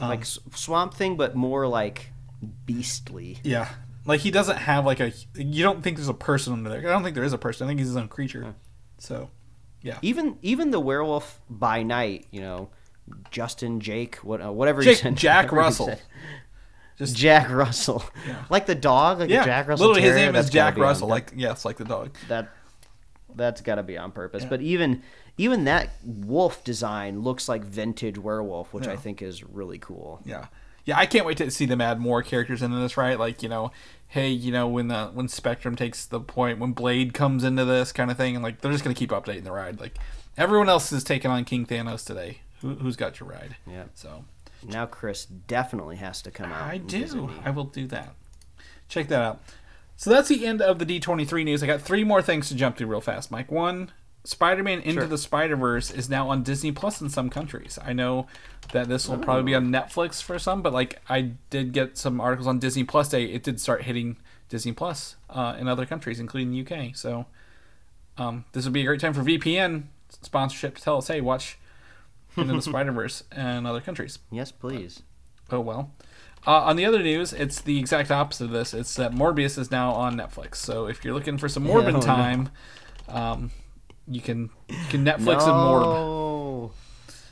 [0.00, 2.10] like Swamp Thing, but more like
[2.66, 3.38] beastly.
[3.42, 3.68] yeah,
[4.04, 5.12] like he doesn't have like a.
[5.34, 6.80] You don't think there's a person under there.
[6.80, 7.66] I don't think there is a person.
[7.66, 8.54] I think he's his own creature.
[8.98, 9.30] So
[9.82, 12.70] yeah, Even even the werewolf by night, you know,
[13.30, 16.00] Justin Jake, what uh, whatever Jake- said, Jack whatever Russell.
[16.98, 18.02] Just Jack Russell,
[18.50, 19.86] like the dog, like yeah, Jack Russell.
[19.86, 21.06] literally his name is Jack Russell.
[21.06, 22.16] Like yes, like the dog.
[22.28, 22.48] that.
[23.34, 24.44] That's got to be on purpose.
[24.44, 25.02] But even
[25.36, 30.20] even that wolf design looks like vintage werewolf, which I think is really cool.
[30.24, 30.46] Yeah,
[30.84, 30.98] yeah.
[30.98, 32.96] I can't wait to see them add more characters into this.
[32.96, 33.70] Right, like you know,
[34.08, 37.92] hey, you know, when the when Spectrum takes the point, when Blade comes into this
[37.92, 39.80] kind of thing, and like they're just gonna keep updating the ride.
[39.80, 39.96] Like
[40.36, 42.40] everyone else is taking on King Thanos today.
[42.60, 43.56] Who, who's got your ride?
[43.66, 43.84] Yeah.
[43.94, 44.24] So
[44.66, 46.62] Now Chris definitely has to come out.
[46.62, 47.30] I do.
[47.44, 48.14] I will do that.
[48.88, 49.40] Check that out.
[50.00, 51.60] So that's the end of the D23 news.
[51.60, 53.50] I got three more things to jump through real fast, Mike.
[53.50, 53.90] One,
[54.22, 55.08] Spider-Man Into Sure.
[55.08, 57.80] the Spider-Verse is now on Disney Plus in some countries.
[57.84, 58.28] I know
[58.70, 62.20] that this will probably be on Netflix for some, but like I did get some
[62.20, 63.24] articles on Disney Plus Day.
[63.24, 64.18] It did start hitting
[64.48, 66.94] Disney Plus uh, in other countries, including the UK.
[66.94, 67.26] So
[68.18, 69.84] um, this would be a great time for VPN
[70.22, 71.58] sponsorship to tell us, hey, watch
[72.36, 74.20] Into the Spider-Verse in other countries.
[74.30, 75.02] Yes, please.
[75.50, 75.90] Oh well.
[76.46, 78.72] Uh, on the other news, it's the exact opposite of this.
[78.72, 80.56] It's that Morbius is now on Netflix.
[80.56, 82.00] So if you're looking for some Morbin Oh, no.
[82.00, 82.48] time,
[83.08, 83.50] um,
[84.06, 86.70] you can you can Netflix and Morb.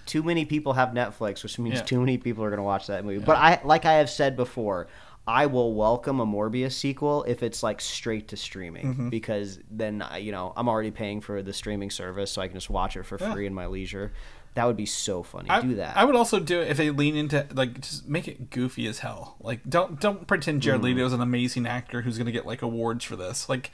[0.06, 1.82] Too many people have Netflix, which means Yeah.
[1.82, 3.18] too many people are going to watch that movie.
[3.24, 4.86] But I, like I have said before,
[5.26, 9.08] I will welcome a Morbius sequel if it's like straight to streaming Mm-hmm.
[9.08, 12.56] because then I- you know I'm already paying for the streaming service, so I can
[12.56, 13.32] just watch it for Yeah.
[13.32, 14.12] free in my leisure.
[14.56, 15.48] That would be so funny.
[15.48, 15.96] I, Do that.
[15.96, 18.98] I would also do it if they lean into like just make it goofy as
[18.98, 19.36] hell.
[19.38, 20.84] Like don't don't pretend Jared Mm.
[20.84, 23.48] Leto is an amazing actor who's gonna get like awards for this.
[23.48, 23.70] Like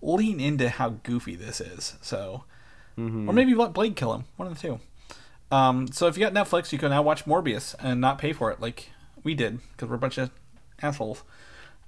[0.00, 1.96] lean into how goofy this is.
[2.00, 2.44] So
[2.98, 3.30] Mm-hmm.
[3.30, 4.24] or maybe let Blade kill him.
[4.36, 4.80] One of the two.
[5.54, 8.50] Um, so if you got Netflix, you can now watch Morbius and not pay for
[8.50, 8.90] it like
[9.24, 10.30] we did because we're a bunch of
[10.82, 11.22] assholes.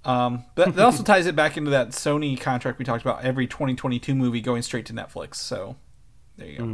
[0.05, 3.23] Um, but that also ties it back into that Sony contract we talked about.
[3.25, 5.37] Every 2022 movie going straight to Netflix.
[5.37, 5.77] So
[6.39, 6.65] there you go.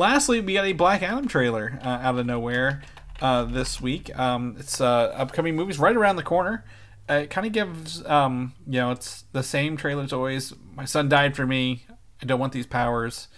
[0.00, 2.80] Lastly, we got a Black Adam trailer uh, out of nowhere
[3.20, 4.18] uh, this week.
[4.18, 6.64] Um, it's uh, upcoming movies right around the corner.
[7.06, 10.54] Uh, it kind of gives, um, you know, it's the same trailer as always.
[10.74, 11.84] My son died for me.
[12.22, 13.28] I don't want these powers.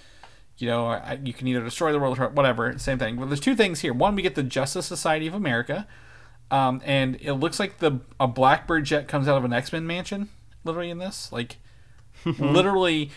[0.57, 2.79] You know, I, you can either destroy the world or whatever.
[2.79, 3.17] Same thing.
[3.17, 3.93] Well, there's two things here.
[3.93, 5.89] One, we get the Justice Society of America,
[6.53, 9.85] um, and it looks like the a Blackbird jet comes out of an X Men
[9.85, 10.29] mansion.
[10.63, 11.57] Literally in this, like,
[12.25, 13.11] literally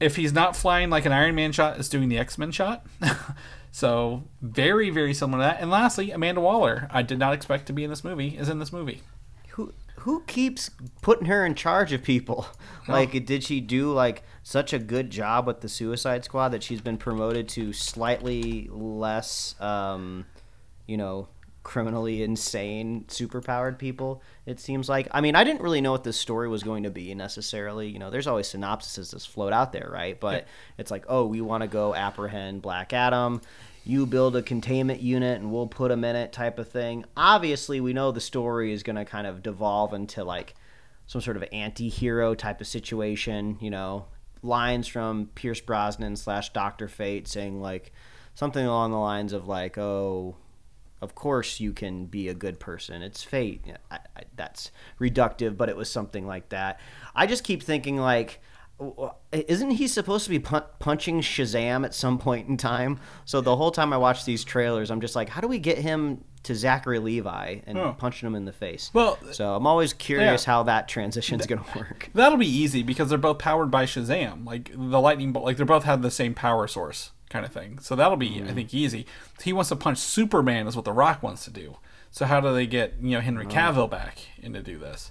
[0.00, 2.86] if he's not flying like an Iron Man shot, is doing the X Men shot.
[3.70, 5.60] so very, very similar to that.
[5.60, 6.88] And lastly, Amanda Waller.
[6.90, 8.36] I did not expect to be in this movie.
[8.36, 9.02] Is in this movie.
[9.50, 12.46] who who keeps putting her in charge of people?
[12.86, 16.82] Like, did she do like such a good job with the Suicide Squad that she's
[16.82, 20.26] been promoted to slightly less, um,
[20.86, 21.28] you know,
[21.64, 24.22] criminally insane, superpowered people?
[24.46, 25.08] It seems like.
[25.10, 27.88] I mean, I didn't really know what this story was going to be necessarily.
[27.88, 30.18] You know, there's always synopsises that float out there, right?
[30.20, 30.48] But Yeah.
[30.78, 33.40] it's like, oh, we want to go apprehend Black Adam.
[33.86, 37.04] You build a containment unit and we'll put him in it, type of thing.
[37.16, 40.54] Obviously, we know the story is going to kind of devolve into like
[41.06, 43.58] some sort of anti-hero type of situation.
[43.60, 44.06] You know,
[44.42, 47.92] lines from Pierce Brosnan slash Doctor Fate saying like
[48.34, 50.34] something along the lines of like, "Oh,
[51.04, 53.02] of course you can be a good person.
[53.02, 53.62] It's fate.
[53.90, 56.80] I, I, that's reductive, but it was something like that.
[57.14, 58.40] I just keep thinking like,
[59.30, 62.98] isn't he supposed to be pun- punching Shazam at some point in time?
[63.24, 65.78] So the whole time I watch these trailers, I'm just like, how do we get
[65.78, 68.90] him to Zachary Levi and punching him in the face?
[68.92, 70.52] Well, so I'm always curious yeah.
[70.52, 72.10] how that transition's going to work.
[72.14, 74.46] That'll be easy because they're both powered by Shazam.
[74.46, 77.80] Like the lightning bolt, like they both have the same power source kind of thing.
[77.80, 79.06] So that'll be, I think, easy.
[79.42, 81.76] He wants to punch Superman, is what The Rock wants to do.
[82.12, 85.10] So how do they get you know Henry Cavill back in to do this?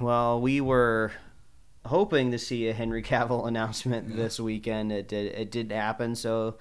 [0.00, 1.10] Well, we were
[1.84, 4.92] hoping to see a Henry Cavill announcement this weekend.
[4.92, 5.34] It did.
[5.34, 6.14] It did happen.
[6.14, 6.58] So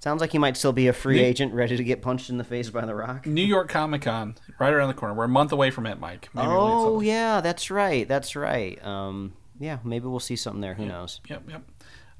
[0.00, 2.38] sounds like he might still be a free Me- agent, ready to get punched in
[2.38, 3.24] the face by the Rock.
[3.24, 5.14] New York Comic Con, right around the corner.
[5.14, 6.28] We're a month away from it, Mike.
[6.34, 8.08] Maybe we'll Oh yeah, that's right.
[8.08, 8.84] That's right.
[8.84, 10.74] Um, yeah, maybe we'll see something there.
[10.74, 11.20] Who knows?
[11.28, 11.62] Yep, yep.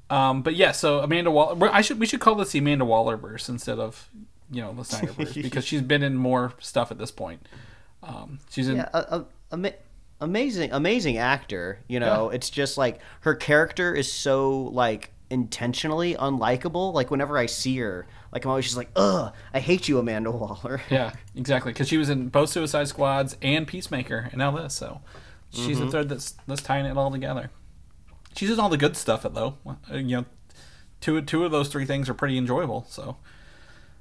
[0.09, 1.69] Um, but yeah, so Amanda Waller.
[1.71, 4.09] I should we should call this the Amanda Waller verse instead of
[4.51, 7.47] you know the Snyderverse because she's been in more stuff at this point.
[8.03, 9.73] Um, she's in Yeah, a, a, ama-
[10.19, 11.79] amazing, amazing actor.
[11.87, 16.93] You know, it's just like her character is so like intentionally unlikable.
[16.93, 20.29] Like whenever I see her, like I'm always just like, ugh, I hate you, Amanda
[20.31, 20.81] Waller.
[20.91, 21.71] Yeah, exactly.
[21.71, 24.75] Because she was in both Suicide Squads and Peacemaker, and now this.
[24.75, 25.01] So
[25.49, 25.85] she's Mm-hmm.
[25.85, 27.49] the third that's that's tying it all together.
[28.35, 29.57] She's in all the good stuff, it though.
[29.91, 30.25] You know,
[31.01, 32.85] two two of those three things are pretty enjoyable.
[32.89, 33.17] So,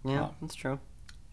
[0.05, 0.81] Yeah, um, that's true.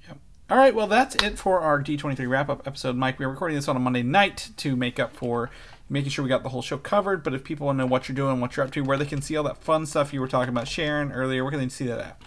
[0.07, 0.15] Yeah.
[0.49, 3.19] all right, well that's it for our D23 wrap up episode, Mike.
[3.19, 5.49] We are recording this on a Monday night to make up for
[5.89, 7.23] making sure we got the whole show covered.
[7.23, 9.05] But if people want to know what you're doing, what you're up to, where they
[9.05, 11.69] can see all that fun stuff you were talking about sharing earlier, where can they
[11.69, 12.21] see that at?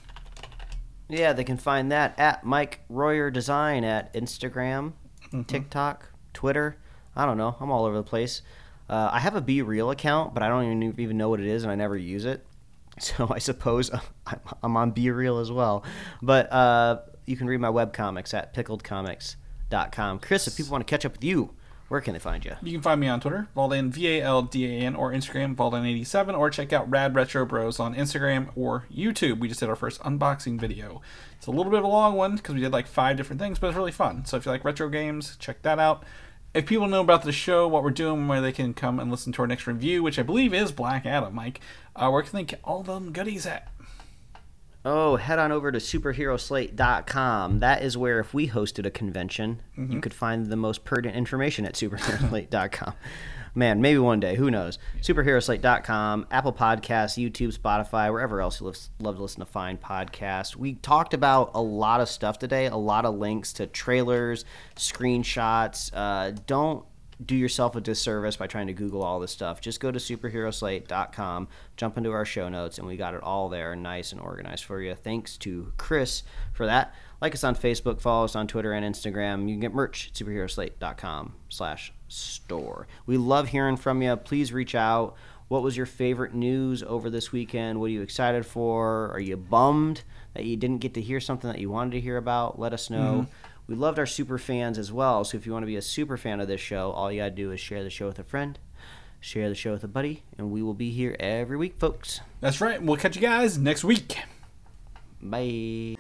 [1.08, 4.94] Yeah, they can find that at Mike Royer Design at Instagram.
[5.26, 5.42] Mm-hmm.
[5.42, 6.78] TikTok, Twitter.
[7.14, 7.56] I don't know.
[7.60, 8.42] I'm all over the place.
[8.92, 11.46] Uh, I have a Be Real account, but I don't even even know what it
[11.46, 12.44] is, and I never use it.
[13.00, 13.90] So I suppose
[14.62, 15.82] I'm, on Be Real as well.
[16.20, 20.18] But uh, you can read my webcomics at pickledcomics.com.
[20.18, 21.54] Chris, if people want to catch up with you,
[21.88, 22.54] where can they find you?
[22.62, 25.56] You can find me on Twitter, Valdan, V A L D A N, or Instagram,
[25.56, 29.40] Valdan87, or check out Rad Retro Bros on Instagram or YouTube.
[29.40, 31.00] We just did our first unboxing video.
[31.38, 33.58] It's a little bit of a long one because we did like five different things,
[33.58, 34.26] but it's really fun.
[34.26, 36.04] So if you like retro games, check that out.
[36.54, 39.32] If people know about the show, what we're doing, where they can come and listen
[39.32, 41.60] to our next review, which I believe is Black Adam, Mike,
[41.96, 43.68] uh, where can they get all them goodies at?
[44.84, 47.60] Oh, head on over to superheroslate.com.
[47.60, 51.64] That is where, if we hosted a convention, you could find the most pertinent information
[51.64, 52.94] at superheroslate.com.
[53.54, 54.34] Man, maybe one day.
[54.36, 54.78] Who knows?
[55.00, 60.56] Superheroslate.com, Apple Podcasts, YouTube, Spotify, wherever else you love to listen to fine podcasts.
[60.56, 64.46] We talked about a lot of stuff today, a lot of links to trailers,
[64.76, 65.90] screenshots.
[65.92, 66.84] Uh, don't
[67.24, 69.60] do yourself a disservice by trying to Google all this stuff.
[69.60, 73.76] Just go to superheroslate.com, jump into our show notes, and we got it all there
[73.76, 74.94] nice and organized for you.
[74.94, 76.22] Thanks to Chris
[76.52, 76.94] for that.
[77.20, 79.42] Like us on Facebook, follow us on Twitter and Instagram.
[79.42, 82.86] You can get merch at superheroslate.com slash store.
[83.06, 84.14] We love hearing from you.
[84.16, 85.16] Please reach out.
[85.48, 87.78] What was your favorite news over this weekend?
[87.78, 89.10] What are you excited for?
[89.12, 90.02] Are you bummed
[90.34, 92.58] that you didn't get to hear something that you wanted to hear about?
[92.58, 93.26] Let us know.
[93.26, 93.32] Mm-hmm.
[93.66, 95.24] We loved our super fans as well.
[95.24, 97.26] So if you want to be a super fan of this show, all you got
[97.26, 98.58] to do is share the show with a friend,
[99.20, 102.20] share the show with a buddy, and we will be here every week, folks.
[102.40, 102.82] That's right.
[102.82, 104.16] We'll catch you guys next week.
[105.20, 105.96] Bye.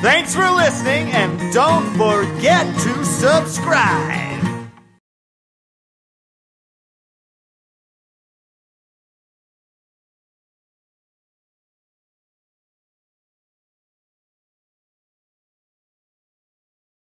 [0.00, 4.27] Thanks for listening, and don't forget to subscribe.